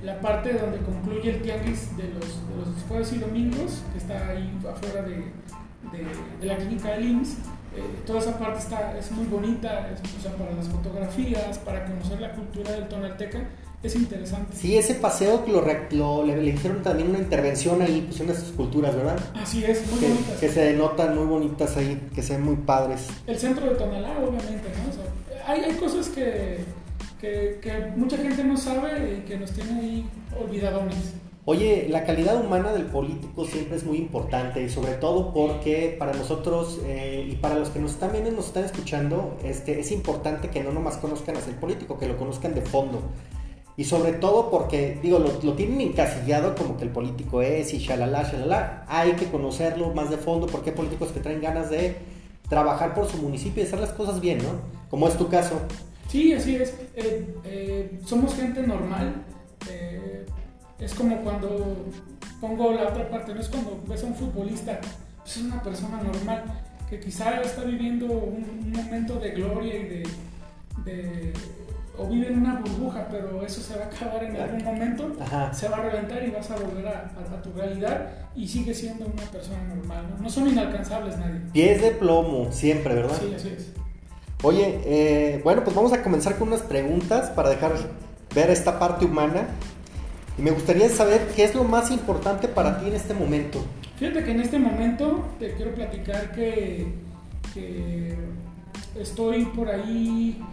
la 0.03 0.19
parte 0.21 0.53
donde 0.53 0.77
concluye 0.79 1.29
el 1.29 1.41
tianguis 1.41 1.95
de 1.97 2.03
los, 2.09 2.47
de 2.49 2.55
los 2.57 2.83
jueves 2.87 3.11
y 3.13 3.17
domingos, 3.17 3.83
que 3.91 3.97
está 3.97 4.29
ahí 4.29 4.57
afuera 4.69 5.01
de, 5.01 5.15
de- 5.15 6.39
de 6.39 6.45
la 6.45 6.57
clínica 6.57 6.91
del 6.91 7.05
IMSS. 7.09 7.37
Eh, 7.75 7.81
toda 8.05 8.19
esa 8.19 8.37
parte 8.39 8.59
está, 8.59 8.97
es 8.97 9.11
muy 9.11 9.25
bonita, 9.25 9.89
es, 9.91 9.99
o 10.17 10.21
sea, 10.21 10.31
para 10.37 10.51
las 10.53 10.67
fotografías, 10.69 11.57
para 11.59 11.85
conocer 11.85 12.21
la 12.21 12.31
cultura 12.33 12.71
del 12.71 12.87
tonalteca, 12.87 13.39
es 13.85 13.95
interesante. 13.95 14.55
Sí, 14.55 14.77
ese 14.77 14.95
paseo 14.95 15.43
lo, 15.47 15.63
lo- 15.91 16.25
le, 16.25 16.37
le 16.41 16.51
hicieron 16.51 16.81
también 16.81 17.09
una 17.09 17.19
intervención 17.19 17.81
ahí, 17.81 18.05
pues 18.07 18.19
unas 18.21 18.37
esculturas, 18.41 18.95
¿verdad? 18.95 19.17
Así 19.35 19.63
es, 19.63 19.85
muy 19.89 19.99
Que, 19.99 20.07
bonitas. 20.09 20.37
que 20.39 20.49
se 20.49 20.73
notan 20.73 21.15
muy 21.17 21.25
bonitas 21.25 21.77
ahí, 21.77 22.09
que 22.13 22.21
se 22.23 22.33
ven 22.33 22.43
muy 22.43 22.55
padres. 22.55 23.07
El 23.27 23.37
centro 23.37 23.65
de 23.69 23.75
Tonalá, 23.75 24.17
obviamente, 24.19 24.69
¿no? 24.77 24.89
O 24.89 24.93
sea, 24.93 25.53
hay, 25.53 25.61
hay 25.61 25.73
cosas 25.75 26.09
que, 26.09 26.59
que, 27.21 27.59
que 27.61 27.91
mucha 27.95 28.17
gente 28.17 28.43
no 28.43 28.57
sabe 28.57 29.19
y 29.19 29.27
que 29.27 29.37
nos 29.37 29.51
tiene 29.51 29.79
ahí 29.79 30.09
olvidadones. 30.43 31.13
Oye, 31.47 31.85
la 31.91 32.05
calidad 32.05 32.43
humana 32.43 32.73
del 32.73 32.85
político 32.87 33.45
siempre 33.45 33.77
es 33.77 33.83
muy 33.83 33.97
importante 33.97 34.63
y 34.63 34.67
sobre 34.69 34.93
todo 34.93 35.31
porque 35.31 35.95
para 35.99 36.11
nosotros 36.13 36.79
eh, 36.87 37.29
y 37.31 37.35
para 37.35 37.59
los 37.59 37.69
que 37.69 37.77
nos 37.77 37.91
están 37.91 38.11
viendo 38.13 38.31
y 38.31 38.33
nos 38.33 38.47
están 38.47 38.63
escuchando, 38.63 39.37
este, 39.43 39.79
es 39.79 39.91
importante 39.91 40.49
que 40.49 40.63
no 40.63 40.71
nomás 40.71 40.97
conozcan 40.97 41.35
al 41.37 41.43
político, 41.59 41.99
que 41.99 42.07
lo 42.07 42.17
conozcan 42.17 42.55
de 42.55 42.61
fondo. 42.61 42.99
Y 43.77 43.83
sobre 43.83 44.13
todo 44.13 44.49
porque, 44.49 44.99
digo, 45.01 45.19
lo, 45.19 45.41
lo 45.41 45.53
tienen 45.53 45.81
encasillado 45.81 46.55
como 46.55 46.77
que 46.77 46.85
el 46.85 46.91
político 46.91 47.41
es 47.41 47.73
y 47.73 47.79
shalala, 47.79 48.23
shalala. 48.23 48.85
Hay 48.87 49.13
que 49.13 49.25
conocerlo 49.25 49.93
más 49.93 50.09
de 50.09 50.17
fondo 50.17 50.47
porque 50.47 50.69
hay 50.69 50.75
políticos 50.77 51.09
que 51.09 51.19
traen 51.19 51.41
ganas 51.41 51.69
de 51.69 51.97
trabajar 52.47 52.93
por 52.93 53.09
su 53.09 53.17
municipio 53.17 53.61
y 53.63 53.65
hacer 53.67 53.79
las 53.79 53.91
cosas 53.91 54.21
bien, 54.21 54.37
¿no? 54.37 54.49
Como 54.89 55.07
es 55.07 55.17
tu 55.17 55.27
caso. 55.27 55.59
Sí, 56.07 56.31
así 56.33 56.55
es. 56.55 56.73
Eh, 56.95 57.35
eh, 57.43 57.99
somos 58.05 58.33
gente 58.35 58.61
normal. 58.65 59.15
eh, 59.69 60.25
es 60.79 60.93
como 60.93 61.17
cuando 61.21 61.75
pongo 62.39 62.71
la 62.73 62.83
otra 62.89 63.09
parte, 63.09 63.33
no 63.33 63.41
es 63.41 63.47
cuando 63.49 63.81
ves 63.87 64.03
a 64.03 64.07
un 64.07 64.15
futbolista, 64.15 64.79
pues 65.23 65.37
es 65.37 65.43
una 65.43 65.61
persona 65.63 66.01
normal 66.01 66.43
que 66.89 66.99
quizá 66.99 67.41
está 67.41 67.63
viviendo 67.63 68.05
un, 68.05 68.43
un 68.63 68.71
momento 68.71 69.15
de 69.19 69.31
gloria 69.31 69.75
y 69.75 69.83
de, 69.83 70.03
de- 70.85 71.33
o 71.97 72.07
vive 72.07 72.27
en 72.27 72.39
una 72.39 72.55
burbuja, 72.59 73.07
pero 73.09 73.43
eso 73.45 73.61
se 73.61 73.77
va 73.77 73.85
a 73.85 73.87
acabar 73.87 74.23
en 74.23 74.35
algún 74.35 74.63
momento, 74.63 75.11
Ajá. 75.21 75.53
se 75.53 75.67
va 75.69 75.77
a 75.77 75.81
reventar 75.81 76.23
y 76.23 76.31
vas 76.31 76.49
a 76.51 76.55
volver 76.57 76.87
a, 76.87 76.91
a- 76.91 77.37
a 77.37 77.41
tu 77.41 77.51
realidad 77.53 78.09
y 78.35 78.47
sigue 78.47 78.73
siendo 78.73 79.05
una 79.05 79.23
persona 79.31 79.63
normal. 79.73 80.05
No, 80.17 80.23
No 80.23 80.29
son 80.29 80.47
inalcanzables 80.47 81.17
nadie. 81.17 81.39
Pies 81.53 81.81
de 81.81 81.91
plomo, 81.91 82.51
siempre, 82.51 82.93
¿verdad? 82.95 83.15
Sí, 83.19 83.33
así 83.35 83.49
es. 83.55 83.71
Oye, 84.43 84.79
eh, 84.85 85.41
bueno, 85.43 85.63
pues 85.63 85.75
vamos 85.75 85.93
a 85.93 86.03
comenzar 86.03 86.37
con 86.37 86.49
unas 86.49 86.61
preguntas 86.61 87.29
para 87.31 87.49
dejar 87.49 87.73
ver 88.35 88.49
esta 88.49 88.77
parte 88.79 89.05
humana. 89.05 89.47
Y 90.37 90.41
me 90.41 90.51
gustaría 90.51 90.89
saber 90.89 91.27
qué 91.35 91.45
es 91.45 91.55
lo 91.55 91.63
más 91.63 91.89
importante 91.91 92.49
para 92.49 92.79
ti 92.81 92.89
en 92.89 92.95
este 92.95 93.13
momento. 93.13 93.63
Fíjate 93.97 94.25
que 94.25 94.31
en 94.31 94.41
este 94.41 94.59
momento 94.59 95.23
te 95.39 95.53
quiero 95.53 95.73
platicar 95.73 96.33
que, 96.33 96.93
que 97.53 98.13
estoy 98.99 99.45
por 99.45 99.69
ahí 99.69 100.43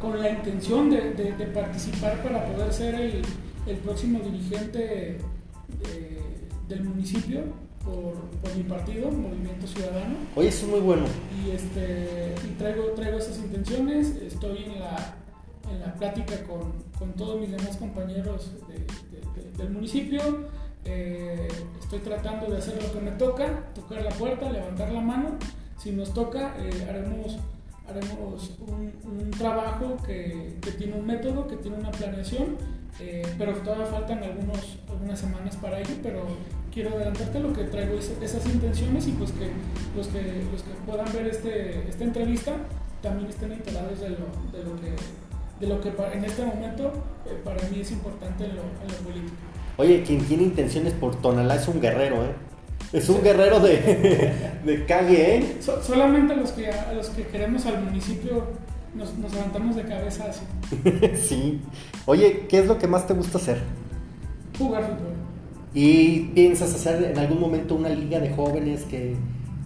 con 0.00 0.20
la 0.20 0.30
intención 0.30 0.90
de, 0.90 1.12
de- 1.12 1.32
de 1.32 1.46
participar 1.46 2.22
para 2.22 2.44
poder 2.46 2.72
ser 2.72 2.94
el, 2.96 3.22
el 3.66 3.76
próximo 3.78 4.18
dirigente 4.20 5.18
eh, 5.88 6.20
del 6.68 6.84
municipio 6.84 7.40
por, 7.84 8.14
por 8.40 8.56
mi 8.56 8.62
partido, 8.64 9.10
Movimiento 9.10 9.66
Ciudadano. 9.66 10.14
Oye, 10.36 10.48
eso 10.48 10.66
es 10.66 10.70
muy 10.72 10.80
bueno. 10.80 11.04
Y, 11.44 11.50
este, 11.50 12.34
y 12.48 12.54
traigo, 12.58 12.84
traigo 12.96 13.18
esas 13.18 13.38
intenciones, 13.38 14.16
estoy 14.16 14.64
en 14.64 14.80
la, 14.80 15.16
en 15.70 15.80
la 15.80 15.94
plática 15.94 16.42
con, 16.44 16.72
con 16.98 17.12
todos 17.14 17.40
mis 17.40 17.50
demás 17.50 17.76
compañeros 17.76 18.52
de- 18.68 18.74
de- 18.74 19.42
de- 19.42 19.52
del 19.58 19.70
municipio, 19.70 20.20
eh, 20.84 21.46
estoy 21.80 22.00
tratando 22.00 22.50
de 22.50 22.58
hacer 22.58 22.80
lo 22.82 22.92
que 22.92 23.00
me 23.00 23.12
toca, 23.12 23.66
tocar 23.74 24.02
la 24.02 24.10
puerta, 24.10 24.50
levantar 24.50 24.90
la 24.92 25.00
mano, 25.00 25.30
si 25.78 25.90
nos 25.92 26.12
toca 26.14 26.54
eh, 26.58 26.86
haremos, 26.88 27.38
haremos 27.92 28.52
un, 28.60 29.30
trabajo 29.38 29.96
que, 30.06 30.56
que 30.60 30.70
tiene 30.72 30.94
un 30.94 31.06
método, 31.06 31.46
que 31.48 31.56
tiene 31.56 31.76
una 31.78 31.90
planeación, 31.90 32.56
eh, 33.00 33.22
pero 33.38 33.52
todavía 33.54 33.86
faltan 33.86 34.22
algunos, 34.22 34.78
algunas 34.88 35.18
semanas 35.18 35.56
para 35.56 35.78
ello, 35.80 35.94
pero 36.02 36.26
quiero 36.72 36.90
adelantarte 36.94 37.40
lo 37.40 37.52
que 37.52 37.64
traigo 37.64 37.94
es- 37.98 38.12
esas 38.22 38.44
intenciones 38.46 39.06
y 39.08 39.12
pues 39.12 39.32
que 39.32 39.50
los 39.96 40.06
que, 40.08 40.20
los 40.52 40.62
que 40.62 40.70
puedan 40.86 41.12
ver 41.12 41.26
este, 41.28 41.88
esta 41.88 42.04
entrevista 42.04 42.52
también 43.02 43.28
estén 43.30 43.52
enterados 43.52 43.98
de 44.00 44.10
lo, 44.10 44.16
de 44.52 44.64
lo 44.64 44.76
que, 44.80 44.94
de 45.60 45.66
lo 45.66 45.80
que 45.80 45.88
en 46.16 46.24
este 46.24 46.44
momento 46.44 46.92
eh, 47.26 47.40
para 47.44 47.66
mí 47.68 47.80
es 47.80 47.90
importante 47.90 48.44
en 48.44 48.56
lo, 48.56 48.62
en 48.62 48.88
lo 48.88 48.98
político. 49.08 49.34
Oye, 49.78 50.02
quien 50.02 50.24
tiene 50.26 50.42
intenciones 50.44 50.92
por 50.92 51.16
Tonalá 51.20 51.56
es 51.56 51.66
un 51.66 51.80
guerrero, 51.80 52.16
¿eh? 52.24 52.34
Es 52.92 53.08
un 53.08 53.22
guerrero 53.22 53.58
de, 53.60 54.32
de 54.66 54.84
calle, 54.86 55.36
¿eh? 55.36 55.56
So- 55.60 55.82
solamente 55.82 56.34
a 56.34 56.36
los, 56.36 56.52
que, 56.52 56.68
a 56.70 56.92
los 56.92 57.08
que 57.10 57.22
queremos 57.26 57.64
al 57.66 57.82
municipio 57.84 58.44
nos, 58.94 59.16
nos 59.16 59.32
levantamos 59.32 59.76
de 59.76 59.82
cabeza 59.84 60.26
así, 60.28 60.42
sí. 61.16 61.60
Oye, 62.06 62.46
¿qué 62.48 62.58
es 62.58 62.66
lo 62.66 62.76
que 62.78 62.86
más 62.86 63.06
te 63.06 63.14
gusta 63.14 63.38
hacer? 63.38 63.58
jugar 64.58 64.82
fútbol. 64.84 65.14
¿Y 65.74 66.20
piensas 66.34 66.74
hacer 66.74 67.02
en 67.02 67.18
algún 67.18 67.40
momento 67.40 67.74
una 67.74 67.88
liga 67.88 68.20
de 68.20 68.28
jóvenes 68.30 68.82
que, 68.82 69.16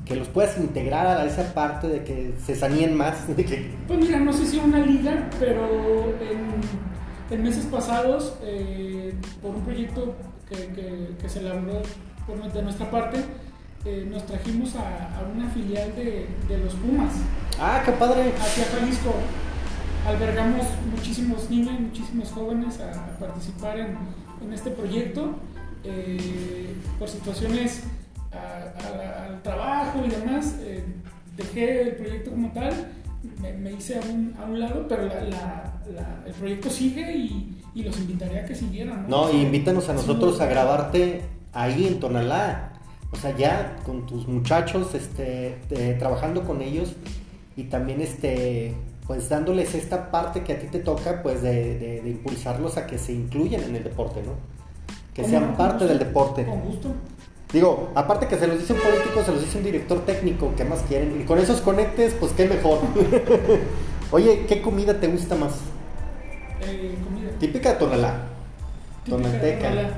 que 0.05 0.15
los 0.15 0.29
puedas 0.29 0.57
integrar 0.59 1.05
a 1.09 1.25
esa 1.27 1.53
parte 1.53 1.89
de 1.89 2.05
que 2.05 2.33
se 2.47 2.55
saníen 2.55 2.97
más? 2.97 3.27
De 3.37 3.45
que, 3.45 3.73
Pues 3.89 3.99
mira, 3.99 4.21
no 4.21 4.33
sé 4.33 4.47
si 4.47 4.59
una 4.59 4.79
liga, 4.79 5.29
pero 5.41 6.15
en, 6.21 7.35
en 7.37 7.43
meses 7.43 7.65
pasados, 7.67 8.35
eh, 8.45 9.13
por 9.43 9.57
un 9.57 9.63
proyecto 9.63 10.15
que, 10.49 10.57
que- 10.69 11.09
que 11.21 11.29
se 11.29 11.41
elaboró 11.41 11.83
por, 12.27 12.53
de 12.53 12.63
nuestra 12.63 12.91
parte, 12.91 13.19
eh, 13.85 14.07
nos 14.11 14.27
trajimos 14.27 14.75
a, 14.77 15.19
a 15.19 15.23
una 15.35 15.49
filial 15.51 15.95
de, 15.95 16.27
de 16.49 16.59
los 16.59 16.75
Pumas 16.75 17.13
ah, 17.61 17.83
qué 17.85 17.93
padre. 17.93 18.33
hacia 18.41 18.65
Jalisco. 18.65 19.15
Albergamos 20.07 20.65
muchísimos 20.95 21.51
niños, 21.51 21.81
muchísimos 21.81 22.31
jóvenes 22.31 22.79
a, 22.81 22.91
a 23.07 23.19
participar 23.19 23.79
en, 23.79 23.97
en 24.45 24.53
este 24.53 24.71
proyecto. 24.71 25.35
Eh, 25.85 26.75
por 26.99 27.09
situaciones 27.09 27.85
a- 28.33 29.27
al 29.27 29.43
trabajo 29.43 30.03
y 30.05 30.09
demás, 30.11 30.57
eh, 30.61 30.85
dejé 31.37 31.83
el 31.83 31.97
proyecto 31.97 32.31
como 32.33 32.51
tal, 32.53 32.73
me, 33.41 33.53
me 33.53 33.73
hice 33.73 33.99
a 33.99 34.01
un, 34.01 34.35
a 34.41 34.45
un 34.47 34.59
lado, 34.61 34.87
pero 34.89 35.07
la- 35.07 35.23
la- 35.25 35.75
la- 35.95 36.23
el 36.27 36.33
proyecto 36.35 36.71
sigue 36.71 37.17
y, 37.17 37.63
y 37.75 37.83
los 37.85 37.97
invitaría 37.99 38.41
a 38.43 38.45
que 38.45 38.55
siguieran. 38.55 39.07
No, 39.09 39.31
y 39.33 39.43
invítanos 39.43 39.89
a 39.89 39.93
Sí. 39.93 39.99
nosotros 40.07 40.41
a 40.41 40.47
grabarte 40.47 41.23
ahí 41.57 41.87
en 41.87 41.99
Tonalá. 42.01 42.73
O 43.13 43.17
sea, 43.17 43.37
ya 43.37 43.77
con 43.85 44.07
tus 44.07 44.27
muchachos, 44.29 44.95
este, 44.95 45.59
eh, 45.71 45.97
trabajando 45.99 46.45
con 46.45 46.61
ellos 46.63 46.93
y 47.57 47.65
también, 47.65 48.01
este, 48.01 48.75
pues 49.07 49.29
dándoles 49.29 49.75
esta 49.75 50.11
parte 50.11 50.43
que 50.43 50.53
a 50.55 50.59
ti 50.59 50.67
te 50.67 50.81
toca, 50.81 51.23
pues 51.23 51.41
de, 51.43 51.79
de- 51.79 52.01
de 52.03 52.11
impulsarlos 52.11 52.77
a 52.77 52.87
que 52.87 52.99
se 52.99 53.13
incluyan 53.13 53.63
en 53.63 53.77
el 53.77 53.85
deporte, 53.85 54.21
¿no? 54.23 54.33
Que 55.15 55.23
¿Cómo 55.23 55.33
sean 55.33 55.57
parte 55.57 55.85
gusto. 55.85 55.87
del 55.87 55.99
deporte. 56.01 56.45
Con 56.45 56.61
gusto. 56.61 56.89
Digo, 57.53 57.91
aparte 57.95 58.27
que 58.27 58.37
se 58.37 58.49
los 58.49 58.59
dice 58.59 58.73
un 58.73 58.81
político, 58.81 59.23
se 59.25 59.31
los 59.33 59.41
dice 59.41 59.59
un 59.59 59.65
director 59.65 60.05
técnico, 60.05 60.53
¿qué 60.57 60.65
más 60.65 60.81
quieren? 60.83 61.19
Y 61.21 61.25
con 61.25 61.39
esos 61.39 61.61
conectes, 61.61 62.15
pues 62.19 62.33
qué 62.33 62.47
mejor. 62.47 62.81
Oye, 64.11 64.45
¿qué 64.49 64.61
comida 64.61 64.99
te 65.01 65.07
gusta 65.07 65.37
más? 65.37 65.53
Eh, 66.61 66.97
comida. 67.05 67.31
Típica 67.39 67.71
de 67.73 67.77
Tonalá. 67.77 68.15
Tonalteca. 69.09 69.69
Tonalá. 69.71 69.89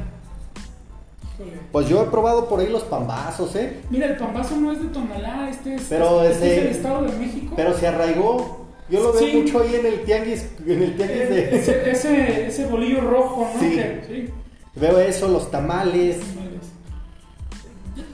Pues 1.72 1.88
yo 1.88 2.02
he 2.02 2.06
probado 2.06 2.48
por 2.48 2.60
ahí 2.60 2.68
los 2.68 2.82
pambazos, 2.84 3.54
¿eh? 3.56 3.80
Mira, 3.90 4.06
el 4.06 4.16
pambazo 4.16 4.56
no 4.56 4.72
es 4.72 4.80
de 4.82 4.88
Tonalá, 4.88 5.48
este 5.50 5.74
es, 5.76 5.86
Pero 5.88 6.22
este 6.24 6.56
es 6.58 6.62
del 6.64 6.72
Estado 6.74 7.02
de 7.04 7.16
México. 7.16 7.52
Pero 7.56 7.76
se 7.76 7.86
arraigó. 7.86 8.66
Yo 8.90 9.00
lo 9.02 9.12
veo 9.12 9.22
Sí. 9.22 9.36
mucho 9.36 9.60
ahí 9.60 9.74
en 9.76 9.86
el 9.86 10.00
tianguis, 10.04 10.46
en 10.66 10.82
el 10.82 10.96
tianguis 10.96 11.20
Eh, 11.20 11.26
de... 11.26 11.56
ese, 11.58 11.90
ese, 11.90 12.46
ese 12.46 12.66
bolillo 12.66 13.02
rojo, 13.02 13.48
¿no? 13.54 13.60
Sí. 13.60 13.70
Que- 13.76 14.02
sí. 14.08 14.32
Veo 14.80 14.98
eso, 15.00 15.28
los 15.28 15.50
tamales. 15.50 16.18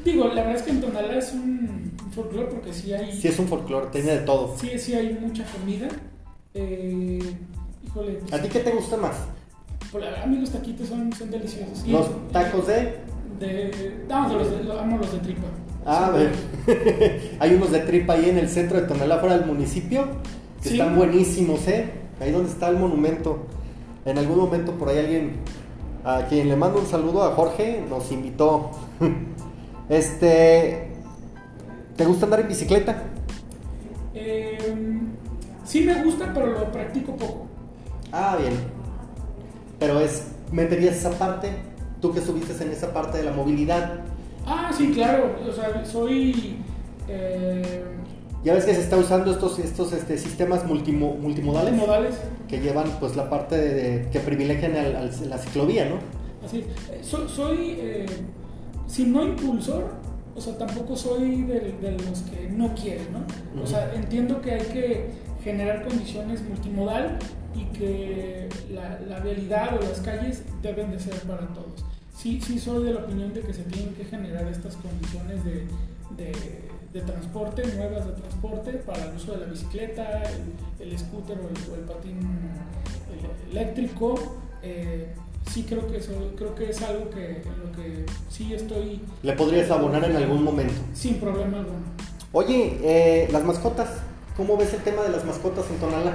Digo, 0.04 0.28
la 0.28 0.34
verdad 0.42 0.56
es 0.56 0.62
que 0.62 0.70
en 0.70 0.80
Tonalá 0.80 1.16
es 1.18 1.32
un 1.32 1.92
folclore 2.14 2.48
porque 2.48 2.72
sí 2.72 2.92
hay, 2.92 3.12
Sí 3.12 3.28
es 3.28 3.38
un 3.38 3.48
folclore, 3.48 3.86
tiene 3.90 4.12
de 4.12 4.18
todo. 4.18 4.54
sí, 4.58 4.78
sí 4.78 4.94
hay 4.94 5.16
mucha 5.20 5.44
comida. 5.44 5.88
Eh, 6.54 7.20
híjole, 7.86 8.20
¿A 8.32 8.38
ti 8.38 8.48
qué 8.48 8.60
te 8.60 8.70
gusta 8.72 8.96
más? 8.96 9.16
pues, 9.90 10.04
a 10.22 10.26
mí 10.26 10.38
los 10.38 10.50
taquitos 10.50 10.88
son, 10.88 11.12
son 11.12 11.30
deliciosos. 11.30 11.86
¿Los 11.86 12.06
tacos 12.32 12.66
de...? 12.66 12.98
De... 13.38 13.46
De 13.46 14.34
los 14.34 14.50
de- 14.50 14.64
los 14.64 15.12
de 15.12 15.18
tripa. 15.18 15.42
Ah, 15.86 16.06
a 16.06 16.10
ver. 16.10 16.32
Hay 17.40 17.54
unos 17.54 17.70
de 17.72 17.80
tripa 17.80 18.14
ahí 18.14 18.30
en 18.30 18.38
el 18.38 18.48
centro 18.48 18.80
de 18.80 18.86
Tonalá, 18.86 19.18
fuera 19.18 19.36
del 19.38 19.46
municipio, 19.46 20.06
que 20.62 20.70
Sí. 20.70 20.78
están 20.80 20.96
buenísimos, 20.96 21.66
¿eh? 21.68 21.90
Ahí 22.20 22.30
donde 22.32 22.50
está 22.50 22.68
el 22.68 22.76
monumento. 22.78 23.46
En 24.06 24.16
algún 24.18 24.38
momento 24.38 24.72
por 24.72 24.88
ahí 24.88 24.98
alguien, 24.98 25.36
a 26.04 26.22
quien 26.28 26.48
le 26.48 26.56
mando 26.56 26.78
un 26.80 26.86
saludo 26.86 27.22
a 27.24 27.32
Jorge, 27.32 27.82
nos 27.88 28.10
invitó. 28.12 28.70
Este... 29.88 30.88
¿Te 31.96 32.04
gusta 32.06 32.24
andar 32.24 32.40
en 32.40 32.48
bicicleta? 32.48 33.02
Eh, 34.14 34.58
sí 35.64 35.82
me 35.82 36.02
gusta, 36.02 36.30
pero 36.32 36.46
lo 36.46 36.72
practico 36.72 37.14
poco. 37.16 37.46
Ah, 38.10 38.36
bien. 38.40 38.54
Pero 39.78 40.00
es, 40.00 40.28
meterías 40.50 40.96
esa 40.96 41.10
parte, 41.10 41.50
tú 42.04 42.12
que 42.12 42.18
estuviste 42.20 42.62
en 42.62 42.70
esa 42.70 42.92
parte 42.92 43.16
de 43.16 43.24
la 43.24 43.32
movilidad. 43.32 44.00
Ah, 44.46 44.70
sí, 44.76 44.90
claro. 44.92 45.36
O 45.48 45.52
sea, 45.52 45.82
soy. 45.86 46.56
eh, 47.08 47.82
Ya 48.44 48.52
ves 48.52 48.66
que 48.66 48.74
se 48.74 48.82
está 48.82 48.98
usando 48.98 49.30
estos, 49.32 49.58
estos 49.58 49.94
este, 49.94 50.18
sistemas 50.18 50.66
multimo- 50.66 51.14
multimodales 51.18 51.74
Modales. 51.74 52.14
que 52.46 52.60
llevan 52.60 52.84
pues 53.00 53.16
la 53.16 53.30
parte 53.30 53.56
de, 53.56 53.74
de- 53.74 54.10
que 54.10 54.20
privilegian 54.20 54.76
al- 54.76 54.96
al- 54.96 55.30
la 55.30 55.38
ciclovía, 55.38 55.86
¿no? 55.88 55.96
Así 56.46 56.58
es. 56.58 56.66
Eh, 56.90 57.00
so- 57.02 57.26
soy, 57.26 57.76
eh, 57.78 58.04
si 58.86 59.06
no 59.06 59.24
impulsor, 59.24 59.84
o 60.36 60.40
sea, 60.42 60.58
tampoco 60.58 60.94
soy 60.94 61.40
de, 61.44 61.72
de 61.80 61.92
los 61.92 62.20
que 62.30 62.50
no 62.50 62.74
quieren, 62.74 63.06
¿no? 63.14 63.62
O 63.62 63.66
sea, 63.66 63.90
entiendo 63.94 64.42
que 64.42 64.50
hay 64.52 64.66
que 64.66 65.06
generar 65.42 65.82
condiciones 65.88 66.42
multimodal 66.46 67.18
y 67.54 67.64
que 67.78 68.48
la, 68.70 68.98
la 69.08 69.20
vialidad 69.20 69.74
o 69.78 69.80
las 69.80 70.00
calles 70.00 70.42
deben 70.60 70.90
de 70.90 71.00
ser 71.00 71.14
para 71.20 71.46
todos. 71.54 71.82
Sí, 72.16 72.40
sí 72.40 72.58
soy 72.58 72.84
de 72.84 72.92
la 72.94 73.00
opinión 73.00 73.32
de 73.34 73.40
que 73.40 73.52
se 73.52 73.62
tienen 73.64 73.94
que 73.94 74.04
generar 74.04 74.46
estas 74.48 74.76
condiciones 74.76 75.44
de, 75.44 75.66
de- 76.16 76.64
de 76.92 77.00
transporte, 77.00 77.62
nuevas 77.76 78.06
de 78.06 78.12
transporte, 78.12 78.70
para 78.86 79.04
el 79.06 79.16
uso 79.16 79.32
de 79.32 79.38
la 79.38 79.46
bicicleta, 79.46 80.22
el, 80.78 80.92
el 80.92 80.96
scooter 80.98 81.36
o 81.38 81.48
el, 81.48 81.72
o 81.72 81.74
el 81.74 81.80
patín 81.80 82.18
el- 83.10 83.50
eléctrico. 83.58 84.14
Eh, 84.62 85.12
sí 85.50 85.64
creo 85.68 85.88
que, 85.90 85.96
eso, 85.98 86.12
creo 86.36 86.54
que 86.54 86.70
es 86.70 86.80
algo 86.82 87.10
que, 87.10 87.42
en 87.42 87.60
lo 87.64 87.72
que 87.76 88.06
sí 88.30 88.54
estoy 88.54 89.00
Le 89.24 89.32
podrías 89.32 89.70
abonar 89.72 90.04
en 90.08 90.16
algún 90.16 90.44
momento. 90.44 90.74
sin 90.94 91.16
problema 91.16 91.58
alguno. 91.58 91.78
Oye, 92.32 92.78
eh, 92.82 93.28
las 93.32 93.42
mascotas, 93.44 93.88
¿cómo 94.36 94.56
ves 94.56 94.72
el 94.72 94.82
tema 94.82 95.02
de 95.02 95.10
las 95.10 95.24
mascotas 95.24 95.64
en 95.70 95.76
Tonalá? 95.78 96.12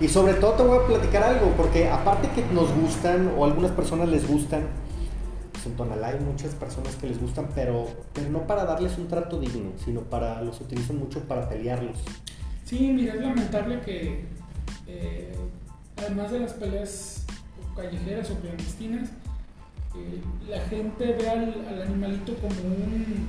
Y 0.00 0.06
sobre 0.08 0.34
todo 0.34 0.52
te 0.52 0.62
voy 0.62 0.78
a 0.78 0.86
platicar 0.86 1.22
algo, 1.24 1.52
porque 1.56 1.88
aparte 1.88 2.28
que 2.30 2.44
nos 2.54 2.72
gustan, 2.76 3.32
o 3.36 3.44
a 3.44 3.48
algunas 3.48 3.72
personas 3.72 4.08
les 4.08 4.26
gustan, 4.28 4.62
en 5.66 5.76
Tonalá 5.76 6.08
hay 6.08 6.20
muchas 6.20 6.54
personas 6.54 6.94
que 6.96 7.08
les 7.08 7.20
gustan, 7.20 7.48
pero, 7.54 7.88
pero 8.12 8.30
no 8.30 8.46
para 8.46 8.64
darles 8.64 8.96
un 8.98 9.08
trato 9.08 9.38
digno, 9.38 9.72
sino 9.84 10.00
para, 10.02 10.42
los 10.42 10.60
utilizan 10.60 10.98
mucho 10.98 11.20
para 11.20 11.48
pelearlos. 11.48 11.98
Sí, 12.64 12.92
mira, 12.92 13.14
es 13.14 13.20
lamentable 13.20 13.80
que 13.80 14.24
eh, 14.86 15.34
además 15.96 16.30
de 16.30 16.40
las 16.40 16.52
peleas 16.54 17.24
callejeras 17.74 18.30
o 18.30 18.34
clandestinas, 18.40 19.10
eh, 19.94 20.22
la 20.48 20.60
gente 20.60 21.12
ve 21.12 21.28
al, 21.28 21.66
al 21.68 21.82
animalito 21.82 22.34
como 22.36 22.54
un, 22.54 23.26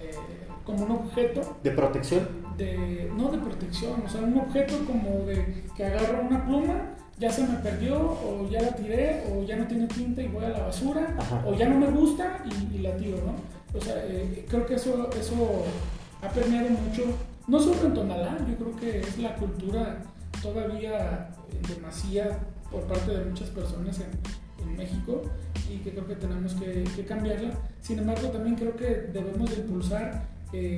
eh, 0.00 0.12
como 0.64 0.84
un 0.84 0.90
objeto 0.92 1.56
De 1.62 1.70
protección, 1.72 2.28
de, 2.56 3.10
no 3.16 3.30
de 3.30 3.38
protección, 3.38 4.02
o 4.04 4.08
sea, 4.08 4.20
un 4.22 4.38
objeto 4.38 4.74
como 4.86 5.24
de 5.26 5.64
que 5.76 5.84
agarro 5.84 6.22
una 6.22 6.44
pluma, 6.44 6.90
ya 7.22 7.30
se 7.30 7.46
me 7.46 7.54
perdió, 7.58 7.94
o 8.00 8.48
ya 8.50 8.60
la 8.62 8.74
tiré, 8.74 9.22
o 9.30 9.44
ya 9.44 9.54
no 9.54 9.64
tiene 9.68 9.86
tinta 9.86 10.20
y 10.20 10.26
voy 10.26 10.44
a 10.44 10.48
la 10.48 10.58
basura, 10.58 11.14
Ajá. 11.16 11.40
o 11.46 11.54
ya 11.54 11.68
no 11.68 11.78
me 11.78 11.86
gusta 11.86 12.42
y, 12.44 12.76
y 12.76 12.78
la 12.80 12.96
tiro, 12.96 13.18
¿no? 13.18 13.78
O 13.78 13.80
sea, 13.80 13.94
eh, 14.04 14.44
creo 14.48 14.66
que 14.66 14.74
eso, 14.74 15.08
eso 15.12 15.64
ha 16.20 16.28
permeado 16.30 16.70
mucho, 16.70 17.04
no 17.46 17.60
solo 17.60 17.86
en 17.86 17.94
Tonalá, 17.94 18.38
yo 18.48 18.56
creo 18.56 18.76
que 18.76 19.00
es 19.02 19.18
la 19.18 19.36
cultura 19.36 20.02
todavía 20.42 21.30
en 21.52 21.62
demasía 21.74 22.40
por 22.72 22.82
parte 22.88 23.12
de 23.16 23.24
muchas 23.24 23.50
personas 23.50 24.00
en, 24.00 24.66
en 24.66 24.76
México 24.76 25.22
y 25.70 25.76
que 25.76 25.92
creo 25.92 26.08
que 26.08 26.16
tenemos 26.16 26.54
que, 26.54 26.82
que 26.96 27.04
cambiarla. 27.04 27.52
Sin 27.80 28.00
embargo, 28.00 28.30
también 28.30 28.56
creo 28.56 28.74
que 28.74 28.86
debemos 29.12 29.48
de 29.48 29.62
impulsar 29.62 30.24
eh, 30.52 30.74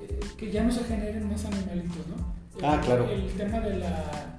eh, 0.00 0.20
que 0.38 0.50
ya 0.50 0.64
no 0.64 0.72
se 0.72 0.82
generen 0.84 1.28
más 1.28 1.44
animalitos, 1.44 2.06
¿no? 2.08 2.66
Ah, 2.66 2.80
claro. 2.82 3.06
El 3.10 3.28
tema 3.34 3.60
de 3.60 3.76
la, 3.76 4.35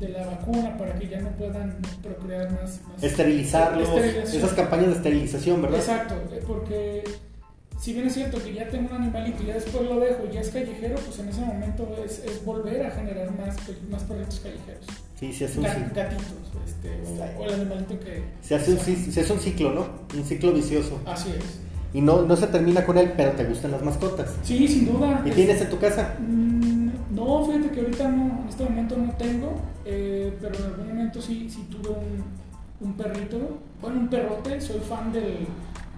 de 0.00 0.08
la 0.10 0.26
vacuna 0.26 0.76
para 0.76 0.94
que 0.98 1.08
ya 1.08 1.20
no 1.20 1.30
puedan 1.30 1.76
procrear 2.02 2.50
más. 2.52 2.80
más 2.92 3.02
esterilizarlos, 3.02 3.88
esas 3.88 4.52
campañas 4.52 4.86
de 4.88 4.92
esterilización, 4.92 5.62
¿verdad? 5.62 5.78
Exacto, 5.80 6.14
eh, 6.32 6.42
porque 6.46 7.04
si 7.80 7.92
bien 7.92 8.06
es 8.06 8.14
cierto 8.14 8.42
que 8.42 8.52
ya 8.54 8.68
tengo 8.68 8.88
un 8.94 9.02
animalito 9.02 9.42
y 9.42 9.46
ya 9.46 9.54
después 9.54 9.84
lo 9.84 10.00
dejo 10.00 10.24
y 10.30 10.34
ya 10.34 10.40
es 10.40 10.48
callejero, 10.50 10.96
pues 10.96 11.18
en 11.18 11.28
ese 11.28 11.40
momento 11.40 11.96
es, 12.04 12.18
es 12.24 12.44
volver 12.44 12.84
a 12.86 12.90
generar 12.90 13.30
más, 13.36 13.56
más 13.90 14.02
perritos 14.04 14.40
callejeros. 14.40 14.84
Sí, 15.18 15.32
se 15.32 15.46
hace 15.46 15.58
un, 15.60 15.64
Ga- 15.64 15.74
ci- 15.76 15.94
Gatitos, 15.94 16.26
este, 16.66 17.00
o, 17.06 17.40
o 17.40 17.44
el 17.46 17.54
animalito 17.54 17.98
que... 18.00 18.22
se 18.42 18.54
hace 18.54 18.72
un, 18.72 18.78
ci- 18.78 19.10
se 19.10 19.20
hace 19.22 19.32
un 19.32 19.40
ciclo, 19.40 19.72
¿no? 19.72 19.86
Un 20.18 20.24
ciclo 20.26 20.52
vicioso. 20.52 21.00
Así 21.06 21.30
es. 21.30 21.60
Y 21.94 22.02
no, 22.02 22.20
no 22.22 22.36
se 22.36 22.46
termina 22.48 22.84
con 22.84 22.98
él, 22.98 23.12
pero 23.16 23.30
te 23.32 23.44
gustan 23.44 23.70
las 23.70 23.80
mascotas. 23.82 24.34
Sí, 24.42 24.68
sin 24.68 24.92
duda. 24.92 25.22
¿Y 25.24 25.30
es- 25.30 25.34
tienes 25.36 25.60
en 25.62 25.70
tu 25.70 25.78
casa? 25.78 26.16
Mm, 26.18 26.55
No, 27.26 27.44
fíjate 27.44 27.70
que 27.70 27.80
ahorita 27.80 28.08
no, 28.08 28.40
en 28.42 28.48
este 28.48 28.64
momento 28.64 28.96
no 28.96 29.12
tengo, 29.12 29.54
eh, 29.84 30.36
pero 30.40 30.54
en 30.56 30.64
algún 30.64 30.88
momento 30.88 31.20
sí, 31.20 31.48
sí 31.50 31.66
tuve 31.70 31.90
un, 31.90 32.86
un 32.86 32.94
perrito, 32.96 33.58
bueno, 33.80 34.00
un 34.00 34.08
perrote, 34.08 34.60
soy 34.60 34.80
fan 34.80 35.12
del, 35.12 35.46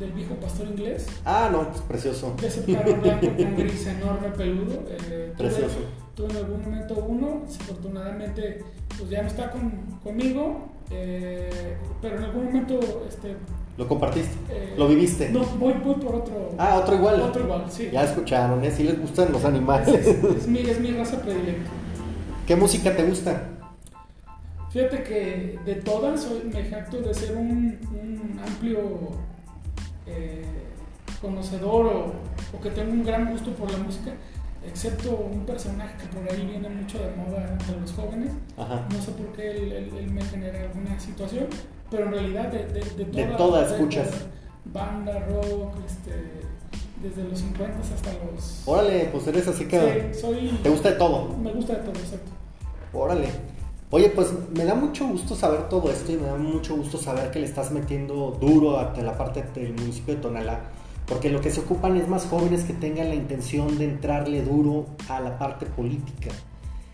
del 0.00 0.12
viejo 0.12 0.34
pastor 0.36 0.68
inglés, 0.68 1.06
Ah, 1.24 1.48
no, 1.52 1.68
pues 1.68 1.82
precioso. 1.82 2.34
de 2.40 2.46
ese 2.46 2.62
perro 2.62 3.00
blanco 3.02 3.26
con 3.36 3.56
gris 3.56 3.86
enorme, 3.86 4.28
peludo. 4.36 4.84
eh, 4.88 5.32
tuve- 5.36 5.48
Precioso. 5.48 5.76
Tuve 6.14 6.30
en 6.30 6.36
algún 6.38 6.62
momento 6.62 6.94
uno, 7.06 7.42
desafortunadamente 7.46 8.64
pues 8.96 9.08
ya 9.10 9.22
no 9.22 9.28
está 9.28 9.50
con, 9.52 9.70
conmigo, 10.02 10.66
eh, 10.90 11.76
pero 12.02 12.16
en 12.16 12.24
algún 12.24 12.46
momento 12.46 12.80
este, 13.08 13.36
¿Lo 13.78 13.86
compartiste? 13.88 14.34
eh, 14.50 14.74
¿Lo 14.76 14.88
viviste? 14.88 15.30
No, 15.30 15.40
voy, 15.58 15.72
voy 15.84 15.94
por 15.94 16.16
otro. 16.16 16.50
Ah, 16.58 16.78
otro 16.82 16.96
igual. 16.96 17.20
Otro 17.22 17.44
igual, 17.44 17.64
sí. 17.70 17.88
Ya 17.92 18.02
escucharon, 18.04 18.62
¿eh? 18.64 18.70
Sí 18.72 18.82
les 18.82 19.00
gustan 19.00 19.30
los 19.32 19.40
Es, 19.40 19.46
animales. 19.46 19.88
es 20.06 20.46
mi, 20.48 20.58
es 20.58 20.80
mi 20.80 20.90
raza 20.90 21.22
predilecta. 21.22 21.70
¿Qué 22.46 22.56
música 22.56 22.94
te 22.96 23.04
gusta? 23.04 23.40
Fíjate 24.70 25.02
que 25.04 25.58
de 25.64 25.74
todas 25.76 26.22
soy, 26.24 26.42
me 26.52 26.64
jacto 26.64 26.98
de 27.00 27.14
ser 27.14 27.36
un, 27.36 27.78
un 27.92 28.40
amplio 28.46 28.80
eh, 30.06 30.42
conocedor 31.22 31.86
o, 31.86 32.12
o 32.56 32.60
que 32.60 32.70
tengo 32.70 32.92
un 32.92 33.04
gran 33.04 33.30
gusto 33.30 33.52
por 33.54 33.70
la 33.70 33.78
música, 33.78 34.10
excepto 34.66 35.16
un 35.32 35.46
personaje 35.46 35.94
que 35.98 36.06
por 36.18 36.30
ahí 36.30 36.44
viene 36.46 36.68
mucho 36.68 36.98
de 36.98 37.10
moda 37.16 37.48
entre 37.50 37.80
los 37.80 37.92
jóvenes. 37.92 38.32
Ajá. 38.58 38.86
No 38.92 39.00
sé 39.00 39.12
por 39.12 39.26
qué 39.34 39.50
él, 39.52 39.72
él- 39.72 39.90
él 39.98 40.10
me 40.10 40.22
genera 40.22 40.60
alguna 40.62 40.98
situación, 41.00 41.46
pero 41.90 42.04
en 42.06 42.12
realidad 42.12 42.48
de, 42.48 42.66
de, 42.66 42.80
de, 42.80 43.04
De 43.04 43.24
toda- 43.36 43.66
escuchas. 43.66 44.08
banda, 44.66 45.18
rock, 45.28 45.72
este, 45.86 46.42
desde 47.02 47.28
los 47.28 47.38
50 47.38 47.78
hasta 47.80 48.12
los... 48.24 48.62
Órale, 48.66 49.08
pues 49.12 49.26
eres 49.28 49.48
así 49.48 49.66
que... 49.66 50.10
Sí, 50.12 50.20
soy... 50.20 50.48
¿Te 50.62 50.68
gusta 50.70 50.90
de 50.90 50.96
todo? 50.96 51.36
Me 51.36 51.52
gusta 51.52 51.74
de 51.74 51.80
todo, 51.80 51.92
exacto. 51.92 52.30
Órale. 52.92 53.28
Oye, 53.90 54.10
pues 54.10 54.28
me 54.54 54.64
da 54.66 54.74
mucho 54.74 55.06
gusto 55.08 55.34
saber 55.34 55.68
todo 55.70 55.90
esto 55.90 56.12
y 56.12 56.16
me 56.16 56.26
da 56.26 56.36
mucho 56.36 56.76
gusto 56.76 56.98
saber 56.98 57.30
que 57.30 57.38
le 57.38 57.46
estás 57.46 57.70
metiendo 57.70 58.36
duro 58.40 58.78
a 58.78 58.92
la 59.00 59.16
parte 59.16 59.42
del 59.54 59.72
municipio 59.72 60.14
de 60.16 60.20
Tonalá. 60.20 60.60
Porque 61.06 61.30
lo 61.30 61.40
que 61.40 61.50
se 61.50 61.60
ocupan 61.60 61.96
es 61.96 62.06
más 62.06 62.26
jóvenes 62.26 62.64
que 62.64 62.74
tengan 62.74 63.08
la 63.08 63.14
intención 63.14 63.78
de 63.78 63.86
entrarle 63.86 64.42
duro 64.42 64.84
a 65.08 65.20
la 65.20 65.38
parte 65.38 65.64
política. 65.64 66.30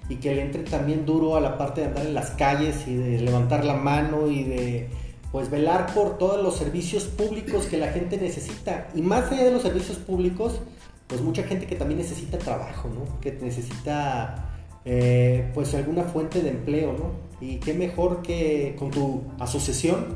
Y 0.09 0.17
que 0.17 0.35
le 0.35 0.43
entren 0.43 0.65
también 0.65 1.07
duro 1.07 1.37
a 1.37 1.41
la 1.41 1.57
parte 1.57 1.81
de 1.81 1.87
andar 1.89 2.07
en 2.07 2.15
las 2.15 2.31
calles 2.33 2.87
y 2.87 2.95
de 2.95 3.21
levantar 3.21 3.65
la 3.65 3.75
mano 3.75 4.31
y 4.31 4.45
de 4.45 4.89
pues 5.33 5.51
velar 5.51 5.93
por 5.95 6.17
todos 6.19 6.43
los 6.43 6.57
servicios 6.57 7.05
públicos 7.05 7.65
que 7.67 7.77
la 7.77 7.89
gente 7.89 8.19
necesita. 8.19 8.89
Y 8.95 9.03
más 9.03 9.33
allá 9.33 9.45
de 9.45 9.51
los 9.51 9.63
servicios 9.63 9.99
públicos, 9.99 10.61
pues 11.09 11.21
mucha 11.21 11.43
gente 11.43 11.67
que 11.67 11.75
también 11.75 11.99
necesita 11.99 12.39
trabajo, 12.39 12.89
¿no? 12.89 13.21
Que 13.21 13.33
necesita 13.33 14.53
eh, 14.85 15.51
pues 15.55 15.75
alguna 15.75 16.05
fuente 16.05 16.41
de 16.41 16.51
empleo, 16.51 16.93
¿no? 16.93 17.11
Y 17.41 17.57
qué 17.57 17.75
mejor 17.75 18.23
que 18.23 18.77
con 18.79 18.91
tu 18.91 19.23
asociación 19.41 20.15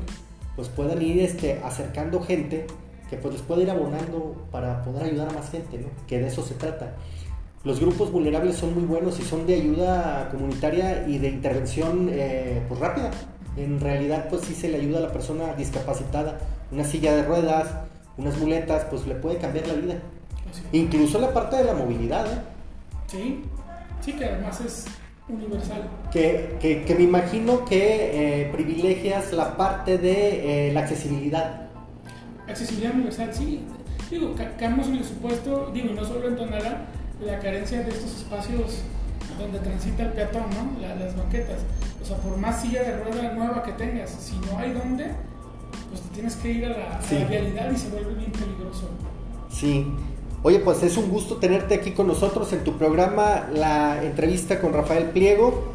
pues 0.55 0.69
puedan 0.69 1.01
ir 1.01 1.19
este, 1.19 1.59
acercando 1.63 2.21
gente 2.21 2.67
que 3.09 3.17
pues 3.17 3.33
les 3.33 3.43
pueda 3.43 3.63
ir 3.63 3.71
abonando 3.71 4.47
para 4.51 4.83
poder 4.83 5.03
ayudar 5.03 5.29
a 5.29 5.33
más 5.33 5.49
gente, 5.49 5.79
¿no? 5.79 5.87
Que 6.07 6.19
de 6.19 6.27
eso 6.27 6.43
se 6.43 6.53
trata. 6.53 6.95
Los 7.63 7.79
grupos 7.81 8.11
vulnerables 8.11 8.55
son 8.55 8.73
muy 8.73 8.83
buenos 8.85 9.19
y 9.19 9.23
son 9.23 9.45
de 9.45 9.55
ayuda 9.55 10.29
comunitaria 10.31 11.05
y 11.07 11.17
de 11.17 11.27
intervención 11.29 12.09
eh, 12.11 12.61
pues 12.67 12.79
rápida. 12.79 13.11
En 13.57 13.79
realidad 13.81 14.27
pues 14.29 14.43
sí 14.43 14.53
se 14.55 14.69
le 14.69 14.77
ayuda 14.77 14.99
a 14.99 15.01
la 15.01 15.11
persona 15.11 15.53
discapacitada. 15.55 16.37
Una 16.71 16.83
silla 16.85 17.13
de 17.15 17.23
ruedas, 17.23 17.67
unas 18.17 18.37
muletas, 18.37 18.85
pues 18.89 19.05
le 19.07 19.15
puede 19.15 19.37
cambiar 19.39 19.67
la 19.67 19.73
vida. 19.73 19.95
Incluso 20.71 21.19
la 21.19 21.33
parte 21.33 21.57
de 21.57 21.65
la 21.65 21.73
movilidad, 21.73 22.25
¿eh? 22.27 22.39
Sí, 23.07 23.41
sí 24.01 24.13
que 24.13 24.25
además 24.25 24.61
es 24.61 24.85
universal. 25.27 25.83
que, 26.11 26.55
que- 26.61 26.83
que 26.85 26.95
me 26.95 27.03
imagino 27.03 27.65
que 27.65 28.43
eh, 28.43 28.49
privilegias 28.51 29.33
la 29.33 29.57
parte 29.57 29.97
de 29.97 30.69
eh, 30.69 30.73
la 30.73 30.79
accesibilidad. 30.81 31.67
Accesibilidad 32.47 32.93
universal, 32.93 33.29
sí. 33.33 33.61
Digo, 34.09 34.33
ca- 34.35 34.55
caemos 34.57 34.87
en 34.87 34.95
el 34.95 35.03
supuesto, 35.03 35.69
digo, 35.73 35.89
y 35.89 35.93
no 35.93 36.03
solo 36.05 36.27
en 36.29 36.35
Tonalá, 36.35 36.85
la 37.25 37.39
carencia 37.39 37.83
de 37.83 37.89
estos 37.89 38.15
espacios 38.17 38.79
donde 39.37 39.59
transita 39.59 40.03
el 40.03 40.09
peatón, 40.13 40.43
¿no? 40.51 40.81
La- 40.81 40.95
las 40.95 41.15
banquetas. 41.15 41.59
O 42.01 42.05
sea, 42.05 42.17
por 42.17 42.37
más 42.37 42.61
silla 42.61 42.83
de 42.83 42.97
rueda 43.03 43.33
nueva 43.33 43.63
que 43.63 43.71
tengas, 43.73 44.09
si 44.09 44.35
no 44.37 44.57
hay 44.57 44.71
dónde, 44.73 45.05
pues 45.89 46.01
te 46.01 46.09
tienes 46.15 46.35
que 46.37 46.51
ir 46.51 46.65
a 46.65 46.69
la, 46.69 46.97
a 46.97 47.01
Sí. 47.01 47.19
la 47.19 47.25
vialidad 47.25 47.71
y 47.71 47.77
se 47.77 47.89
vuelve 47.89 48.13
bien 48.15 48.31
peligroso. 48.31 48.89
Sí. 49.51 49.85
Oye, 50.43 50.59
pues 50.59 50.81
es 50.83 50.95
un 50.97 51.09
gusto 51.09 51.35
tenerte 51.37 51.75
aquí 51.75 51.91
con 51.91 52.07
nosotros 52.07 52.51
en 52.53 52.63
tu 52.63 52.77
programa, 52.77 53.49
la 53.53 54.01
entrevista 54.03 54.59
con 54.61 54.71
Rafael 54.73 55.05
Pliego. 55.09 55.65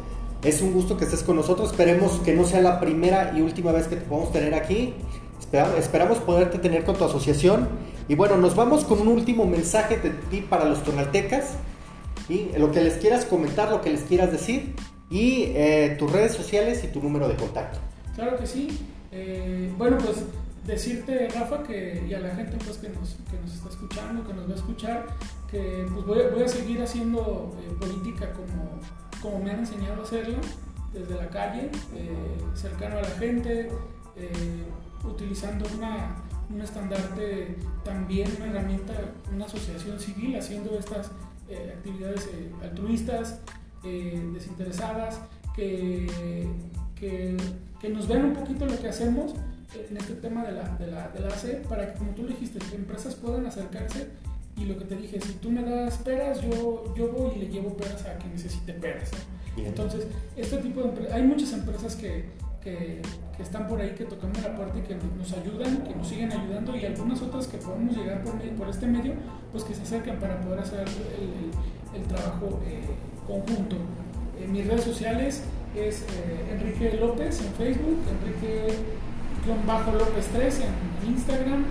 Es 0.43 0.61
un 0.61 0.73
gusto 0.73 0.97
que 0.97 1.05
estés 1.05 1.23
con 1.23 1.35
nosotros. 1.35 1.69
Esperemos 1.71 2.13
que 2.23 2.33
no 2.33 2.45
sea 2.45 2.61
la 2.61 2.79
primera 2.79 3.33
y 3.35 3.41
última 3.41 3.71
vez 3.71 3.87
que 3.87 3.95
te 3.95 4.01
podamos 4.01 4.31
tener 4.31 4.53
aquí. 4.55 4.93
Espera- 5.39 5.75
Esperamos 5.77 6.17
poderte 6.19 6.57
tener 6.59 6.83
con 6.83 6.95
tu 6.95 7.03
asociación 7.05 7.67
Y 8.07 8.15
bueno, 8.15 8.37
nos 8.37 8.55
vamos 8.55 8.83
con 8.83 9.01
un 9.01 9.07
último 9.07 9.45
mensaje 9.45 9.97
de 9.97 10.11
ti 10.11 10.41
para 10.41 10.65
los 10.65 10.83
tonaltecas. 10.83 11.55
Y 12.29 12.51
lo 12.57 12.71
que 12.71 12.81
les 12.81 12.95
quieras 12.95 13.25
comentar, 13.25 13.71
lo 13.71 13.81
que 13.81 13.89
les 13.89 14.01
quieras 14.01 14.31
decir. 14.31 14.75
Y 15.09 15.45
eh, 15.55 15.95
tus 15.97 16.11
redes 16.11 16.33
sociales 16.33 16.83
y 16.83 16.87
tu 16.87 17.01
número 17.01 17.27
de 17.27 17.35
contacto. 17.35 17.79
Claro 18.15 18.37
que 18.37 18.45
sí. 18.45 18.85
Eh, 19.11 19.71
bueno, 19.77 19.97
pues 19.97 20.17
decirte, 20.65 21.29
Rafa, 21.29 21.63
que, 21.63 22.05
y 22.07 22.13
a 22.13 22.19
la 22.19 22.35
gente 22.35 22.57
pues, 22.63 22.77
que, 22.77 22.89
nos, 22.89 23.15
que 23.29 23.39
nos 23.39 23.53
está 23.53 23.69
escuchando, 23.69 24.25
que 24.25 24.33
nos 24.33 24.49
va 24.49 24.53
a 24.53 24.57
escuchar, 24.57 25.05
que 25.49 25.87
pues, 25.91 26.05
voy, 26.05 26.19
voy 26.33 26.43
a 26.43 26.47
seguir 26.47 26.81
haciendo 26.81 27.55
eh, 27.59 27.73
política 27.79 28.31
como, 28.33 28.79
como 29.21 29.43
me 29.43 29.51
han 29.51 29.59
enseñado 29.59 30.01
a 30.01 30.03
hacerla, 30.03 30.37
desde 30.91 31.15
la 31.15 31.27
calle, 31.27 31.69
cercano 32.53 32.97
a 32.97 33.01
la 33.01 33.09
gente, 33.09 33.69
utilizando 35.03 35.65
una, 35.77 36.15
un 36.49 36.61
estandarte, 36.61 37.55
también 37.83 38.29
una 38.37 38.47
herramienta, 38.47 38.93
una 39.33 39.45
asociación 39.45 39.99
civil 39.99 40.35
haciendo 40.35 40.77
estas 40.77 41.11
eh, 41.49 41.73
actividades 41.77 42.27
eh, 42.33 42.51
altruistas, 42.63 43.39
eh, 43.83 44.21
desinteresadas, 44.33 45.19
que, 45.55 46.07
que, 46.95 47.37
que, 47.79 47.89
nos 47.89 48.07
vean 48.07 48.25
un 48.25 48.33
poquito 48.33 48.65
lo 48.65 48.77
que 48.79 48.89
hacemos 48.89 49.33
en 49.89 49.97
este 49.97 50.15
tema 50.15 50.43
de 50.43 50.51
la, 50.51 50.69
de 50.77 50.87
la, 50.87 51.09
de 51.09 51.19
la 51.21 51.27
AC, 51.27 51.67
para 51.69 51.93
que, 51.93 51.99
como 51.99 52.11
tú 52.11 52.27
dijiste, 52.27 52.59
empresas 52.75 53.15
puedan 53.15 53.45
acercarse 53.45 54.09
y 54.57 54.65
lo 54.65 54.77
que 54.77 54.85
te 54.85 54.95
dije, 54.95 55.19
si 55.21 55.33
tú 55.33 55.51
me 55.51 55.63
das 55.63 55.97
peras, 55.97 56.41
yo, 56.41 56.93
yo 56.95 57.11
voy 57.11 57.35
y 57.35 57.39
le 57.39 57.47
llevo 57.47 57.75
peras 57.75 58.05
a 58.05 58.17
quien 58.17 58.33
necesite 58.33 58.73
peras. 58.73 59.11
Entonces, 59.57 60.07
este 60.35 60.57
tipo 60.57 60.81
de 60.81 61.13
hay 61.13 61.23
muchas 61.23 61.53
empresas 61.53 61.95
que, 61.95 62.25
que, 62.65 63.01
están 63.39 63.67
por 63.67 63.79
ahí, 63.79 63.91
que 63.91 64.05
tocamos 64.05 64.41
la 64.41 64.55
puerta 64.55 64.79
y 64.79 64.81
que 64.81 64.95
nos 64.95 65.31
ayudan, 65.33 65.83
que 65.83 65.93
nos 65.93 66.07
siguen 66.07 66.31
ayudando 66.31 66.75
y 66.75 66.85
algunas 66.85 67.21
otras 67.21 67.47
que 67.47 67.57
podemos 67.57 67.95
llegar 67.95 68.23
por, 68.23 68.69
este 68.69 68.87
medio, 68.87 69.13
pues 69.51 69.63
que 69.63 69.75
se 69.75 69.83
acercan 69.83 70.17
para 70.19 70.41
poder 70.41 70.59
hacer 70.59 70.85
el, 71.93 72.03
trabajo 72.07 72.59
eh, 72.65 72.81
conjunto. 73.27 73.77
Mis 74.51 74.67
redes 74.67 74.83
sociales 74.83 75.43
es 75.75 76.01
eh, 76.01 76.51
Enrique 76.51 76.97
López 76.97 77.41
en 77.41 77.53
Facebook, 77.53 77.99
Enrique-López 79.45 80.29
3 80.33 80.59
en 80.59 80.73
Instagram, 81.11 81.65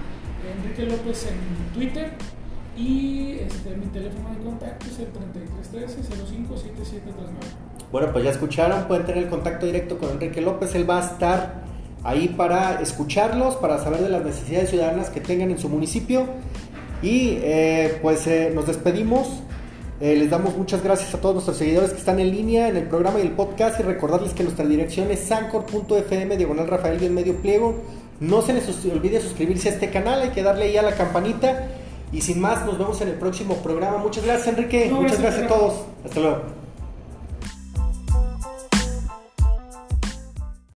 Enrique 0.57 0.86
López 0.86 1.26
en 1.26 1.74
Twitter 1.74 2.12
y 2.76 3.38
este, 3.40 3.76
mi 3.76 3.86
teléfono 3.86 4.30
de 4.30 4.38
contacto 4.45 4.86
es 4.86 4.99
el 4.99 5.07
3313 5.09 6.03
057739. 6.03 7.74
Bueno, 7.95 8.11
pues 8.11 8.24
ya 8.24 8.32
escucharon, 8.32 8.88
pueden 8.88 9.07
tener 9.07 9.22
el 9.22 9.30
contacto 9.30 9.66
directo 9.66 9.99
con 9.99 10.11
Enrique 10.11 10.40
López, 10.40 10.74
él 10.74 10.90
va 10.90 10.99
a 10.99 11.05
estar 11.05 11.62
ahí 12.03 12.26
para 12.26 12.80
escucharlos, 12.82 13.55
para 13.55 13.78
saber 13.78 14.01
de 14.01 14.09
las 14.09 14.24
necesidades 14.24 14.70
ciudadanas 14.70 15.11
que 15.11 15.20
tengan 15.20 15.53
en 15.53 15.61
su 15.61 15.68
municipio. 15.68 16.26
Y 17.03 17.38
eh, 17.40 18.01
pues 18.03 18.26
eh, 18.26 18.51
nos 18.53 18.66
despedimos. 18.66 19.28
Eh, 20.01 20.16
les 20.16 20.28
damos 20.28 20.57
muchas 20.57 20.82
gracias 20.82 21.14
a 21.14 21.20
todos 21.20 21.36
nuestros 21.36 21.57
seguidores 21.57 21.92
que 21.92 21.99
están 21.99 22.18
en 22.18 22.32
línea 22.32 22.66
en 22.66 22.76
el 22.78 22.88
programa 22.88 23.20
y 23.20 23.22
el 23.22 23.30
podcast 23.30 23.78
y 23.78 23.84
recordarles 23.84 24.32
que 24.32 24.42
nuestra 24.42 24.66
dirección 24.66 25.12
es 25.12 25.20
sancor.fm 25.20 26.36
diagonal 26.36 26.66
Rafael 26.66 27.01
y 27.01 27.09
medio 27.11 27.36
pliego. 27.36 27.76
No 28.18 28.42
se 28.42 28.55
les 28.55 28.68
olvide 28.86 29.20
suscribirse 29.20 29.68
a 29.68 29.72
este 29.72 29.90
canal, 29.90 30.20
hay 30.20 30.30
que 30.30 30.42
darle 30.42 30.64
ahí 30.64 30.76
a 30.76 30.82
la 30.82 30.97
campanita. 30.97 31.68
Y 32.11 32.22
sin 32.22 32.40
más, 32.40 32.66
nos 32.66 32.76
vemos 32.76 33.01
en 33.03 33.07
el 33.11 33.14
próximo 33.14 33.55
programa. 33.59 33.99
Muchas 33.99 34.24
gracias, 34.24 34.49
Enrique. 34.49 34.90
muchas 34.92 35.20
gracias 35.20 35.45
a 35.45 35.47
todos. 35.47 35.74
Hasta 36.05 36.18
luego. 36.18 36.64